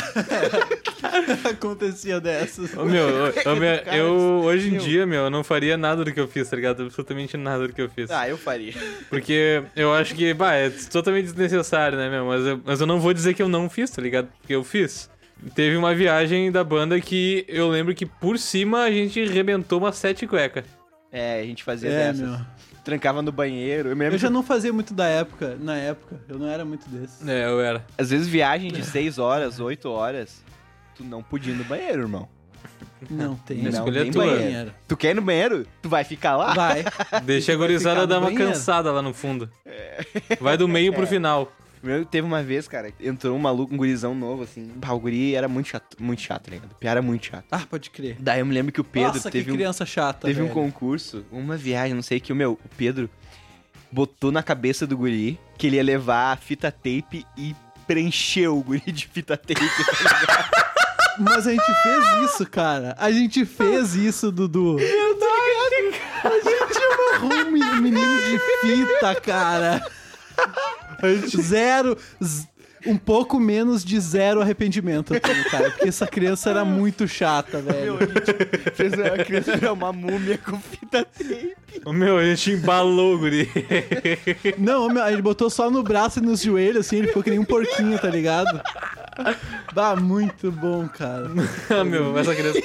Acontecia 1.50 2.20
dessas. 2.20 2.74
Ô, 2.76 2.85
meu, 2.85 3.06
ô, 3.06 3.52
ô, 3.52 3.56
meu, 3.56 3.82
Cara, 3.85 3.96
eu 3.96 4.14
hoje 4.44 4.68
em 4.68 4.72
meu. 4.72 4.80
dia, 4.80 5.06
meu, 5.06 5.24
eu 5.24 5.30
não 5.30 5.44
faria 5.44 5.76
nada 5.76 6.04
do 6.04 6.12
que 6.12 6.20
eu 6.20 6.28
fiz, 6.28 6.48
tá 6.48 6.56
ligado? 6.56 6.82
Absolutamente 6.85 7.37
nada 7.37 7.66
do 7.68 7.72
que 7.74 7.82
eu 7.82 7.88
fiz. 7.88 8.11
ah, 8.11 8.28
eu 8.28 8.38
faria. 8.38 8.74
Porque 9.09 9.62
eu 9.74 9.92
acho 9.94 10.14
que, 10.14 10.32
bah, 10.35 10.54
é 10.54 10.70
totalmente 10.70 11.24
desnecessário, 11.26 11.98
né, 11.98 12.09
meu? 12.09 12.26
Mas 12.26 12.46
eu, 12.46 12.61
mas 12.64 12.80
eu 12.80 12.87
não 12.87 13.00
vou 13.00 13.12
dizer 13.12 13.35
que 13.35 13.42
eu 13.42 13.48
não 13.48 13.68
fiz, 13.68 13.90
tá 13.90 14.00
ligado? 14.02 14.28
Porque 14.40 14.54
eu 14.54 14.64
fiz. 14.64 15.11
Teve 15.54 15.76
uma 15.76 15.94
viagem 15.94 16.50
da 16.50 16.64
banda 16.64 16.98
que 17.00 17.44
eu 17.46 17.68
lembro 17.68 17.94
que 17.94 18.06
por 18.06 18.38
cima 18.38 18.85
a 18.85 18.90
gente 18.90 19.22
rebentou 19.26 19.78
umas 19.78 19.96
sete 19.96 20.26
cuecas. 20.26 20.64
É, 21.12 21.40
a 21.40 21.44
gente 21.44 21.62
fazia 21.62 21.90
É, 21.90 22.12
dessas. 22.12 22.20
meu. 22.28 22.38
Trancava 22.87 23.20
no 23.20 23.33
banheiro. 23.33 23.88
Eu 23.88 23.96
Eu 24.14 24.18
já 24.18 24.29
que, 24.29 24.33
não 24.33 24.44
fazia 24.44 24.72
muito 24.72 24.94
da 24.94 25.09
época, 25.09 25.59
na 25.61 25.77
época. 25.77 26.20
Eu 26.29 26.38
não 26.38 26.46
era 26.46 26.64
muito 26.64 26.88
desse. 26.88 27.29
É, 27.29 27.44
eu 27.44 27.61
era. 27.61 27.85
às 27.99 28.11
vezes 28.11 28.29
viagem 28.29 28.70
de 28.70 28.85
6 28.85 29.18
horas, 29.18 29.59
8 29.59 29.90
horas, 29.90 30.40
tu 30.94 31.03
não 31.03 31.20
podia 31.20 31.53
ir 31.53 31.57
no 31.57 31.64
banheiro, 31.64 32.03
irmão. 32.03 32.29
Não 33.11 33.35
tem. 33.35 33.59
Não 33.61 33.70
escolha 33.70 34.03
tem 34.03 34.12
tua. 34.12 34.25
banheiro. 34.25 34.72
Tu 34.87 34.96
quer 34.96 35.11
ir 35.11 35.14
no 35.14 35.22
banheiro? 35.22 35.66
Tu 35.83 35.88
vai 35.88 36.05
ficar 36.05 36.37
lá? 36.37 36.55
Vai. 36.55 36.85
Deixa 37.25 37.55
a 37.55 37.57
ficar 37.57 38.07
dar 38.07 38.18
uma 38.20 38.31
banheiro? 38.31 38.53
cansada 38.53 38.92
lá 38.92 39.03
no 39.03 39.12
fundo. 39.12 39.51
Vai 40.40 40.57
do 40.57 40.68
meio 40.68 40.92
pro 40.92 41.09
final. 41.09 41.53
Teve 42.10 42.26
uma 42.26 42.42
vez, 42.42 42.66
cara, 42.66 42.92
entrou 43.00 43.36
um 43.36 43.38
maluco, 43.38 43.72
um 43.72 43.76
gurizão 43.76 44.14
novo, 44.14 44.42
assim. 44.42 44.68
Pá, 44.80 44.92
o 44.92 44.98
guri 44.98 45.34
era 45.34 45.46
muito 45.48 45.68
chato, 45.68 45.96
muito 46.00 46.20
chato, 46.22 46.44
tá 46.44 46.50
ligado? 46.50 46.70
Era 46.80 47.00
muito 47.02 47.26
chato. 47.26 47.44
Ah, 47.50 47.62
pode 47.68 47.90
crer. 47.90 48.16
Daí 48.18 48.40
eu 48.40 48.46
me 48.46 48.52
lembro 48.54 48.72
que 48.72 48.80
o 48.80 48.84
Pedro 48.84 49.14
Nossa, 49.14 49.30
teve 49.30 49.44
que 49.44 49.52
um 49.52 49.54
criança 49.54 49.86
chata, 49.86 50.26
Teve 50.26 50.40
um 50.40 50.44
velho. 50.44 50.54
concurso, 50.54 51.24
uma 51.30 51.56
viagem, 51.56 51.94
não 51.94 52.02
sei 52.02 52.18
que 52.18 52.32
o 52.32 52.36
meu, 52.36 52.52
o 52.52 52.68
Pedro 52.76 53.08
botou 53.92 54.32
na 54.32 54.42
cabeça 54.42 54.86
do 54.86 54.96
guri 54.96 55.38
que 55.56 55.66
ele 55.68 55.76
ia 55.76 55.82
levar 55.82 56.32
a 56.32 56.36
fita 56.36 56.72
tape 56.72 57.24
e 57.36 57.54
preencheu 57.86 58.58
o 58.58 58.62
guri 58.62 58.80
de 58.92 59.06
fita 59.06 59.36
tape. 59.36 59.54
tá 59.54 59.60
ligado? 59.60 60.66
Mas 61.20 61.46
a 61.46 61.50
gente 61.52 61.64
fez 61.82 62.30
isso, 62.30 62.44
cara. 62.50 62.94
A 62.98 63.10
gente 63.10 63.44
fez 63.46 63.94
isso, 63.94 64.30
Dudu. 64.32 64.78
Eu 64.78 65.18
tô 65.18 65.26
A 66.24 66.30
gente 66.30 66.78
amarrou 67.22 67.46
um 67.46 67.50
me- 67.52 67.80
menino 67.80 68.18
de 68.22 68.38
fita, 68.60 69.14
cara. 69.20 69.80
Zero... 71.40 71.96
Um 72.87 72.96
pouco 72.96 73.40
menos 73.40 73.85
de 73.85 73.98
zero 73.98 74.40
arrependimento, 74.40 75.18
tenho, 75.18 75.50
cara. 75.50 75.72
Porque 75.72 75.88
essa 75.88 76.06
criança 76.06 76.50
era 76.50 76.64
muito 76.64 77.09
chata, 77.09 77.61
velho. 77.61 77.94
meu, 77.94 77.98
a 77.98 78.06
gente 78.06 78.70
fez 78.74 78.92
a 78.92 79.24
criança 79.24 79.56
virar 79.56 79.72
uma 79.72 79.92
múmia 79.92 80.38
com 80.38 80.56
fita 80.61 81.04
tape. 81.04 81.56
Ô, 81.85 81.92
Meu, 81.92 82.16
a 82.16 82.24
gente 82.24 82.52
embalou, 82.52 83.18
guri. 83.18 83.50
Não, 84.56 84.88
meu, 84.88 85.02
a 85.02 85.11
gente 85.11 85.22
botou 85.22 85.50
só 85.50 85.68
no 85.68 85.82
braço 85.82 86.20
e 86.20 86.22
nos 86.22 86.40
joelhos, 86.40 86.87
assim, 86.87 86.98
ele 86.98 87.09
ficou 87.09 87.24
que 87.24 87.30
nem 87.30 87.40
um 87.40 87.44
porquinho, 87.44 87.98
tá 87.98 88.09
ligado? 88.09 88.61
Bah, 89.74 89.96
muito 89.96 90.52
bom, 90.52 90.88
cara. 90.88 91.28
Ah, 91.68 91.82
meu, 91.82 92.16
essa 92.16 92.35
criança. 92.37 92.61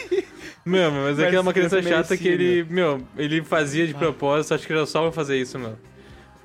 Meu, 0.63 0.91
mas 0.91 1.17
é 1.17 1.30
que 1.32 1.36
é 1.36 1.39
uma 1.39 1.54
criança 1.54 1.78
Marcinho 1.78 1.96
chata 1.96 2.15
que 2.15 2.28
ele, 2.28 2.63
meu, 2.70 3.02
ele 3.17 3.41
fazia 3.41 3.88
de 3.88 3.96
propósito, 3.96 4.54
acho 4.54 4.67
que 4.67 4.74
era 4.74 4.86
só 4.86 5.02
pra 5.02 5.12
fazer 5.12 5.38
isso, 5.41 5.58
meu. 5.58 5.76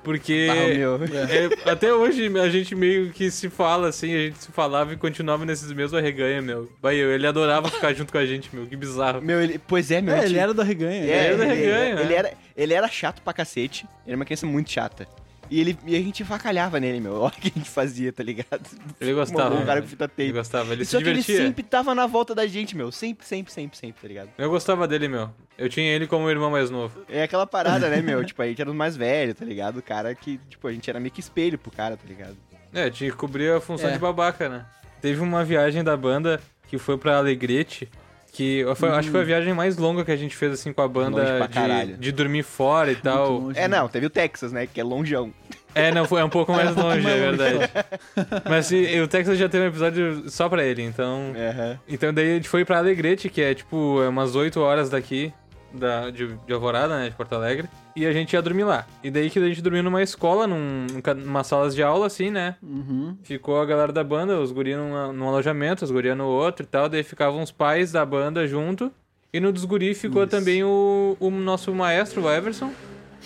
Porque 0.07 0.47
Ah, 0.49 0.73
meu. 0.73 0.95
é, 1.03 1.69
até 1.69 1.93
hoje 1.93 2.31
a 2.39 2.49
gente 2.49 2.73
meio 2.73 3.11
que 3.11 3.29
se 3.29 3.49
fala 3.49 3.89
assim, 3.89 4.15
a 4.15 4.19
gente 4.19 4.37
se 4.37 4.51
falava 4.53 4.93
e 4.93 4.95
continuava 4.95 5.43
nesses 5.43 5.69
mesmos 5.73 5.93
arreganha, 5.93 6.41
meu. 6.41 6.71
Vai, 6.81 6.95
eu, 6.95 7.11
ele 7.11 7.27
adorava 7.27 7.67
ficar 7.69 7.93
junto 7.93 8.09
com 8.13 8.17
a 8.17 8.25
gente, 8.25 8.49
meu, 8.55 8.65
que 8.65 8.77
bizarro. 8.77 9.21
Meu, 9.21 9.41
ele, 9.41 9.59
pois 9.67 9.91
é, 9.91 9.99
meu. 9.99 10.15
É, 10.15 10.23
ele 10.23 10.39
era 10.39 10.53
do 10.53 10.61
arreganha. 10.61 11.03
É, 11.03 11.25
era 11.27 11.37
da 11.37 11.45
ele, 11.45 11.55
reganha, 11.55 11.99
ele 11.99 12.03
né? 12.05 12.15
era, 12.15 12.33
ele 12.55 12.73
era 12.73 12.87
chato 12.87 13.21
pra 13.21 13.33
cacete. 13.33 13.83
Ele 14.05 14.13
era 14.13 14.15
uma 14.15 14.23
criança 14.23 14.45
muito 14.45 14.71
chata. 14.71 15.05
E, 15.49 15.59
ele, 15.59 15.77
e 15.85 15.95
a 15.95 15.99
gente 15.99 16.23
facalhava 16.25 16.79
nele, 16.79 16.99
meu. 16.99 17.15
Olha 17.21 17.27
o 17.27 17.31
que 17.31 17.47
a 17.55 17.57
gente 17.59 17.69
fazia, 17.69 18.11
tá 18.11 18.21
ligado? 18.23 18.61
Ele 18.99 19.13
gostava. 19.13 19.55
Um 19.55 19.65
cara 19.65 19.81
com 19.81 19.87
fita 19.87 20.03
Ele 20.05 20.11
tape. 20.27 20.31
gostava, 20.31 20.73
ele 20.73 20.85
Só 20.85 20.97
se 20.97 21.03
que 21.03 21.09
ele 21.09 21.19
divertia. 21.21 21.45
sempre 21.47 21.63
tava 21.63 21.95
na 21.95 22.05
volta 22.05 22.35
da 22.35 22.45
gente, 22.47 22.75
meu. 22.75 22.91
Sempre, 22.91 23.25
sempre, 23.25 23.51
sempre, 23.53 23.77
sempre, 23.77 24.01
tá 24.01 24.07
ligado? 24.07 24.29
Eu 24.37 24.49
gostava 24.49 24.87
dele, 24.87 25.07
meu. 25.07 25.29
Eu 25.57 25.69
tinha 25.69 25.87
ele 25.91 26.05
como 26.07 26.29
irmão 26.29 26.51
mais 26.51 26.69
novo. 26.69 27.01
É 27.09 27.23
aquela 27.23 27.47
parada, 27.47 27.89
né, 27.89 28.01
meu? 28.01 28.23
tipo, 28.25 28.41
a 28.41 28.47
gente 28.47 28.61
era 28.61 28.69
os 28.69 28.75
mais 28.75 28.95
velhos, 28.97 29.35
tá 29.35 29.45
ligado? 29.45 29.77
O 29.77 29.81
cara 29.83 30.13
que, 30.13 30.39
tipo, 30.49 30.67
a 30.67 30.71
gente 30.73 30.89
era 30.89 30.99
meio 30.99 31.11
que 31.11 31.19
espelho 31.19 31.57
pro 31.57 31.71
cara, 31.71 31.95
tá 31.97 32.03
ligado? 32.07 32.35
É, 32.73 32.89
tinha 32.89 33.09
que 33.09 33.15
cobrir 33.17 33.51
a 33.51 33.61
função 33.61 33.89
É. 33.89 33.93
de 33.93 33.99
babaca, 33.99 34.49
né? 34.49 34.65
Teve 35.01 35.21
uma 35.21 35.43
viagem 35.43 35.83
da 35.83 35.95
banda 35.95 36.41
que 36.67 36.77
foi 36.77 36.97
pra 36.97 37.17
Alegrete, 37.17 37.89
que 38.37 38.63
foi- 38.75 38.89
acho 38.89 39.07
que 39.07 39.11
foi 39.11 39.21
a 39.21 39.25
viagem 39.25 39.51
mais 39.51 39.77
longa 39.77 40.05
que 40.05 40.11
a 40.11 40.15
gente 40.15 40.35
fez 40.35 40.51
assim 40.53 40.71
com 40.71 40.81
a 40.83 40.87
banda 40.87 41.47
de, 41.47 41.97
de 41.97 42.11
dormir 42.11 42.43
fora 42.43 42.91
e 42.91 42.95
tal. 42.95 43.31
longe. 43.39 43.59
É, 43.59 43.67
não, 43.67 43.87
teve 43.89 44.05
o 44.05 44.09
Texas, 44.11 44.51
né? 44.51 44.67
Que 44.67 44.79
é 44.79 44.83
longeão. 44.83 45.33
É, 45.73 45.91
não, 45.91 46.05
foi 46.05 46.21
um 46.23 46.29
pouco 46.29 46.51
mais 46.53 46.67
É, 46.67 46.71
um 46.71 46.75
pouco 46.75 46.89
longe, 46.93 47.01
mais 47.01 47.15
é 47.15 47.19
verdade. 47.19 47.71
Mas 48.47 48.67
se, 48.67 48.99
o 49.01 49.07
Texas 49.07 49.39
já 49.39 49.49
teve 49.49 49.65
um 49.65 49.67
episódio 49.69 50.29
só 50.29 50.47
pra 50.47 50.63
ele, 50.63 50.83
então. 50.83 51.33
Aham. 51.35 51.79
Então 51.87 52.13
daí 52.13 52.31
a 52.31 52.35
gente 52.35 52.47
foi 52.47 52.63
pra 52.63 52.77
Alegrete, 52.77 53.27
que 53.27 53.41
é 53.41 53.55
tipo 53.55 54.01
é 54.03 54.07
umas 54.07 54.35
8 54.35 54.59
horas 54.59 54.89
daqui 54.89 55.33
da, 55.73 56.11
de, 56.11 56.27
de 56.45 56.53
Alvorada, 56.53 56.95
né, 56.99 57.09
de 57.09 57.15
Porto 57.15 57.33
Alegre. 57.33 57.67
E 57.97 58.05
a 58.05 58.13
gente 58.13 58.33
ia 58.33 58.41
dormir 58.43 58.63
lá. 58.63 58.85
E 59.03 59.09
daí 59.09 59.27
que 59.27 59.39
a 59.39 59.47
gente 59.47 59.59
dormiu 59.59 59.81
numa 59.81 60.03
escola, 60.03 60.45
num, 60.45 60.85
numa 61.15 61.43
salas 61.43 61.73
de 61.73 61.81
aula, 61.81 62.05
assim, 62.05 62.29
né? 62.29 62.55
Uhum. 62.61 63.17
Ficou 63.23 63.59
a 63.59 63.65
galera 63.65 63.91
da 63.91 64.03
banda, 64.03 64.39
os 64.39 64.51
guri 64.51 64.75
num, 64.75 65.11
num 65.11 65.27
alojamento, 65.27 65.83
os 65.83 65.89
guri 65.89 66.13
no 66.13 66.27
outro 66.27 66.63
e 66.63 66.67
tal. 66.67 66.87
Daí 66.87 67.01
ficavam 67.01 67.41
os 67.41 67.51
pais 67.51 67.91
da 67.91 68.05
banda 68.05 68.47
junto. 68.47 68.91
E 69.33 69.39
no 69.39 69.51
dos 69.51 69.65
guri 69.65 69.95
ficou 69.95 70.21
Isso. 70.21 70.29
também 70.29 70.63
o, 70.63 71.17
o 71.19 71.31
nosso 71.31 71.73
maestro, 71.73 72.21
o 72.25 72.31
Everson. 72.31 72.71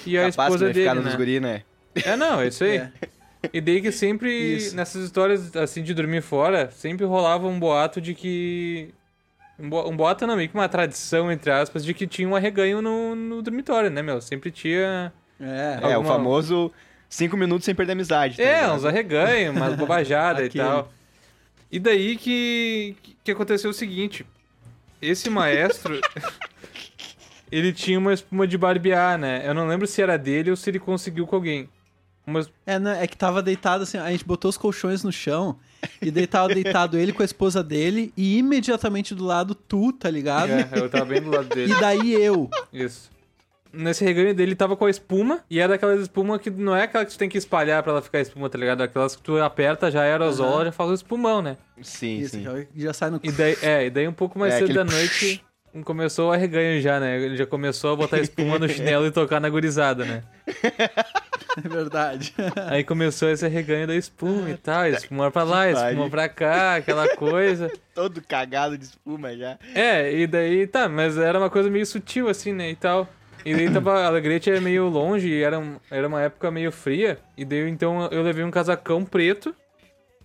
E 0.05 0.17
a 0.17 0.31
Capaz 0.31 0.35
que 0.35 0.41
esposa 0.41 0.65
vai 0.65 0.73
dele, 0.73 0.93
né? 0.93 1.01
nos 1.01 1.15
guri, 1.15 1.39
né? 1.41 1.63
É, 1.93 2.15
não, 2.15 2.39
é 2.39 2.47
isso 2.47 2.63
aí. 2.63 2.81
É. 3.43 3.49
E 3.51 3.59
daí 3.59 3.81
que 3.81 3.91
sempre, 3.91 4.31
Isso. 4.57 4.75
nessas 4.75 5.03
histórias 5.03 5.55
assim 5.55 5.81
de 5.81 5.95
dormir 5.95 6.21
fora, 6.21 6.69
sempre 6.69 7.07
rolava 7.07 7.47
um 7.47 7.59
boato 7.59 7.99
de 7.99 8.13
que. 8.13 8.93
Um, 9.61 9.69
bo... 9.69 9.87
um 9.89 9.95
boato 9.95 10.25
não, 10.25 10.35
meio 10.35 10.49
que 10.49 10.55
uma 10.55 10.67
tradição, 10.67 11.31
entre 11.31 11.51
aspas, 11.51 11.83
de 11.85 11.93
que 11.93 12.07
tinha 12.07 12.27
um 12.27 12.35
arreganho 12.35 12.81
no, 12.81 13.15
no 13.15 13.41
dormitório, 13.41 13.89
né, 13.89 14.01
meu? 14.01 14.19
Sempre 14.21 14.49
tinha. 14.51 15.13
É. 15.39 15.79
É, 15.81 15.87
o 15.87 15.93
Alguma- 15.95 16.15
famoso 16.15 16.71
cinco 17.09 17.35
minutos 17.37 17.65
sem 17.65 17.75
perder 17.75 17.93
amizade. 17.93 18.37
tá 18.37 18.43
É, 18.43 18.55
ligado? 18.61 18.75
uns 18.75 18.85
arreganhos, 18.85 19.55
umas 19.55 19.75
bobajadas 19.77 20.47
e 20.47 20.57
tal. 20.57 20.91
E 21.71 21.79
daí 21.79 22.17
que, 22.17 22.95
que 23.23 23.31
aconteceu 23.31 23.69
o 23.69 23.73
seguinte: 23.73 24.25
esse 25.01 25.29
maestro. 25.29 25.99
ele 27.51 27.73
tinha 27.73 27.99
uma 27.99 28.13
espuma 28.13 28.47
de 28.47 28.57
barbear, 28.57 29.17
né? 29.17 29.41
Eu 29.45 29.53
não 29.53 29.67
lembro 29.67 29.85
se 29.87 30.01
era 30.01 30.17
dele 30.17 30.49
ou 30.51 30.55
se 30.55 30.69
ele 30.69 30.79
conseguiu 30.79 31.27
com 31.27 31.35
alguém. 31.35 31.69
Mas 32.25 32.49
É, 32.65 32.77
não, 32.77 32.91
é 32.91 33.07
que 33.07 33.17
tava 33.17 33.41
deitado 33.41 33.83
assim, 33.83 33.97
a 33.97 34.11
gente 34.11 34.23
botou 34.25 34.49
os 34.49 34.57
colchões 34.57 35.03
no 35.03 35.11
chão 35.11 35.57
e 36.01 36.11
daí 36.11 36.27
tava 36.27 36.53
deitado 36.53 36.97
ele 36.97 37.11
com 37.11 37.21
a 37.21 37.25
esposa 37.25 37.63
dele 37.63 38.13
e 38.15 38.37
imediatamente 38.37 39.15
do 39.15 39.25
lado 39.25 39.55
tu, 39.55 39.91
tá 39.91 40.09
ligado? 40.09 40.51
é, 40.51 40.69
eu 40.73 40.89
tava 40.89 41.05
bem 41.05 41.21
do 41.21 41.31
lado 41.31 41.49
dele. 41.49 41.73
E 41.73 41.79
daí 41.79 42.13
eu. 42.13 42.49
Isso. 42.71 43.09
Nesse 43.73 44.03
reganho 44.03 44.35
dele 44.35 44.53
tava 44.53 44.75
com 44.75 44.85
a 44.85 44.89
espuma, 44.89 45.39
e 45.49 45.57
era 45.57 45.75
aquelas 45.75 46.01
espuma 46.01 46.37
que 46.37 46.49
não 46.49 46.75
é 46.75 46.83
aquela 46.83 47.05
que 47.05 47.11
tu 47.13 47.17
tem 47.17 47.29
que 47.29 47.37
espalhar 47.37 47.81
pra 47.81 47.93
ela 47.93 48.01
ficar 48.01 48.19
espuma, 48.19 48.49
tá 48.49 48.57
ligado? 48.57 48.81
Aquelas 48.83 49.15
que 49.15 49.21
tu 49.21 49.37
aperta, 49.41 49.89
já 49.89 50.03
é 50.03 50.11
aerosol, 50.11 50.55
Aham. 50.57 50.65
já 50.65 50.71
faz 50.73 50.89
o 50.89 50.93
espumão, 50.93 51.41
né? 51.41 51.55
Sim, 51.81 52.19
Isso, 52.19 52.35
sim. 52.35 52.43
já, 52.43 52.51
já 52.75 52.93
sai 52.93 53.09
no 53.11 53.21
E 53.23 53.31
daí, 53.31 53.57
é, 53.61 53.85
e 53.85 53.89
daí 53.89 54.07
um 54.09 54.13
pouco 54.13 54.37
mais 54.37 54.53
É, 54.55 54.57
cedo 54.57 54.71
aquele 54.71 54.77
da 54.77 54.83
noite 54.83 55.41
começou 55.85 56.29
o 56.29 56.33
arreganho 56.33 56.81
já, 56.81 56.99
né? 56.99 57.17
Ele 57.21 57.37
já 57.37 57.45
começou 57.45 57.93
a 57.93 57.95
botar 57.95 58.19
espuma 58.19 58.59
no 58.59 58.67
chinelo 58.67 59.05
e 59.07 59.11
tocar 59.11 59.39
na 59.39 59.47
gurizada, 59.49 60.03
né? 60.03 60.21
É 61.57 61.67
verdade. 61.67 62.33
Aí 62.69 62.83
começou 62.83 63.29
esse 63.29 63.45
arreganho 63.45 63.87
da 63.87 63.95
espuma 63.95 64.49
e 64.49 64.57
tal, 64.57 64.85
espuma 64.87 65.29
pra 65.31 65.43
lá, 65.43 65.69
espuma 65.69 66.09
pra 66.09 66.29
cá, 66.29 66.75
aquela 66.75 67.15
coisa. 67.15 67.71
Todo 67.93 68.21
cagado 68.21 68.77
de 68.77 68.85
espuma 68.85 69.35
já. 69.35 69.57
É, 69.75 70.13
e 70.13 70.27
daí, 70.27 70.65
tá, 70.67 70.87
mas 70.87 71.17
era 71.17 71.37
uma 71.37 71.49
coisa 71.49 71.69
meio 71.69 71.85
sutil 71.85 72.29
assim, 72.29 72.53
né, 72.53 72.69
e 72.69 72.75
tal. 72.75 73.07
E 73.43 73.53
daí 73.55 73.69
tava, 73.71 74.05
Alegrete 74.05 74.49
é 74.51 74.59
meio 74.59 74.87
longe, 74.87 75.27
e 75.27 75.41
era, 75.41 75.57
um- 75.59 75.77
era 75.89 76.07
uma 76.07 76.21
época 76.21 76.51
meio 76.51 76.71
fria, 76.71 77.17
e 77.35 77.43
daí 77.43 77.67
então 77.69 78.07
eu 78.11 78.21
levei 78.21 78.43
um 78.43 78.51
casacão 78.51 79.03
preto, 79.03 79.55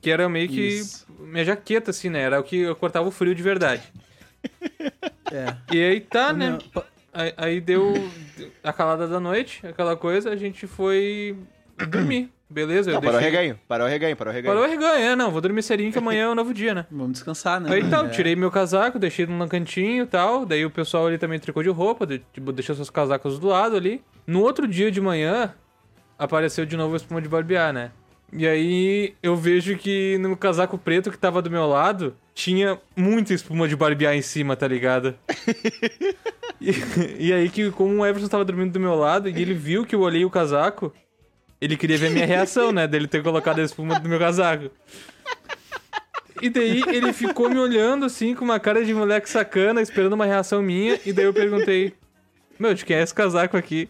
que 0.03 0.11
era 0.11 0.29
meio 0.29 0.49
que 0.49 0.61
Isso. 0.61 1.07
minha 1.19 1.45
jaqueta, 1.45 1.91
assim, 1.91 2.11
né, 2.11 2.21
era 2.21 2.39
o 2.39 2.43
que 2.43 2.59
eu 2.59 2.77
cortava 2.77 3.09
o 3.09 3.11
frio 3.11 3.35
de 3.35 3.43
verdade. 3.43 3.83
É. 5.33 5.57
E 5.75 5.83
aí 5.85 6.01
tá, 6.01 6.31
O 6.31 6.33
né, 6.35 6.51
meu- 6.51 6.85
aí, 7.16 7.33
aí 7.37 7.61
deu 7.61 7.92
a 8.62 8.72
calada 8.72 9.07
da 9.09 9.18
noite, 9.20 9.66
aquela 9.66 9.96
coisa, 9.96 10.31
a 10.31 10.37
gente 10.37 10.66
foi 10.66 11.37
dormir, 11.88 12.31
beleza? 12.48 12.90
Eu 12.90 12.94
Não, 12.94 13.00
parou 13.00 13.16
o 13.16 13.20
deixei... 13.20 13.38
reganho, 13.38 13.61
parou 13.68 13.87
o 13.87 13.90
reganho, 13.90 14.16
parou 14.16 14.33
o 14.33 14.35
reganho. 14.37 14.55
Parou 14.55 14.68
o 14.68 14.70
reganho, 14.70 15.05
é, 15.12 15.16
não, 15.16 15.31
vou 15.31 15.40
dormir 15.40 15.62
serinho 15.62 15.92
que 15.92 15.98
amanhã 15.98 16.24
é 16.24 16.29
um 16.29 16.35
novo 16.35 16.52
dia, 16.55 16.74
né. 16.74 16.87
Vamos 16.90 17.12
descansar, 17.14 17.61
né? 17.61 17.72
Aí 17.74 17.88
tal, 17.88 18.07
É. 18.07 18.09
tirei 18.11 18.37
meu 18.37 18.50
casaco, 18.50 18.98
deixei 18.98 19.26
num 19.26 19.48
cantinho 19.48 20.05
e 20.05 20.07
tal. 20.07 20.44
Daí 20.46 20.64
o 20.64 20.70
pessoal 20.70 21.07
ali 21.07 21.18
também 21.18 21.38
trocou 21.38 21.62
de 21.62 21.68
roupa, 21.70 22.07
de- 22.07 22.20
tipo, 22.33 22.52
deixou 22.52 22.74
seus 22.76 22.90
casacos 22.90 23.38
do 23.38 23.48
lado 23.48 23.76
ali. 23.76 24.02
No 24.26 24.40
outro 24.42 24.66
dia 24.68 24.90
de 24.90 25.00
manhã, 25.00 25.55
apareceu 26.18 26.64
de 26.66 26.76
novo 26.76 26.94
a 26.94 26.96
espuma 26.96 27.20
de 27.20 27.29
barbear, 27.29 27.72
né? 27.72 27.90
E 28.33 28.47
aí 28.47 29.15
eu 29.23 29.37
vejo 29.37 29.77
que 29.77 30.19
no 30.19 30.37
casaco 30.37 30.77
preto 30.77 31.11
que 31.11 31.19
tava 31.19 31.41
do 31.41 31.51
meu 31.51 31.67
lado, 31.67 32.17
tinha 32.35 32.79
muita 32.95 33.33
espuma 33.33 33.69
de 33.69 33.77
barbear 33.77 34.15
em 34.15 34.23
cima, 34.23 34.57
tá 34.57 34.67
ligado? 34.67 35.15
e, 36.61 36.73
e 37.19 37.33
aí 37.33 37.49
que 37.49 37.71
como 37.71 38.01
o 38.01 38.07
Everson 38.07 38.29
tava 38.29 38.45
dormindo 38.45 38.73
do 38.73 38.81
meu 38.81 38.95
lado 38.95 39.29
e 39.29 39.41
ele 39.41 39.55
viu 39.55 39.87
que 39.87 39.95
eu 39.95 40.01
olhei 40.01 40.25
o 40.25 40.31
casaco, 40.31 40.93
ele 41.61 41.77
queria 41.77 41.97
ver 41.97 42.09
a 42.09 42.11
minha 42.11 42.27
reação, 42.27 42.73
né? 42.73 42.87
Dele 42.87 43.07
ter 43.07 43.23
colocado 43.23 43.61
a 43.61 43.65
espuma 43.65 43.99
do 43.99 44.09
meu 44.09 44.19
casaco. 44.19 44.71
E 46.43 46.51
daí 46.51 46.83
ele 46.89 47.12
ficou 47.12 47.49
me 47.49 47.59
olhando 47.59 48.05
assim, 48.05 48.35
com 48.35 48.45
uma 48.45 48.61
cara 48.61 48.85
de 48.85 48.93
moleque 48.93 49.29
sacana, 49.29 49.81
esperando 49.81 50.12
uma 50.12 50.27
reação 50.27 50.61
minha. 50.62 51.01
E 51.07 51.12
daí 51.12 51.25
eu 51.25 51.33
perguntei: 51.33 51.95
Meu, 52.59 52.75
de 52.75 52.85
quem 52.85 52.97
é 52.97 53.03
esse 53.03 53.15
casaco 53.15 53.57
aqui? 53.57 53.89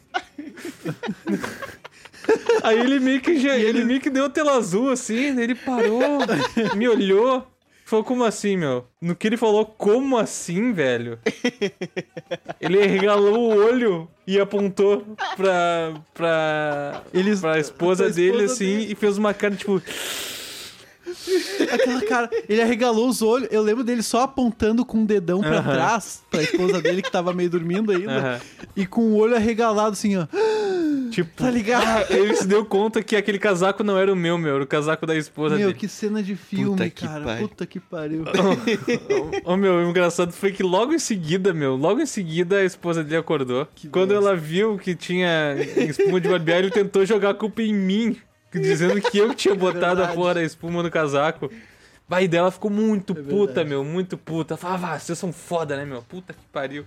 Aí 2.62 2.78
ele 2.80 2.98
meio 3.00 3.20
que, 3.20 3.38
já, 3.38 3.56
ele 3.56 3.84
meio 3.84 4.00
que 4.00 4.10
deu 4.10 4.28
tela 4.30 4.56
azul 4.56 4.90
assim, 4.90 5.34
daí 5.34 5.44
ele 5.44 5.54
parou, 5.54 6.18
me 6.76 6.88
olhou. 6.88 7.46
Falou, 7.84 8.04
como 8.04 8.24
assim, 8.24 8.56
meu? 8.56 8.84
No 9.00 9.14
que 9.14 9.28
ele 9.28 9.36
falou, 9.36 9.64
como 9.64 10.18
assim, 10.18 10.72
velho? 10.72 11.20
Ele 12.60 12.84
regalou 12.84 13.38
o 13.52 13.54
olho 13.64 14.08
e 14.26 14.40
apontou 14.40 15.04
pra, 15.36 15.94
pra, 16.12 17.02
Eles- 17.14 17.38
pra 17.40 17.60
esposa, 17.60 18.02
pra 18.04 18.08
esposa 18.08 18.10
dele, 18.10 18.44
assim, 18.46 18.78
dele. 18.78 18.92
e 18.92 18.94
fez 18.96 19.16
uma 19.16 19.32
cara, 19.32 19.54
tipo... 19.54 19.80
Aquela 21.72 22.00
cara, 22.02 22.30
ele 22.48 22.60
arregalou 22.60 23.08
os 23.08 23.22
olhos. 23.22 23.48
Eu 23.52 23.62
lembro 23.62 23.84
dele 23.84 24.02
só 24.02 24.22
apontando 24.22 24.84
com 24.84 25.02
o 25.02 25.06
dedão 25.06 25.40
pra 25.40 25.62
trás, 25.62 26.22
pra 26.30 26.42
esposa 26.42 26.80
dele 26.82 27.02
que 27.02 27.10
tava 27.10 27.32
meio 27.32 27.48
dormindo 27.50 27.92
ainda. 27.92 28.40
E 28.76 28.84
com 28.86 29.02
o 29.02 29.16
olho 29.16 29.34
arregalado 29.36 29.92
assim, 29.92 30.16
ó. 30.16 30.26
Tipo, 31.16 31.42
Tá 31.42 31.50
ligado? 31.50 31.83
Ah, 31.83 32.05
ele 32.14 32.37
se 32.37 32.46
deu 32.46 32.62
conta 32.64 33.02
que 33.02 33.16
aquele 33.16 33.38
casaco 33.38 33.83
não 33.83 33.96
era 33.96 34.12
o 34.12 34.16
meu, 34.16 34.37
meu, 34.37 34.57
era 34.57 34.64
o 34.64 34.66
casaco 34.66 35.07
da 35.07 35.16
esposa 35.16 35.57
Meu, 35.57 35.68
dele. 35.68 35.79
que 35.79 35.88
cena 35.88 36.22
de 36.22 36.37
filme, 36.37 36.90
Puta 36.90 37.07
cara. 37.07 37.37
Puta 37.38 37.64
que 37.66 37.81
pariu. 37.81 38.24
Ô, 39.44 39.57
meu, 39.57 39.76
o 39.76 39.88
engraçado 39.88 40.33
foi 40.33 40.52
que 40.52 40.62
logo 40.62 40.92
em 40.92 40.98
seguida, 40.98 41.55
meu, 41.55 41.74
logo 41.74 42.00
em 42.00 42.07
seguida 42.07 42.59
a 42.59 42.64
esposa 42.64 43.02
dele 43.02 43.16
acordou. 43.16 43.66
Que 43.74 43.88
Quando 43.88 44.14
bosta. 44.14 44.29
ela 44.29 44.37
viu 44.37 44.76
que 44.79 44.94
tinha 44.94 45.55
espuma 45.88 46.20
de 46.20 46.29
barbear, 46.29 46.59
ele 46.59 46.70
tentou 46.70 47.05
jogar 47.07 47.31
a 47.31 47.35
culpa 47.35 47.62
em 47.62 47.72
mim, 47.74 48.16
dizendo 48.52 49.00
que 49.00 49.16
eu 49.16 49.35
tinha 49.35 49.55
botado 49.57 49.87
a 50.02 50.07
verdade. 50.07 50.14
porra 50.14 50.35
da 50.35 50.42
espuma 50.42 50.83
no 50.83 50.90
casaco. 50.90 51.50
Vai 52.09 52.29
dela 52.29 52.50
ficou 52.52 52.70
muito 52.70 53.12
É 53.14 53.16
puta, 53.16 53.46
verdade. 53.46 53.68
meu, 53.70 53.83
muito 53.85 54.16
puta. 54.16 54.52
Ela 54.55 54.59
Falava, 54.59 54.92
ah, 54.92 54.98
vocês 54.98 55.18
são 55.18 55.33
foda, 55.33 55.76
né, 55.76 55.85
meu? 55.85 56.02
Puta 56.02 56.33
que 56.33 56.44
pariu. 56.52 56.85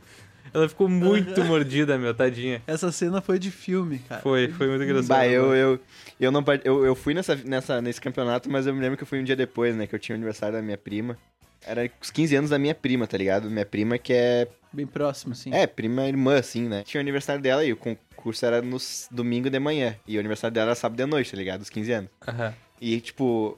Ela 0.54 0.68
ficou 0.68 0.90
muito 0.90 1.44
mordida, 1.46 1.98
meu, 1.98 2.14
tadinha. 2.14 2.62
Essa 2.66 2.92
cena 2.92 3.22
foi 3.22 3.40
de 3.40 3.52
filme, 3.52 4.00
cara. 4.00 4.22
Foi, 4.22 4.48
foi 4.50 4.68
muito 4.68 4.84
engraçado. 4.84 5.08
Bah, 5.08 5.28
eu, 5.28 5.54
eu, 5.56 5.80
eu, 6.20 6.32
não, 6.32 6.44
eu, 6.64 6.86
eu 6.86 6.96
fui 6.96 7.14
nessa, 7.14 7.36
nessa, 7.36 7.82
nesse 7.82 8.02
campeonato, 8.02 8.50
mas 8.50 8.68
eu 8.68 8.74
me 8.74 8.82
lembro 8.82 8.98
que 8.98 9.04
eu 9.04 9.08
fui 9.08 9.20
um 9.20 9.24
dia 9.24 9.36
depois, 9.36 9.76
né? 9.76 9.88
Que 9.88 9.96
eu 9.96 10.00
tinha 10.00 10.16
o 10.16 10.18
aniversário 10.18 10.56
da 10.56 10.62
minha 10.62 10.78
prima. 10.78 11.18
Era 11.66 11.90
os 12.02 12.10
15 12.10 12.36
anos 12.36 12.50
da 12.50 12.58
minha 12.58 12.74
prima, 12.74 13.06
tá 13.06 13.18
ligado? 13.18 13.50
Minha 13.50 13.66
prima 13.66 13.98
que 13.98 14.14
é. 14.14 14.48
Bem 14.72 14.86
próximo, 14.88 15.34
assim. 15.34 15.54
É, 15.54 15.68
prima 15.68 16.08
irmã, 16.08 16.38
assim, 16.38 16.68
né? 16.68 16.84
Tinha 16.84 17.00
o 17.00 17.04
aniversário 17.04 17.42
dela 17.42 17.66
e 17.66 17.74
o 17.74 17.78
concurso 17.78 18.46
era 18.46 18.62
no 18.62 18.78
domingo 19.12 19.50
de 19.50 19.60
manhã. 19.60 19.96
E 20.08 20.16
o 20.16 20.20
aniversário 20.20 20.54
dela 20.54 20.68
era 20.68 20.76
sábado 20.76 20.98
de 20.98 21.06
noite, 21.06 21.32
tá 21.32 21.38
ligado? 21.38 21.62
Os 21.62 21.70
15 21.70 21.92
anos. 21.92 22.10
Aham. 22.28 22.54
E, 22.80 23.00
tipo. 23.02 23.58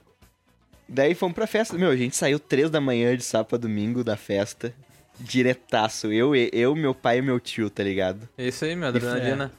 Daí 0.88 1.14
fomos 1.14 1.36
pra 1.36 1.48
festa. 1.48 1.78
Meu, 1.78 1.90
a 1.90 1.96
gente 1.96 2.16
saiu 2.16 2.40
três 2.40 2.70
da 2.70 2.82
manhã 2.82 3.16
de 3.16 3.24
sábado 3.24 3.48
pra 3.48 3.58
domingo 3.58 4.04
da 4.04 4.18
festa. 4.18 4.74
Diretaço. 5.20 6.12
Eu, 6.12 6.34
eu, 6.36 6.76
meu 6.76 6.94
pai 6.94 7.20
e 7.20 7.22
meu 7.22 7.40
tio, 7.40 7.70
tá 7.70 7.84
ligado? 7.84 8.28
É 8.38 8.48
isso 8.48 8.66
aí, 8.66 8.76
meu, 8.76 8.88
adrenalina. 8.90 9.52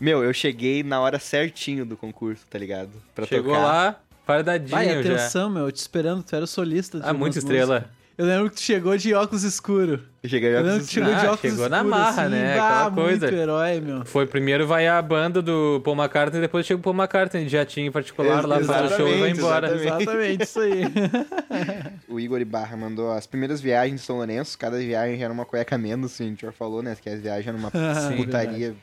Meu, 0.00 0.24
eu 0.24 0.32
cheguei 0.32 0.82
na 0.82 1.00
hora 1.00 1.18
certinho 1.18 1.84
do 1.86 1.96
concurso, 1.96 2.44
tá 2.48 2.58
ligado? 2.58 2.90
Pra 3.14 3.26
Chegou 3.26 3.54
tocar. 3.54 3.64
lá, 3.66 4.00
fardadinho 4.26 4.70
Vai, 4.70 4.88
já. 4.88 5.00
atenção, 5.00 5.48
meu, 5.48 5.64
eu 5.66 5.72
te 5.72 5.76
esperando, 5.76 6.22
tu 6.22 6.34
era 6.34 6.44
o 6.44 6.48
solista. 6.48 6.98
de 7.00 7.06
Ah, 7.08 7.12
muita 7.12 7.38
estrela. 7.38 7.74
músicas. 7.80 8.03
Eu 8.16 8.26
lembro 8.26 8.48
que 8.48 8.56
tu 8.56 8.62
chegou 8.62 8.96
de 8.96 9.12
óculos 9.12 9.42
escuro. 9.42 10.00
Cheguei 10.24 10.54
lembro 10.54 10.80
que 10.80 10.86
tu 10.86 10.92
chegou 10.92 11.10
de 11.14 11.26
Ah, 11.26 11.32
óculos 11.32 11.40
chegou 11.40 11.68
na 11.68 11.78
escuro, 11.78 11.90
marra, 11.96 12.22
assim, 12.22 12.30
né? 12.30 12.52
Aquela 12.52 12.90
coisa. 12.92 13.26
Muito 13.26 13.40
herói, 13.40 13.80
meu. 13.80 14.04
Foi 14.04 14.26
primeiro 14.26 14.66
vai 14.66 14.86
a 14.86 15.02
banda 15.02 15.42
do 15.42 15.80
Paul 15.84 15.96
McCartney, 15.96 16.40
depois 16.40 16.64
chega 16.64 16.78
o 16.78 16.82
Paul 16.82 16.94
McCartney 16.94 17.44
de 17.44 17.50
jatinho 17.50 17.90
particular 17.90 18.46
lá, 18.46 18.62
faz 18.62 18.92
o 18.92 18.96
show 18.96 19.08
e 19.08 19.20
vai 19.20 19.30
embora. 19.30 19.74
exatamente. 19.74 20.02
Exatamente, 20.02 20.42
isso 20.44 20.60
aí. 20.60 20.82
O 22.08 22.20
Igor 22.20 22.40
Ibarra 22.40 22.76
mandou 22.76 23.10
as 23.10 23.26
primeiras 23.26 23.60
viagens 23.60 24.00
de 24.00 24.06
São 24.06 24.16
Lourenço, 24.16 24.56
cada 24.56 24.78
viagem 24.78 25.20
era 25.22 25.32
uma 25.32 25.44
cueca 25.44 25.76
menos, 25.76 26.12
assim, 26.12 26.24
a 26.24 26.28
gente 26.28 26.42
já 26.42 26.52
falou, 26.52 26.82
né? 26.82 26.96
Que 27.00 27.08
as 27.08 27.20
viagens 27.20 27.48
eram 27.48 27.58
uma 27.58 27.70
Sim, 28.08 28.16
putaria. 28.16 28.74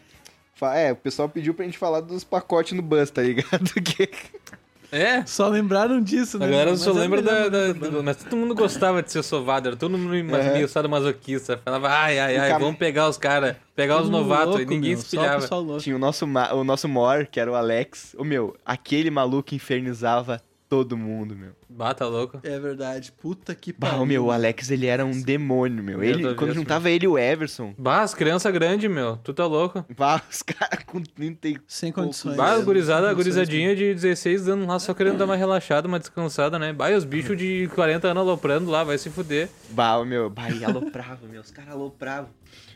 É, 0.75 0.91
o 0.91 0.95
pessoal 0.95 1.27
pediu 1.27 1.53
pra 1.53 1.65
gente 1.65 1.77
falar 1.77 2.01
dos 2.01 2.23
pacotes 2.23 2.73
no 2.73 2.81
bus, 2.81 3.09
tá 3.09 3.21
ligado? 3.21 3.71
Que... 3.81 4.09
É, 4.91 5.25
Só 5.25 5.47
lembraram 5.47 6.01
disso, 6.01 6.37
né? 6.37 6.45
a 6.45 6.49
galera 6.49 6.75
só 6.75 6.91
é 6.91 6.93
lembra 6.93 7.21
da, 7.21 7.47
da- 7.47 7.71
do- 7.71 8.03
Mas 8.03 8.17
todo 8.17 8.35
mundo 8.35 8.53
gostava 8.53 9.01
de 9.01 9.09
ser 9.11 9.23
sovado, 9.23 9.69
era 9.69 9.77
todo 9.77 9.97
mundo 9.97 10.11
Uhum. 10.13 10.53
meio 10.53 10.67
sadomasoquista. 10.67 11.57
Falava, 11.63 11.89
ai, 11.89 12.19
ai, 12.19 12.37
ai, 12.37 12.59
vamos 12.59 12.75
pegar 12.77 13.07
os 13.07 13.17
caras, 13.17 13.55
pegar 13.75 14.01
os 14.01 14.09
novatos, 14.09 14.59
e 14.59 14.65
ninguém 14.65 14.91
meu, 14.95 14.99
se 15.01 15.11
pilhava. 15.17 15.47
Tinha 15.79 15.95
o 15.95 15.99
nosso, 15.99 16.25
o 16.25 16.63
nosso 16.65 16.87
mor, 16.89 17.25
que 17.25 17.39
era 17.39 17.49
o 17.49 17.55
Alex. 17.55 18.15
O 18.19 18.23
meu, 18.25 18.55
aquele 18.65 19.09
maluco 19.09 19.55
infernizava 19.55 20.41
todo 20.71 20.95
mundo, 20.97 21.35
meu. 21.35 21.51
Bata 21.69 22.05
louco. 22.07 22.39
É 22.43 22.57
verdade. 22.57 23.11
Puta 23.11 23.53
que 23.53 23.73
Bah, 23.73 23.89
pariu. 23.89 24.03
o 24.03 24.05
meu, 24.05 24.25
o 24.27 24.31
Alex, 24.31 24.71
ele 24.71 24.85
era 24.85 25.05
um 25.05 25.21
demônio, 25.21 25.83
meu. 25.83 26.01
Ele, 26.01 26.23
Deus, 26.23 26.37
quando 26.37 26.53
juntava 26.53 26.89
ele 26.89 27.03
e 27.03 27.07
o 27.09 27.17
Everson, 27.19 27.73
Bah, 27.77 28.01
as 28.03 28.13
crianças 28.13 28.53
grandes, 28.53 28.89
meu, 28.89 29.17
tu 29.17 29.33
tá 29.33 29.45
louco. 29.45 29.85
bah, 29.97 30.21
os 30.31 30.41
caras 30.41 30.85
com 30.85 31.01
30 31.03 31.47
e... 31.49 31.57
Sem 31.67 31.91
condições. 31.91 32.37
Bah, 32.37 32.55
Sem 32.55 32.63
gurizada, 32.63 33.07
a 33.11 33.13
condições, 33.13 33.35
gurizadinha 33.35 33.75
de 33.75 33.93
16 33.93 34.47
anos 34.47 34.65
lá 34.65 34.79
só 34.79 34.93
querendo 34.93 35.17
dar 35.17 35.25
uma 35.25 35.35
relaxada, 35.35 35.89
uma 35.89 35.99
descansada, 35.99 36.57
né? 36.57 36.71
Bah, 36.71 36.89
e 36.89 36.95
os 36.95 37.03
bichos 37.03 37.35
de 37.37 37.69
40 37.75 38.07
anos 38.07 38.21
aloprando 38.21 38.71
lá, 38.71 38.85
vai 38.85 38.97
se 38.97 39.09
fuder. 39.09 39.49
Bah, 39.71 39.97
o 39.97 40.05
meu, 40.05 40.29
bah, 40.29 40.49
e 40.51 40.63
aloprava, 40.63 41.27
meu. 41.27 41.41
Os 41.41 41.51
caras 41.51 41.71
alopravam. 41.73 42.29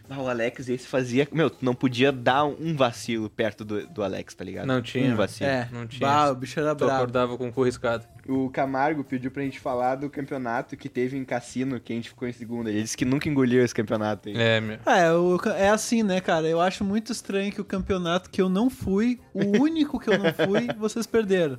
Bah, 0.08 0.18
o 0.20 0.28
Alex, 0.30 0.70
esse 0.70 0.88
fazia... 0.88 1.28
Meu, 1.32 1.49
tu 1.49 1.58
não 1.64 1.74
podia 1.74 2.12
dar 2.12 2.45
um 2.45 2.76
vacilo 2.76 3.30
perto 3.30 3.66
do, 3.66 3.88
do 3.88 4.03
Alex, 4.03 4.34
tá 4.34 4.43
ligado? 4.43 4.66
Não 4.68 4.82
tinha. 4.82 5.12
Um 5.12 5.16
vacilo. 5.16 5.49
É, 5.49 5.68
Não 5.72 5.88
tinha. 5.88 6.08
Bah, 6.08 6.30
o 6.32 6.36
bicho 6.36 6.60
era 6.60 6.76
Tu 6.76 6.80
brabo. 6.86 6.93
acordava 6.95 7.38
com 7.38 7.47
o 7.47 7.51
cu 7.51 7.64
riscado. 7.64 8.06
O 8.28 8.49
Camargo 8.49 9.03
pediu 9.03 9.30
pra 9.30 9.43
gente 9.43 9.60
falar 9.60 9.95
do 9.95 10.10
campeonato 10.10 10.76
que 10.76 10.89
teve 10.89 11.16
em 11.18 11.24
Cassino, 11.24 11.80
que 11.80 11.93
a 11.93 11.95
gente 11.95 12.10
ficou 12.10 12.28
em 12.28 12.32
segunda. 12.34 12.70
Ele 12.72 12.82
disse 12.82 12.97
que 12.97 13.06
nunca 13.06 13.30
engoliu 13.30 13.64
esse 13.64 13.74
campeonato 13.74 14.30
aí. 14.30 14.36
É, 14.38 14.60
meu. 14.60 14.80
É, 14.86 15.12
o 15.14 15.38
ca- 15.38 15.56
é 15.56 15.70
assim, 15.70 16.01
né, 16.01 16.20
cara? 16.22 16.47
Eu 16.47 16.60
acho 16.60 16.84
muito 16.84 17.12
estranho 17.12 17.51
que 17.51 17.62
o 17.62 17.66
campeonato 17.66 18.30
que 18.30 18.41
eu 18.41 18.49
não 18.49 18.70
fui, 18.70 19.20
o 19.34 19.62
único 19.62 19.99
que 19.99 20.10
eu 20.10 20.18
não 20.18 20.34
fui, 20.34 20.68
vocês 20.80 21.06
perderam. 21.06 21.56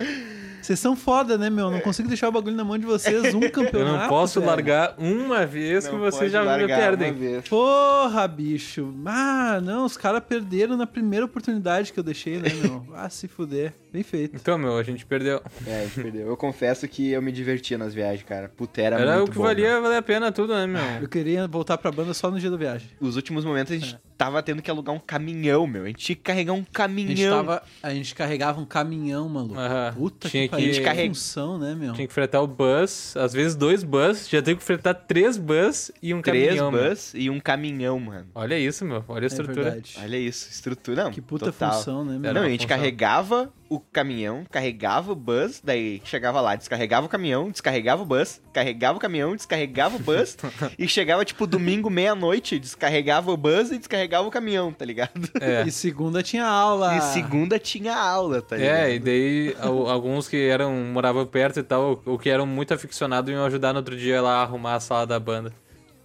Vocês 0.67 0.81
são 0.81 0.97
foda, 0.97 1.39
né, 1.39 1.49
meu? 1.49 1.71
Não 1.71 1.79
consigo 1.79 2.09
deixar 2.09 2.29
o 2.29 2.33
bagulho 2.33 2.57
na 2.57 2.65
mão 2.65 2.77
de 2.77 2.85
vocês, 2.85 3.33
um 3.33 3.39
campeonato. 3.49 3.79
Eu 3.79 3.99
não 4.01 4.09
posso 4.09 4.41
velho. 4.41 4.51
largar 4.51 4.97
uma 4.99 5.47
vez 5.47 5.87
que 5.87 5.93
Não 5.93 6.01
vocês 6.01 6.33
pode 6.33 6.45
já 6.45 6.59
me 6.59 6.67
perdem. 6.67 7.41
Porra, 7.49 8.27
bicho. 8.27 8.93
Ah, 9.07 9.61
não, 9.63 9.85
os 9.85 9.97
caras 9.97 10.25
perderam 10.29 10.77
na 10.77 10.85
primeira 10.85 11.25
oportunidade 11.25 11.93
que 11.93 12.01
eu 12.01 12.03
deixei, 12.03 12.39
né, 12.39 12.49
meu? 12.53 12.85
Ah, 12.99 13.09
se 13.11 13.29
fuder. 13.29 13.75
Bem 13.93 14.03
feito. 14.03 14.35
Então, 14.35 14.57
meu, 14.59 14.77
a 14.77 14.83
gente 14.83 15.05
perdeu. 15.07 15.41
É, 15.67 15.81
a 15.81 15.83
gente 15.85 16.01
perdeu. 16.03 16.27
Eu 16.27 16.37
confesso 16.37 16.89
que 16.89 17.11
eu 17.13 17.21
me 17.23 17.31
divertia 17.31 17.77
nas 17.79 17.95
viagens, 17.95 18.23
cara. 18.25 18.51
Puta, 18.57 18.81
era, 18.81 18.99
Era 18.99 19.17
muito 19.19 19.29
o 19.29 19.33
que 19.33 19.39
bom, 19.39 19.45
valia, 19.45 19.75
né? 19.77 19.81
valia 19.81 19.99
a 19.99 20.03
pena 20.03 20.33
tudo, 20.33 20.55
né, 20.55 20.67
meu? 20.67 20.83
Eu 21.03 21.09
queria 21.09 21.47
voltar 21.47 21.77
pra 21.79 21.93
banda 21.93 22.13
só 22.15 22.31
no 22.31 22.41
dia 22.41 22.51
da 22.51 22.57
viagem. 22.57 22.89
Os 23.01 23.17
últimos 23.17 23.45
momentos 23.45 23.73
a 23.73 23.77
gente 23.77 23.99
tava 24.17 24.43
tendo 24.43 24.63
que 24.63 24.71
alugar 24.71 24.95
um 24.95 24.99
caminhão, 24.99 25.67
meu. 25.67 25.85
A 25.85 25.87
gente 25.89 25.99
tinha 26.05 26.17
que 26.17 26.23
carregar 26.23 26.53
um 26.53 26.57
A 26.57 26.59
gente, 26.61 26.71
caminhão. 26.73 27.37
tava, 27.37 27.63
a 27.83 27.95
gente 27.95 28.15
carregava 28.15 28.61
um 28.61 28.65
caminhão, 28.65 29.29
maluco. 29.29 29.59
Aham. 29.59 29.93
Puta 29.95 30.29
Tinha 30.29 30.49
que 30.49 30.57
que- 30.57 30.81
carrega- 30.81 31.09
função, 31.15 31.59
né, 31.59 31.75
meu? 31.75 31.93
Tinha 31.93 32.07
que 32.07 32.13
fretar 32.13 32.43
o 32.43 32.47
bus, 32.47 33.17
às 33.17 33.33
vezes 33.33 33.55
dois 33.55 33.83
bus, 33.85 34.29
já 34.29 34.41
teve 34.43 34.59
que 34.59 34.65
fretar 34.65 34.95
três 34.95 35.37
bus 35.37 35.91
e 36.03 36.15
um 36.15 36.23
Três 36.23 36.47
caminhão. 36.49 36.71
meu. 36.73 36.89
bus 36.89 37.13
e 37.15 37.29
um 37.31 37.39
caminhão, 37.41 37.99
mano. 38.01 38.27
Olha 38.35 38.59
isso, 38.59 38.85
meu. 38.85 39.05
Olha 39.09 39.23
a 39.23 39.25
É 39.25 39.27
estrutura. 39.27 39.63
verdade. 39.65 39.97
Olha 40.01 40.17
isso, 40.17 40.49
estrutura. 40.51 41.05
Não, 41.05 41.11
Que 41.13 41.21
puta 41.21 41.47
total. 41.53 41.73
função, 41.75 42.05
né, 42.05 42.19
meu? 42.19 42.33
Não, 42.35 42.43
a 42.43 42.49
gente 42.49 42.63
função. 42.63 42.77
carregava 42.77 43.53
o 43.69 43.81
caminhão, 43.81 44.45
carregava 44.51 45.11
o 45.13 45.15
bus, 45.17 45.61
daí 45.63 46.01
chegava 46.05 46.41
lá, 46.41 46.55
descarregava 46.55 47.07
o 47.07 47.09
caminhão, 47.09 47.51
descarregava 47.51 48.03
o 48.03 48.07
bus, 48.07 48.41
carregava 48.53 48.97
o 48.97 49.01
caminhão, 49.01 49.35
descarregava 49.35 49.97
o 49.97 49.99
bus, 49.99 50.37
e 50.79 50.87
chegava, 50.87 51.25
tipo, 51.25 51.47
domingo, 51.47 51.91
meia-noite, 51.91 52.59
descarregava 52.59 53.31
o 53.33 53.37
bus 53.37 53.71
e 53.73 53.79
descarregava 53.79 54.27
o 54.27 54.31
caminhão, 54.31 54.73
tá 54.73 54.85
ligado? 54.85 55.29
É. 55.41 55.65
E 55.67 55.71
segunda 55.73 56.23
tinha 56.23 56.47
aula. 56.47 56.97
E 56.97 57.01
segunda 57.01 57.59
tinha 57.59 57.97
aula, 57.97 58.41
tá 58.41 58.57
ligado? 58.57 58.75
É, 58.77 58.95
e 58.95 58.99
daí 59.01 59.57
al- 59.61 59.89
alguns 59.91 60.29
que 60.29 60.49
eram 60.49 60.73
moravam 60.73 61.27
perto 61.27 61.59
e 61.61 61.63
tal, 61.63 62.01
ou 62.07 62.19
que 62.19 62.31
eram 62.31 62.47
muito 62.47 62.73
aficionados 62.73 63.33
iam 63.33 63.45
ajudar 63.45 63.73
no 63.73 63.79
outro 63.81 63.97
dia 63.97 64.23
lá 64.23 64.37
a 64.39 64.43
arrumar 64.43 64.75
a 64.77 64.81
sala 64.81 65.07
da 65.07 65.19
banda, 65.19 65.53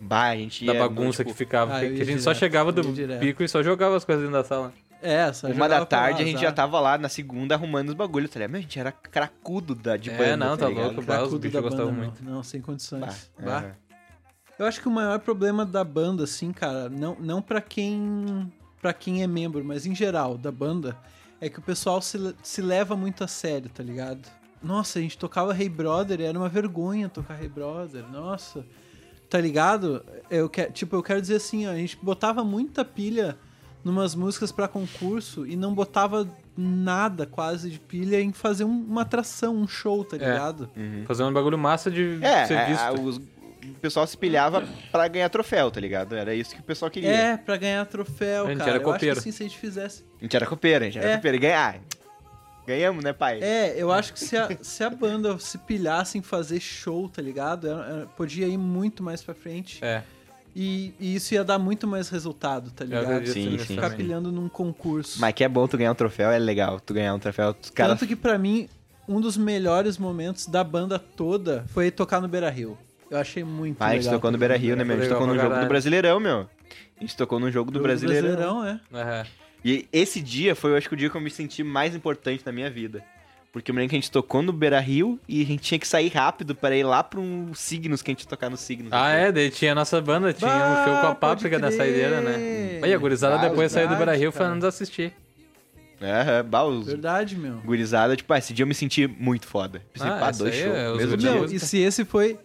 Bah, 0.04 0.30
a 0.30 0.36
gente 0.36 0.66
da 0.66 0.74
bagunça 0.74 1.24
tipo, 1.24 1.30
que 1.32 1.38
ficava, 1.38 1.78
Ah, 1.78 1.80
que 1.82 2.02
a 2.02 2.04
gente 2.06 2.24
só 2.24 2.32
direto, 2.32 2.40
chegava 2.40 2.72
do 2.72 2.84
pico 3.20 3.44
e 3.44 3.48
só 3.48 3.62
jogava 3.62 3.96
as 3.96 4.04
coisas 4.04 4.24
dentro 4.26 4.42
da 4.42 4.44
sala. 4.44 4.74
É, 5.02 5.34
só 5.34 5.48
Uma 5.48 5.68
da 5.68 5.80
lá, 5.80 5.86
tarde 5.86 6.22
a 6.22 6.26
gente 6.26 6.42
já 6.42 6.52
tava 6.52 6.80
lá 6.80 6.98
na 6.98 7.10
segunda 7.10 7.56
arrumando 7.56 7.90
os 7.90 7.96
bagulhos, 7.96 8.30
tá 8.30 8.40
ligado? 8.40 8.52
Meu, 8.52 8.60
a 8.60 8.62
gente 8.62 8.80
era 8.80 8.92
cracudo 8.92 9.74
da, 9.74 9.98
de 9.98 10.10
É, 10.10 10.18
banda, 10.18 10.38
não, 10.38 10.58
tá 10.58 10.68
ligado? 10.68 10.86
louco. 10.86 11.04
Cracudo 11.04 11.36
os 11.36 11.42
bichos 11.42 11.54
da 11.54 11.62
gostavam 11.62 11.92
banda, 11.94 12.06
muito. 12.06 12.24
Não, 12.24 12.44
sem 12.44 12.62
condições. 12.62 13.30
Bah, 13.40 13.44
Bah. 13.44 13.64
é. 13.64 13.76
Eu 14.60 14.66
acho 14.68 14.80
que 14.80 14.88
o 14.88 14.92
maior 14.92 15.20
problema 15.20 15.66
da 15.66 15.84
banda, 15.84 16.24
assim, 16.24 16.52
cara, 16.52 16.88
não, 16.88 17.18
não 17.20 17.42
para 17.42 17.60
quem 17.62 18.52
para 18.80 18.94
quem 18.94 19.22
é 19.22 19.28
membro, 19.28 19.64
mas 19.64 19.86
em 19.86 19.94
geral 19.94 20.38
da 20.38 20.52
banda, 20.52 20.98
é 21.40 21.48
que 21.50 21.60
o 21.60 21.62
pessoal 21.62 22.02
se, 22.02 22.36
se 22.42 22.62
leva 22.62 22.96
muito 22.96 23.24
a 23.24 23.28
sério, 23.28 23.70
tá 23.70 23.84
ligado? 23.84 24.28
Nossa, 24.62 24.98
a 25.00 25.02
gente 25.02 25.18
tocava 25.18 25.56
Hey 25.60 25.70
Brother, 25.70 26.22
era 26.22 26.38
uma 26.38 26.50
vergonha 26.50 27.08
tocar 27.10 27.42
Hey 27.42 27.50
Brother, 27.50 28.08
nossa. 28.12 28.66
Tá 29.30 29.40
ligado? 29.40 30.04
Eu 30.30 30.50
quero, 30.50 30.72
tipo, 30.72 30.96
eu 30.96 31.04
quero 31.04 31.22
dizer 31.22 31.36
assim, 31.36 31.68
ó, 31.68 31.72
a 31.72 31.76
gente 31.76 31.98
botava 32.02 32.44
muita 32.44 32.84
pilha 32.84 33.38
numas 33.84 34.14
músicas 34.16 34.52
pra 34.52 34.68
concurso 34.68 35.46
e 35.46 35.56
não 35.56 35.74
botava 35.74 36.28
nada 36.58 37.26
quase 37.26 37.70
de 37.70 37.80
pilha 37.80 38.20
em 38.22 38.32
fazer 38.32 38.64
um- 38.64 38.70
uma 38.84 39.02
atração, 39.02 39.56
um 39.56 39.68
show, 39.68 40.04
tá 40.06 40.16
É. 40.18 40.20
ligado? 40.20 40.70
Fazer 41.06 41.24
um 41.24 41.34
bagulho 41.34 41.58
massa 41.58 41.90
de 41.90 42.20
É, 42.22 42.46
ser 42.46 42.54
é, 42.56 42.66
visto. 42.68 42.82
a- 42.82 42.92
os- 42.94 43.18
o 43.18 43.74
pessoal 43.82 44.06
se 44.06 44.18
pilhava 44.18 44.64
pra 44.92 45.08
ganhar 45.08 45.30
troféu, 45.30 45.72
tá 45.72 45.80
ligado? 45.80 46.16
Era 46.16 46.34
isso 46.36 46.54
que 46.54 46.62
o 46.62 46.64
pessoal 46.64 46.90
queria. 46.92 47.10
É, 47.10 47.38
pra 47.38 47.58
ganhar 47.58 47.86
troféu, 47.86 48.46
A 48.46 48.50
gente 48.50 48.58
cara. 48.60 48.72
era 48.72 48.80
eu 48.80 48.84
acho 48.90 48.94
copeiro. 48.94 49.16
que 49.16 49.20
assim, 49.20 49.32
se 49.32 49.44
a 49.44 49.48
gente 49.48 49.58
fizesse. 49.58 50.04
A 50.20 50.24
gente 50.24 50.36
era 50.36 50.46
copeiro, 50.46 50.84
a 50.84 50.88
gente 50.88 50.98
era 51.00 51.12
É. 51.12 51.16
copeiro. 51.16 51.38
E 51.38 51.40
ganhar. 51.40 51.80
Ganhamos, 52.68 53.04
né, 53.04 53.12
pai? 53.12 53.40
É, 53.42 53.74
eu 53.76 53.92
acho 53.92 54.14
que 54.14 54.20
se 54.20 54.38
a, 54.38 54.48
se 54.62 54.84
a 54.84 54.90
banda 54.90 55.38
se 55.40 55.58
pilhasse 55.58 56.18
em 56.18 56.22
fazer 56.22 56.60
show, 56.60 57.10
tá 57.10 57.22
ligado? 57.22 57.68
Era- 57.68 57.86
era- 57.86 58.06
podia 58.06 58.48
ir 58.48 58.58
muito 58.58 59.02
mais 59.02 59.24
pra 59.24 59.34
frente. 59.34 59.84
É, 59.84 60.04
E, 60.56 60.94
e 61.00 61.16
isso 61.16 61.34
ia 61.34 61.44
dar 61.44 61.58
muito 61.58 61.88
mais 61.88 62.10
resultado, 62.10 62.72
tá 62.72 62.84
ligado? 62.84 63.26
Sim, 63.28 63.52
sim, 63.52 63.58
Ficar 63.58 63.84
também. 63.90 63.98
pilhando 63.98 64.32
num 64.32 64.50
concurso. 64.50 65.20
Mas 65.22 65.34
que 65.34 65.44
é 65.44 65.48
bom 65.50 65.66
tu 65.68 65.78
ganhar 65.78 65.92
um 65.92 65.96
troféu, 65.96 66.30
é 66.30 66.38
legal. 66.38 66.80
Tu 66.80 66.94
ganhar 66.94 67.14
um 67.14 67.20
troféu, 67.20 67.56
os 67.62 67.70
caras... 67.70 67.98
Tanto 68.00 68.08
que 68.08 68.16
pra 68.16 68.38
mim, 68.38 68.68
um 69.08 69.22
dos 69.22 69.38
melhores 69.38 69.98
momentos 69.98 70.48
da 70.48 70.64
banda 70.64 71.00
toda 71.00 71.64
foi 71.70 71.90
tocar 71.90 72.20
no 72.22 72.28
Beira 72.28 72.50
Rio. 72.50 72.78
Eu 73.10 73.18
achei 73.18 73.44
muito 73.44 73.82
Ah, 73.82 73.88
a 73.88 73.94
gente 73.94 74.04
legal. 74.04 74.14
tocou 74.20 74.32
no 74.32 74.38
Beira 74.38 74.58
Rio, 74.58 74.76
né, 74.76 74.84
meu? 74.84 74.96
A 74.96 75.00
gente 75.00 75.04
Legal 75.10 75.20
tocou 75.20 75.34
no 75.36 75.42
jogo 75.42 75.60
do. 75.62 75.68
Brasileirão, 75.68 76.20
meu. 76.20 76.50
A 76.98 77.02
gente 77.02 77.18
tocou 77.18 77.40
no 77.40 77.52
jogo 77.52 77.70
do 77.72 77.76
Jogo 77.80 77.88
Brasileirão. 77.88 78.66
é. 78.66 78.80
Aham. 78.94 79.26
E 79.66 79.88
esse 79.92 80.22
dia 80.22 80.56
foi, 80.56 80.72
eu 80.72 80.76
acho 80.78 80.88
que 80.88 80.94
o 80.96 80.98
dia 80.98 81.10
que 81.10 81.16
eu 81.16 81.22
me 81.22 81.30
senti 81.30 81.62
mais 81.64 81.94
importante 81.96 82.42
na 82.46 82.52
minha 82.52 82.70
vida. 82.70 83.04
Porque 83.52 83.70
eu 83.70 83.76
me 83.76 83.82
lembro 83.82 83.90
que 83.90 83.96
a 83.98 84.00
gente 84.00 84.10
tocou 84.12 84.42
no 84.42 84.54
Beira 84.54 84.80
Rio 84.80 85.20
e 85.28 85.42
a 85.42 85.46
gente 85.46 85.62
tinha 85.62 85.78
que 85.80 85.88
sair 85.88 86.08
rápido 86.08 86.56
para 86.56 86.76
ir 86.76 86.84
lá 86.84 87.04
para 87.04 87.20
um 87.20 87.54
Signos 87.54 88.02
que 88.02 88.10
a 88.10 88.14
gente 88.14 88.22
ia 88.24 88.30
tocar 88.30 88.50
no 88.50 88.56
Signos. 88.56 88.94
Ah, 88.94 89.10
é, 89.12 89.30
daí 89.32 89.50
tinha 89.50 89.74
a 89.74 89.76
nossa 89.76 90.00
banda, 90.00 90.32
tinha 90.32 90.50
um 90.50 90.84
show 90.86 91.02
com 91.02 91.08
a 91.08 91.10
Bah, 91.10 91.16
Páprica 91.16 91.60
na 91.60 91.70
saideira, 91.72 92.22
né? 92.22 92.80
Aí 92.82 92.94
a 92.94 92.98
gurizada 92.98 93.36
Ah, 93.36 93.50
depois 93.50 93.72
saiu 93.72 93.90
do 93.90 93.96
Beira 93.98 94.16
Rio 94.16 94.32
foi 94.32 94.48
nos 94.48 94.64
assistir. 94.64 95.14
Aham, 96.02 96.44
bah, 96.46 96.64
os 96.64 96.88
Verdade, 96.88 97.36
meu. 97.36 97.58
gurizada, 97.58 98.16
tipo, 98.16 98.32
ah, 98.34 98.38
esse 98.40 98.54
dia 98.54 98.64
eu 98.64 98.68
me 98.68 98.74
senti 98.74 99.06
muito 99.06 99.46
foda. 99.46 99.82
Pensei, 99.94 100.10
Ah, 100.10 100.18
pá, 100.20 100.32
dois 100.32 100.56
shows. 100.56 101.14
é. 101.14 101.18
Meu, 101.18 101.46
e 101.46 101.60
se 101.60 101.78
esse 101.80 102.04
foi. 102.06 102.40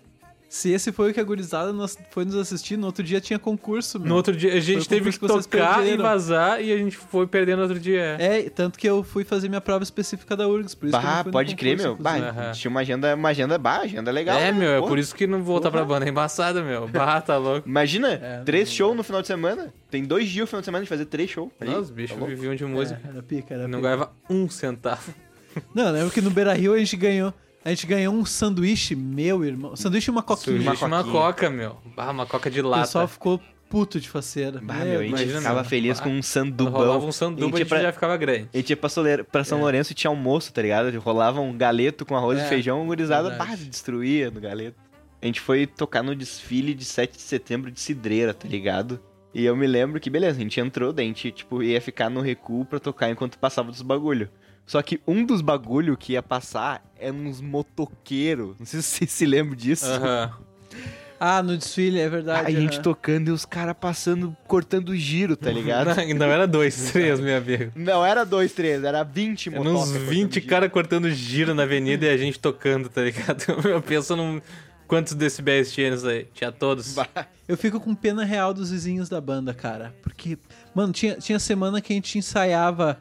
Se 0.57 0.71
esse 0.73 0.91
foi 0.91 1.11
o 1.11 1.15
que 1.15 1.21
a 1.21 1.23
gurizada 1.23 1.71
nos- 1.71 1.99
foi 2.11 2.25
nos 2.25 2.35
assistir, 2.35 2.79
no 2.79 2.87
outro 2.87 3.05
dia 3.05 3.21
tinha 3.21 3.39
concurso, 3.39 4.01
meu. 4.01 4.09
No 4.09 4.15
outro 4.15 4.35
dia, 4.35 4.55
a 4.55 4.59
gente 4.61 4.89
teve 4.89 5.11
que 5.11 5.19
que 5.19 5.27
vocês 5.29 5.45
tocar 5.45 5.87
e 5.87 5.99
vazar 5.99 6.63
e 6.63 6.73
a 6.73 6.77
gente 6.79 6.97
foi 6.97 7.27
perdendo 7.27 7.59
no 7.59 7.63
outro 7.65 7.79
dia. 7.79 8.17
É, 8.19 8.49
tanto 8.49 8.79
que 8.79 8.89
eu 8.89 9.03
fui 9.03 9.23
fazer 9.23 9.51
minha 9.51 9.61
prova 9.61 9.85
específica 9.85 10.35
da 10.35 10.49
URGS, 10.49 10.75
por 10.75 10.89
isso 10.89 10.99
que 10.99 11.05
eu 11.05 11.09
não 11.09 11.17
Bah, 11.19 11.25
no 11.25 11.31
pode 11.31 11.55
crer, 11.57 11.77
meu. 11.77 11.95
Bah, 11.97 12.53
tinha 12.55 12.71
uma 12.71 12.81
agenda, 12.81 13.15
uma 13.15 13.29
agenda, 13.29 13.59
bah, 13.59 13.81
agenda 13.83 14.11
legal. 14.11 14.39
É, 14.39 14.51
né? 14.51 14.53
meu, 14.59 14.71
é 14.71 14.81
Pô, 14.81 14.87
por 14.89 14.99
isso 14.99 15.15
que 15.15 15.27
não 15.27 15.43
voltar 15.43 15.71
pra 15.71 15.85
banda 15.85 16.07
é 16.07 16.09
embaçada, 16.09 16.63
meu. 16.63 16.89
Bah, 16.97 17.21
tá 17.21 17.37
louco. 17.37 17.69
Imagina, 17.69 18.13
É, 18.15 18.43
três 18.43 18.73
shows 18.73 18.97
no 18.97 19.03
final 19.03 19.21
de 19.21 19.27
semana. 19.27 19.75
Tem 19.91 20.05
dois 20.05 20.27
dias 20.27 20.45
no 20.45 20.47
final 20.47 20.63
de 20.63 20.65
semana 20.65 20.85
de 20.85 20.89
fazer 20.89 21.05
três 21.05 21.29
shows. 21.29 21.51
Aí, 21.61 21.69
Não, 21.69 21.81
os 21.81 21.91
bichos 21.91 22.19
tá 22.19 22.25
viviam 22.25 22.55
de 22.55 22.65
música. 22.65 22.99
É, 23.05 23.09
era 23.11 23.23
pica, 23.23 23.53
era 23.55 23.69
Não 23.69 23.79
pica. 23.81 23.83
ganhava 23.91 24.13
um 24.31 24.49
centavo. 24.49 25.13
Não, 25.75 25.91
lembro 25.91 26.11
que 26.11 26.23
no 26.23 26.31
Beira 26.31 26.55
Rio 26.55 26.73
a 26.73 26.79
gente 26.79 26.97
ganhou. 26.97 27.35
A 27.67 27.71
gente 27.71 27.85
ganhou 27.85 28.15
um 28.15 28.25
sanduíche, 28.25 28.95
meu 28.95 29.45
irmão. 29.45 29.75
Sanduíche 29.75 30.09
e 30.09 30.13
uma 30.13 30.23
coquinha. 30.23 30.57
Surgiu 30.57 30.87
uma, 30.87 30.99
coquinha. 31.03 31.13
coca, 31.13 31.51
meu. 31.51 31.77
Ah, 31.97 32.13
uma 32.13 32.25
coca 32.25 32.49
de 32.49 32.61
O 32.61 32.69
lata. 32.69 32.83
pessoal 32.83 33.09
ficou 33.09 33.41
puto 33.69 33.99
de 33.99 34.09
faceira. 34.09 34.61
Bah, 34.63 34.75
Meu 34.85 35.01
a 35.01 35.03
gente 35.03 35.09
imagina, 35.09 35.39
ficava 35.39 35.65
feliz 35.65 35.99
Bah. 35.99 36.05
com 36.05 36.11
um 36.11 36.13
Quando 36.13 36.23
sandubão. 36.23 36.73
rolava 36.73 37.05
um 37.07 37.11
sanduba, 37.11 37.47
a 37.47 37.51
ia 37.51 37.57
gente 37.65 37.69
pra- 37.69 37.83
já 37.83 37.93
ficava 37.93 38.17
grande. 38.17 38.49
A 38.55 38.57
gente 38.59 38.71
ia 38.71 38.77
pra, 38.77 38.89
Soler- 38.89 39.25
pra 39.25 39.43
São 39.43 39.59
Lourenço 39.61 39.91
e 39.91 39.95
tinha 39.97 40.09
almoço, 40.09 40.53
tá 40.53 40.63
ligado? 40.63 40.97
Rolava 41.01 41.41
um 41.41 41.57
galeto 41.59 42.07
com 42.07 42.15
arroz 42.17 42.39
É, 42.39 42.47
e 42.47 42.49
feijão, 42.49 42.83
o 42.85 42.87
gurizada, 42.87 43.33
pá, 43.33 43.47
destruía 43.57 44.31
no 44.31 44.41
galeto. 44.41 44.77
A 45.21 45.27
gente 45.27 45.41
foi 45.41 45.67
tocar 45.67 46.05
no 46.05 46.15
desfile 46.15 46.73
de 46.73 46.85
7 46.85 47.17
de 47.17 47.23
setembro 47.23 47.69
de 47.73 47.81
Cidreira, 47.81 48.33
tá 48.33 48.47
ligado? 48.47 49.01
E 49.35 49.45
eu 49.45 49.57
me 49.57 49.67
lembro 49.67 49.99
que, 49.99 50.09
beleza, 50.09 50.39
a 50.39 50.43
gente 50.43 50.61
entrou, 50.61 50.93
daí 50.93 51.05
a 51.07 51.09
gente, 51.09 51.33
tipo, 51.33 51.61
ia 51.65 51.81
ficar 51.81 52.09
no 52.09 52.21
recuo 52.21 52.65
pra 52.65 52.79
tocar 52.79 53.11
enquanto 53.11 53.37
passava 53.39 53.73
dos 53.73 53.83
bagulho. 53.83 54.31
Só 54.67 54.83
que 54.83 55.01
um 55.07 55.25
dos 55.25 55.41
bagulho 55.41 55.97
que 55.97 56.15
ia 56.15 56.23
passar 56.23 56.85
era 56.99 57.13
uns 57.15 57.41
motoqueiros. 57.41 58.57
Não 58.59 58.67
sei 58.67 58.83
se 58.83 58.89
vocês 58.89 59.11
se 59.13 59.25
lembram 59.27 59.57
disso. 59.57 59.87
Aham. 59.87 60.33
Ah, 61.19 61.43
no 61.43 61.57
desfile, 61.57 61.99
é 61.99 62.09
verdade. 62.11 62.47
a 62.47 62.51
gente 62.51 62.75
aham. 62.75 62.83
tocando 62.83 63.29
e 63.29 63.31
os 63.31 63.47
caras 63.47 63.75
passando, 63.81 64.37
cortando 64.47 64.95
giro, 64.95 65.35
tá 65.35 65.51
ligado? 65.51 65.87
Não, 65.97 66.13
não 66.15 66.27
era 66.27 66.47
dois, 66.47 66.93
três, 66.93 67.19
meu 67.19 67.39
amigo. 67.39 67.73
Não 67.75 68.05
era 68.05 68.23
dois, 68.25 68.53
três, 68.53 68.85
era 68.85 69.03
20 69.03 69.49
Eram 69.49 69.65
motocas. 69.65 69.83
uns 69.83 69.93
cortando 69.93 70.09
20 70.11 70.35
giro. 70.35 70.47
caras 70.47 70.71
cortando 70.71 71.11
giro 71.11 71.55
na 71.55 71.63
avenida 71.63 72.05
e 72.05 72.11
a 72.11 72.17
gente 72.19 72.39
tocando, 72.39 72.91
tá 72.91 73.01
ligado? 73.01 73.45
Eu 73.67 73.81
penso 73.81 74.15
num. 74.15 74.43
Quantos 74.87 75.15
decibéis 75.15 75.73
tinha 75.73 75.91
nisso 75.91 76.07
aí? 76.07 76.29
Tinha 76.35 76.53
todos. 76.53 76.93
Bah. 76.95 77.09
Eu 77.49 77.57
fico 77.57 77.81
com 77.81 77.95
pena 77.95 78.23
real 78.23 78.53
dos 78.53 78.71
vizinhos 78.71 79.09
da 79.09 79.21
banda, 79.21 79.55
cara. 79.55 79.95
Porque, 80.03 80.37
mano, 80.75 80.93
tinha, 80.93 81.15
tinha 81.17 81.39
semana 81.39 81.81
que 81.81 81.95
a 81.95 81.97
gente 81.97 82.19
ensaiava 82.19 83.01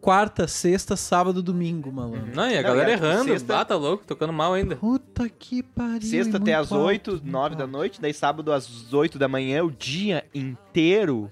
quarta, 0.00 0.46
sexta, 0.48 0.96
sábado, 0.96 1.42
domingo, 1.42 1.90
malandro. 1.92 2.30
Não, 2.34 2.48
e 2.48 2.56
a 2.56 2.62
Não, 2.62 2.68
galera 2.70 2.90
e 2.90 2.92
a- 2.92 2.96
tipo, 2.96 3.06
errando. 3.06 3.24
sexta- 3.30 3.60
Ah, 3.60 3.64
tá 3.64 3.76
louco, 3.76 4.04
tocando 4.06 4.32
mal 4.32 4.54
ainda. 4.54 4.76
Puta 4.76 5.28
que 5.28 5.62
pariu. 5.62 6.02
Sexta 6.02 6.36
até 6.38 6.54
muito 6.56 6.64
às 6.64 6.72
8, 6.72 7.10
alto, 7.12 7.22
9 7.26 7.56
da 7.56 7.66
noite, 7.66 8.00
daí 8.00 8.14
sábado 8.14 8.52
às 8.52 8.92
8 8.92 9.18
da 9.18 9.26
manhã, 9.28 9.62
o 9.64 9.70
dia 9.70 10.24
inteiro, 10.34 11.30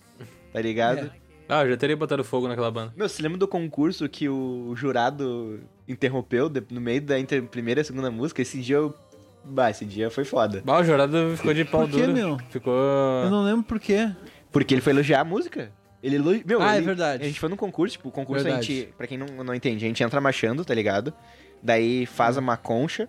tá 0.53 0.61
ligado? 0.61 1.07
É. 1.07 1.11
Ah, 1.49 1.63
eu 1.65 1.71
já 1.71 1.77
teria 1.77 1.97
botado 1.97 2.25
fogo 2.25 2.49
naquela 2.49 2.71
banda. 2.71 2.93
Meu, 2.97 3.09
você 3.09 3.23
lembra 3.23 3.39
do 3.39 3.47
concurso 3.47 4.09
que 4.09 4.29
o 4.29 4.75
jurado 4.75 5.61
interrompeu 5.87 6.49
de- 6.49 6.65
no 6.71 6.81
meio 6.81 7.01
da 7.01 7.21
inter- 7.21 7.45
primeira 7.45 7.81
e 7.81 7.85
segunda 7.85 8.11
música? 8.11 8.43
Esse 8.43 8.61
dia 8.61 8.77
eu... 8.77 8.95
Bah, 9.45 9.71
esse 9.71 9.85
dia 9.85 10.11
foi 10.11 10.25
foda. 10.25 10.61
Bah, 10.65 10.81
o 10.81 10.85
jurado 10.85 11.17
ficou 11.37 11.55
de 11.55 11.65
pau 11.65 11.83
Por 11.83 11.91
quê, 11.91 12.01
duro. 12.01 12.13
meu? 12.13 12.39
Ficou. 12.51 12.75
Eu 13.23 13.31
não 13.31 13.45
lembro 13.45 13.63
por 13.63 13.79
quê. 13.79 14.11
Porque 14.51 14.75
ele 14.75 14.81
foi 14.81 14.93
elogiar 14.93 15.21
a 15.21 15.25
música. 15.25 15.71
Ele. 16.03 16.19
Meu, 16.47 16.61
Ah, 16.63 16.75
é 16.75 16.77
ele- 16.79 16.87
verdade. 16.87 17.25
A 17.25 17.27
gente 17.27 17.41
foi 17.41 17.49
no 17.49 17.57
concurso, 17.57 17.93
tipo, 17.97 18.09
o 18.09 18.13
concurso 18.13 18.43
a 18.47 18.51
Verdade. 18.51 18.67
gente... 18.75 18.89
Pra 18.97 19.07
quem 19.07 19.17
não, 19.19 19.27
não 19.45 19.55
entende, 19.55 19.85
a 19.85 19.89
gente 19.89 20.03
entra 20.03 20.21
marchando, 20.21 20.65
tá 20.65 20.75
ligado? 20.75 21.13
Daí 21.63 22.07
faz 22.07 22.37
uma 22.37 22.57
concha, 22.57 23.09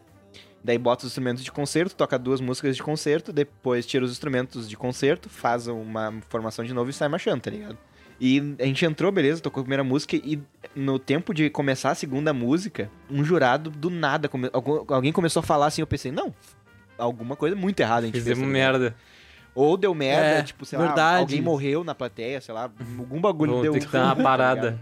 daí 0.63 0.77
bota 0.77 1.05
os 1.05 1.11
instrumentos 1.11 1.43
de 1.43 1.51
concerto, 1.51 1.95
toca 1.95 2.17
duas 2.17 2.39
músicas 2.41 2.75
de 2.75 2.81
concerto, 2.81 3.31
depois 3.33 3.85
tira 3.85 4.03
os 4.05 4.11
instrumentos 4.11 4.67
de 4.69 4.75
concerto, 4.77 5.29
faz 5.29 5.67
uma 5.67 6.13
formação 6.29 6.63
de 6.65 6.73
novo 6.73 6.89
e 6.89 6.93
sai 6.93 7.07
marchando, 7.09 7.41
tá 7.41 7.51
ligado? 7.51 7.77
E 8.19 8.55
a 8.59 8.65
gente 8.65 8.83
entrou, 8.83 9.11
beleza, 9.11 9.41
tocou 9.41 9.61
a 9.61 9.63
primeira 9.63 9.83
música 9.83 10.15
e 10.15 10.39
no 10.75 10.97
tempo 10.97 11.33
de 11.35 11.49
começar 11.51 11.91
a 11.91 11.95
segunda 11.95 12.33
música, 12.33 12.89
um 13.11 13.23
jurado 13.23 13.69
do 13.69 13.89
nada, 13.91 14.27
come... 14.27 14.49
algum- 14.51 14.83
alguém 14.91 15.11
começou 15.11 15.41
a 15.41 15.43
falar 15.43 15.67
assim, 15.67 15.81
eu 15.81 15.87
pensei, 15.87 16.11
não, 16.11 16.33
alguma 16.97 17.35
coisa 17.35 17.55
muito 17.55 17.79
errada 17.79 18.01
a 18.03 18.05
gente 18.07 18.15
Fizemos 18.15 18.39
fez. 18.39 18.51
tá 18.51 18.53
ligado? 18.57 18.79
merda. 18.81 18.95
Ou 19.59 19.75
deu 19.75 19.93
merda, 19.95 20.39
É, 20.39 20.43
tipo, 20.43 20.63
sei 20.65 20.77
lá, 20.77 20.85
verdade. 20.85 21.19
alguém 21.21 21.41
morreu 21.41 21.83
na 21.83 21.95
plateia, 21.95 22.39
sei 22.39 22.53
lá, 22.53 22.69
algum 22.99 23.19
bagulho 23.19 23.53
Vamos 23.53 23.63
deu 23.63 23.73
ter 23.73 23.79
que 23.79 23.91
dar 23.91 24.03
uma 24.05 24.15
tá 24.15 24.21
parada. 24.23 24.79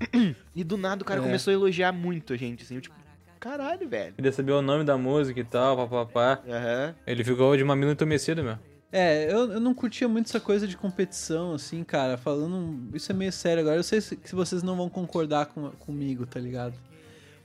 e 0.56 0.64
do 0.64 0.76
nada 0.76 1.02
o 1.02 1.04
cara 1.04 1.20
É. 1.20 1.22
começou 1.22 1.50
a 1.50 1.54
elogiar 1.54 1.92
muito 1.92 2.32
a 2.32 2.36
gente, 2.36 2.62
assim, 2.64 2.76
eu, 2.76 2.80
tipo, 2.80 2.94
caralho, 3.38 3.86
velho. 3.88 4.14
Queria 4.14 4.32
saber 4.32 4.52
o 4.52 4.62
nome 4.62 4.84
da 4.84 4.96
música 4.96 5.38
e 5.38 5.44
tal, 5.44 5.76
papapá. 5.76 6.40
Aham. 6.48 6.94
Ele 7.06 7.22
ficou 7.22 7.54
de 7.56 7.62
mamilo 7.62 7.92
entumecido, 7.92 8.42
meu. 8.42 8.58
É, 8.90 9.24
eu, 9.30 9.52
eu 9.52 9.60
não 9.60 9.74
curtia 9.74 10.08
muito 10.08 10.28
essa 10.28 10.38
coisa 10.40 10.66
de 10.68 10.76
competição, 10.76 11.52
assim, 11.54 11.82
cara. 11.84 12.16
Falando. 12.16 12.88
Isso 12.96 13.10
é 13.10 13.14
meio 13.14 13.32
sério 13.32 13.60
agora. 13.60 13.76
Eu 13.76 13.82
sei 13.82 14.00
se, 14.00 14.18
se 14.24 14.34
vocês 14.34 14.62
não 14.62 14.76
vão 14.76 14.88
concordar 14.88 15.46
com, 15.46 15.70
comigo, 15.72 16.24
tá 16.24 16.38
ligado? 16.40 16.74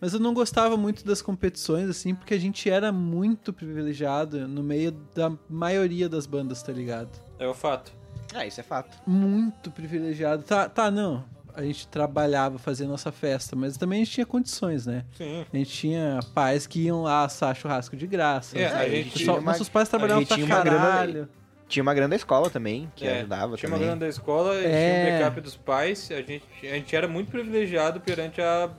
Mas 0.02 0.14
eu 0.14 0.20
não 0.20 0.34
gostava 0.34 0.78
muito 0.78 1.06
das 1.06 1.22
competições, 1.22 1.89
assim, 1.89 2.16
porque 2.16 2.34
a 2.34 2.39
gente 2.39 2.70
era 2.70 2.91
muito 2.91 3.52
privilegiado 3.52 4.47
no 4.47 4.64
meio 4.64 4.91
da 5.14 5.32
maioria 5.50 6.08
das 6.08 6.26
bandas, 6.26 6.64
tá 6.64 6.72
ligado? 6.72 7.10
É 7.38 7.47
o 7.47 7.54
fato. 7.54 7.91
Ah, 8.34 8.45
isso 8.45 8.60
é 8.60 8.64
fato. 8.64 8.97
Muito 9.06 9.70
privilegiado. 9.72 10.43
Tá, 10.43 10.70
tá, 10.70 10.89
não. 10.91 11.26
A 11.54 11.64
gente 11.64 11.88
trabalhava, 11.88 12.58
fazia 12.58 12.88
nossa 12.88 13.12
festa, 13.12 13.56
mas 13.56 13.76
também 13.76 14.02
a 14.02 14.06
gente 14.06 14.14
tinha 14.14 14.26
condições, 14.26 14.86
né? 14.86 15.04
Sim. 15.18 15.45
A 15.52 15.58
gente 15.58 15.72
tinha 15.72 16.20
pais 16.34 16.66
que 16.66 16.82
iam 16.84 17.02
lá 17.02 17.26
assar 17.26 17.54
churrasco 17.56 17.97
de 17.97 18.08
graça. 18.08 18.58
É, 18.58 18.68
a 18.68 18.88
gente 18.88 19.12
Pessoal- 19.12 19.18
tinha 19.18 19.34
uma- 19.34 19.52
nossos 19.52 19.68
pais 19.68 19.89
trabalhavam 19.89 20.22
gente 20.22 20.28
pra 20.30 20.38
tinha 20.38 20.45
uma 20.47 20.64
grana- 20.64 20.80
caralho. 20.80 21.30
Tinha 21.68 21.84
uma 21.84 21.93
grande 21.93 22.16
escola 22.16 22.50
também, 22.50 22.89
que 22.95 23.06
É, 23.06 23.20
ajudava 23.20 23.58
Tinha 23.58 23.68
uma 23.70 23.76
também. 23.76 23.88
grana 23.89 24.00
da 24.00 24.08
escola, 24.08 24.56
É. 24.56 24.62
tinha 24.62 25.18
um 25.18 25.20
backup 25.20 25.41
dos 25.41 25.56
pais. 25.58 26.10
A 26.12 26.22
gente, 26.22 26.43
a 26.64 26.74
gente 26.76 26.95
era 26.95 27.08
muito 27.08 27.30
privilegiado 27.30 28.00
perante 28.00 28.41
a. 28.41 28.70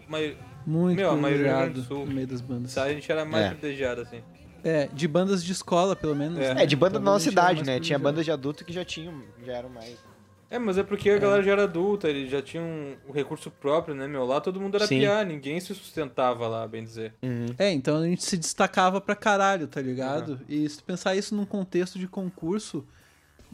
Muito 0.70 0.96
Meu, 0.96 1.10
a 1.10 1.16
maioria 1.16 1.44
do 1.44 1.48
Rio 1.48 1.58
Grande 1.58 1.72
privilegiado 1.80 2.06
no 2.06 2.14
meio 2.14 2.26
das 2.28 2.40
bandas. 2.40 2.78
A 2.78 2.88
gente 2.92 3.10
era 3.10 3.24
mais 3.24 3.46
É. 3.46 3.48
privilegiado, 3.50 4.00
assim. 4.02 4.22
É, 4.62 4.88
de 4.92 5.08
bandas 5.08 5.42
de 5.42 5.50
escola, 5.52 5.96
pelo 5.96 6.14
menos. 6.14 6.38
É. 6.38 6.54
né? 6.54 6.62
É, 6.62 6.66
de 6.66 6.76
banda 6.76 6.98
da 6.98 7.04
nossa 7.04 7.28
idade, 7.28 7.64
né? 7.64 7.80
Tinha 7.80 7.98
bandas 7.98 8.24
de 8.24 8.30
adulto 8.30 8.64
que 8.64 8.72
já 8.72 8.84
tinham, 8.84 9.22
já 9.44 9.54
eram 9.54 9.68
mais... 9.68 9.96
É, 10.50 10.58
mas 10.58 10.76
é 10.76 10.82
porque 10.82 11.08
a 11.10 11.18
galera 11.18 11.42
já 11.44 11.52
era 11.52 11.62
adulta, 11.62 12.08
eles 12.08 12.28
já 12.28 12.42
tinham 12.42 12.64
um 13.08 13.12
recurso 13.12 13.50
próprio, 13.52 13.94
né, 13.94 14.08
meu? 14.08 14.24
Lá 14.24 14.40
todo 14.40 14.60
mundo 14.60 14.74
era 14.76 14.86
Sim. 14.86 14.98
piá, 14.98 15.24
ninguém 15.24 15.60
se 15.60 15.72
sustentava 15.74 16.48
lá, 16.48 16.66
bem 16.66 16.82
dizer. 16.82 17.14
É, 17.56 17.70
então 17.70 17.96
a 17.98 18.04
gente 18.04 18.24
se 18.24 18.36
destacava 18.36 19.00
pra 19.00 19.14
caralho, 19.14 19.68
tá 19.68 19.80
ligado? 19.80 20.40
E 20.48 20.68
se 20.68 20.78
tu 20.78 20.84
pensar 20.84 21.14
isso 21.14 21.36
num 21.36 21.44
contexto 21.44 22.00
de 22.00 22.08
concurso, 22.08 22.84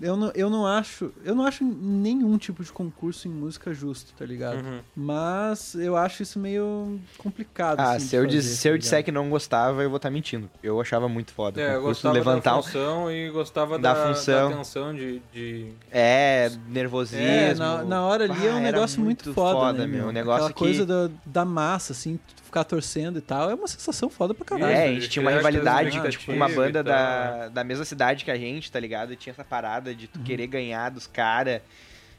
eu 0.00 0.16
não, 0.16 0.30
eu 0.34 0.50
não 0.50 0.66
acho. 0.66 1.12
Eu 1.24 1.34
não 1.34 1.44
acho 1.46 1.64
nenhum 1.64 2.36
tipo 2.38 2.62
de 2.62 2.70
concurso 2.72 3.26
em 3.28 3.30
música 3.30 3.72
justo, 3.72 4.12
tá 4.16 4.24
ligado? 4.24 4.56
Uhum. 4.56 4.80
Mas 4.94 5.74
eu 5.74 5.96
acho 5.96 6.22
isso 6.22 6.38
meio 6.38 7.00
complicado. 7.18 7.80
Ah, 7.80 7.92
assim, 7.92 8.06
se 8.08 8.16
eu, 8.16 8.24
fazer, 8.24 8.36
dis- 8.36 8.44
se 8.46 8.68
eu 8.68 8.72
tá 8.72 8.78
disser 8.78 8.96
ligado? 8.98 9.04
que 9.06 9.12
não 9.12 9.30
gostava, 9.30 9.82
eu 9.82 9.88
vou 9.88 9.96
estar 9.96 10.10
mentindo. 10.10 10.50
Eu 10.62 10.80
achava 10.80 11.08
muito 11.08 11.32
foda. 11.32 11.60
É, 11.60 11.76
eu 11.76 11.82
gostava 11.82 12.14
levantar 12.14 12.52
da 12.52 12.58
um- 12.58 12.62
função 12.62 13.10
e 13.10 13.30
gostava 13.30 13.78
da 13.78 13.94
da, 13.94 14.06
função. 14.14 14.50
da 14.50 14.56
tensão 14.56 14.94
de... 14.94 15.22
de... 15.32 15.72
É, 15.90 16.50
nervosismo. 16.68 17.24
É, 17.24 17.54
na, 17.54 17.82
na 17.84 18.02
hora 18.02 18.24
ali 18.24 18.46
é 18.46 18.52
um 18.52 18.56
Ah, 18.56 18.60
negócio 18.60 19.00
muito, 19.00 19.32
foda, 19.32 19.72
né, 19.72 19.86
meu? 19.86 19.98
meu? 20.00 20.08
Um 20.08 20.12
negócio 20.12 20.46
Aquela 20.46 20.52
que... 20.52 20.58
coisa 20.58 20.84
da, 20.86 21.10
da 21.24 21.44
massa, 21.44 21.92
assim, 21.92 22.18
ficar 22.56 22.64
torcendo 22.64 23.18
e 23.18 23.22
tal, 23.22 23.50
é 23.50 23.54
uma 23.54 23.68
sensação 23.68 24.08
foda 24.08 24.32
pra 24.32 24.44
caralho. 24.44 24.72
É, 24.72 24.84
a 24.84 24.92
gente 24.92 25.08
tinha 25.08 25.22
uma 25.22 25.30
rivalidade 25.30 25.90
com 25.90 26.06
expectativas 26.06 26.36
uma 26.36 26.48
banda 26.48 26.82
da, 26.82 27.48
da 27.48 27.62
mesma 27.62 27.84
cidade 27.84 28.24
que 28.24 28.30
a 28.30 28.36
gente, 28.36 28.72
tá 28.72 28.80
ligado? 28.80 29.12
E 29.12 29.16
tinha 29.16 29.32
essa 29.32 29.44
parada 29.44 29.94
de 29.94 30.06
tu 30.06 30.18
querer 30.20 30.46
ganhar 30.46 30.90
dos 30.90 31.06
caras. 31.06 31.60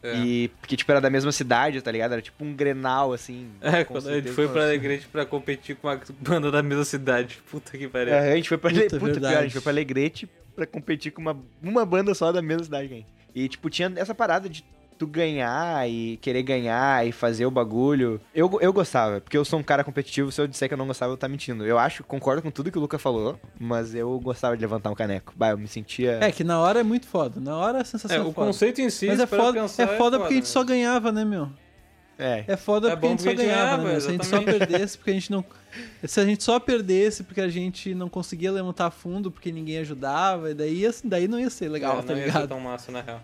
É. 0.03 0.15
E 0.15 0.47
porque, 0.61 0.77
tipo, 0.77 0.91
era 0.91 1.01
da 1.01 1.09
mesma 1.09 1.31
cidade, 1.31 1.81
tá 1.81 1.91
ligado? 1.91 2.11
Era 2.11 2.21
tipo 2.21 2.45
um 2.45 2.53
grenal, 2.53 3.13
assim. 3.13 3.49
É, 3.61 3.83
quando 3.83 4.07
a 4.07 4.13
gente 4.13 4.29
foi 4.29 4.47
pra. 4.47 4.61
Alegrete 4.61 5.07
pra 5.07 5.25
competir 5.25 5.75
com 5.75 5.87
uma 5.87 5.99
banda 6.19 6.51
da 6.51 6.61
mesma 6.61 6.85
cidade. 6.85 7.39
Puta 7.49 7.75
que 7.75 7.87
pariu. 7.87 8.13
Aham, 8.13 8.31
a 8.31 8.35
gente 8.35 8.49
foi 8.49 8.57
pra 8.59 8.69
Puta, 8.69 8.83
Puta, 8.83 8.99
Puta 8.99 9.19
pior, 9.19 9.37
a 9.37 9.41
gente 9.41 9.53
foi 9.53 9.61
pra 9.61 9.71
Alegrete 9.71 10.29
pra 10.55 10.67
competir 10.67 11.11
com 11.11 11.21
uma, 11.21 11.35
uma 11.61 11.85
banda 11.85 12.13
só 12.13 12.31
da 12.31 12.43
mesma 12.43 12.63
cidade 12.63 12.87
que 12.87 12.93
a 12.93 12.97
gente. 12.97 13.07
E, 13.33 13.47
tipo, 13.47 13.69
tinha 13.71 13.91
essa 13.95 14.13
parada 14.13 14.47
de 14.47 14.63
tu 14.97 15.07
ganhar 15.07 15.89
e 15.89 16.17
querer 16.17 16.43
ganhar 16.43 17.05
e 17.07 17.11
fazer 17.11 17.45
o 17.45 17.51
bagulho. 17.51 18.19
Eu, 18.33 18.49
eu 18.61 18.73
gostava, 18.73 19.21
porque 19.21 19.37
eu 19.37 19.45
sou 19.45 19.59
um 19.59 19.63
cara 19.63 19.83
competitivo. 19.83 20.31
Se 20.31 20.41
eu 20.41 20.47
disser 20.47 20.67
que 20.67 20.73
eu 20.73 20.77
não 20.77 20.87
gostava, 20.87 21.13
eu 21.13 21.17
tá 21.17 21.27
mentindo. 21.27 21.65
Eu 21.65 21.77
acho, 21.77 22.03
concordo 22.03 22.41
com 22.41 22.49
tudo 22.51 22.71
que 22.71 22.77
o 22.77 22.81
Luca 22.81 22.97
falou, 22.99 23.39
mas 23.59 23.93
eu 23.95 24.19
gostava 24.19 24.55
de 24.55 24.61
levantar 24.61 24.89
um 24.89 24.95
caneco. 24.95 25.33
Bah, 25.35 25.49
eu 25.49 25.57
me 25.57 25.67
sentia. 25.67 26.17
É, 26.21 26.31
que 26.31 26.43
na 26.43 26.59
hora 26.59 26.79
é 26.79 26.83
muito 26.83 27.07
foda. 27.07 27.39
Na 27.39 27.55
hora 27.55 27.77
a 27.79 27.81
É, 27.81 27.83
sensação 27.83 28.17
é, 28.17 28.21
o 28.21 28.31
foda. 28.33 28.47
conceito 28.47 28.81
em 28.81 28.89
si, 28.89 29.07
Mas 29.07 29.19
é 29.19 29.25
para 29.25 29.37
foda, 29.43 29.61
pensar, 29.61 29.83
é 29.83 29.97
foda 29.97 30.17
porque 30.19 30.33
a 30.33 30.35
gente 30.37 30.45
né? 30.45 30.49
só 30.51 30.63
ganhava, 30.63 31.11
né, 31.11 31.23
meu? 31.25 31.49
É. 32.19 32.43
É 32.47 32.57
foda 32.57 32.87
É 32.91 32.95
porque 32.95 33.05
a 33.05 33.09
gente 33.11 33.21
só 33.23 33.33
ganhava, 33.33 33.83
né? 33.83 33.99
Se 33.99 34.07
a 34.07 34.11
gente 34.11 34.25
só 34.25 34.41
perdesse 34.41 34.97
porque 34.97 35.11
a 35.11 35.13
gente 35.13 35.31
não. 35.31 35.45
Se 36.03 36.19
a 36.19 36.25
gente 36.25 36.43
só 36.43 36.59
perdesse 36.59 37.23
porque 37.23 37.39
a 37.41 37.47
gente 37.47 37.93
não 37.93 38.09
conseguia 38.09 38.51
levantar 38.51 38.89
fundo 38.89 39.29
porque 39.29 39.51
ninguém 39.51 39.77
ajudava, 39.77 40.49
e 40.49 40.53
daí, 40.55 40.77
ia- 40.79 40.93
daí 41.03 41.27
não 41.27 41.39
ia 41.39 41.51
ser 41.51 41.69
legal, 41.69 41.99
É, 41.99 42.01
tá 42.01 42.13
não 42.13 42.15
ia 42.15 42.21
ser 42.23 42.25
ligado? 42.29 42.47
tão 42.47 42.59
massa, 42.59 42.91
na 42.91 43.01
real. 43.01 43.21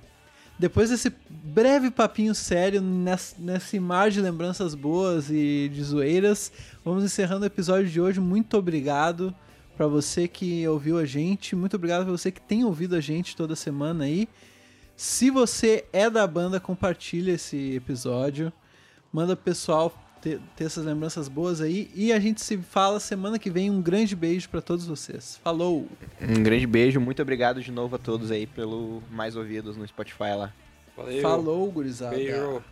Depois 0.57 0.89
desse 0.89 1.13
breve 1.29 1.89
papinho 1.89 2.33
sério, 2.35 2.81
nesse, 2.81 3.41
nesse 3.41 3.79
mar 3.79 4.11
de 4.11 4.21
lembranças 4.21 4.75
boas 4.75 5.29
e 5.29 5.69
de 5.73 5.83
zoeiras, 5.83 6.51
vamos 6.85 7.03
encerrando 7.03 7.43
o 7.43 7.47
episódio 7.47 7.89
de 7.89 7.99
hoje. 7.99 8.19
Muito 8.19 8.57
obrigado 8.57 9.33
pra 9.75 9.87
você 9.87 10.27
que 10.27 10.67
ouviu 10.67 10.97
a 10.97 11.05
gente, 11.05 11.55
muito 11.55 11.75
obrigado 11.75 12.03
pra 12.03 12.11
você 12.11 12.31
que 12.31 12.39
tem 12.39 12.63
ouvido 12.63 12.95
a 12.95 13.01
gente 13.01 13.35
toda 13.35 13.55
semana 13.55 14.05
aí. 14.05 14.29
Se 14.95 15.31
você 15.31 15.85
é 15.91 16.09
da 16.09 16.25
banda, 16.27 16.59
compartilha 16.59 17.31
esse 17.31 17.73
episódio, 17.75 18.53
manda 19.11 19.35
pro 19.35 19.45
pessoal 19.45 20.02
ter, 20.23 20.39
ter 20.55 20.63
essas 20.63 20.85
lembranças 20.85 21.27
boas 21.27 21.59
aí 21.59 21.91
e 21.93 22.13
a 22.13 22.19
gente 22.19 22.41
se 22.41 22.57
fala 22.57 22.99
semana 22.99 23.37
que 23.37 23.49
vem. 23.49 23.69
Um 23.69 23.81
grande 23.81 24.15
beijo 24.15 24.47
pra 24.49 24.61
todos 24.61 24.87
vocês. 24.87 25.39
Falou! 25.43 25.87
Um 26.21 26.41
grande 26.41 26.65
beijo, 26.65 26.99
muito 27.01 27.21
obrigado 27.21 27.61
de 27.61 27.71
novo 27.71 27.97
a 27.97 27.99
todos 27.99 28.31
aí 28.31 28.47
pelo 28.47 29.03
mais 29.11 29.35
ouvidos 29.35 29.75
no 29.75 29.85
Spotify 29.85 30.35
lá. 30.37 30.53
Valeu. 30.95 31.21
Falou, 31.21 31.69
gurizada! 31.71 32.15
Beijo. 32.15 32.63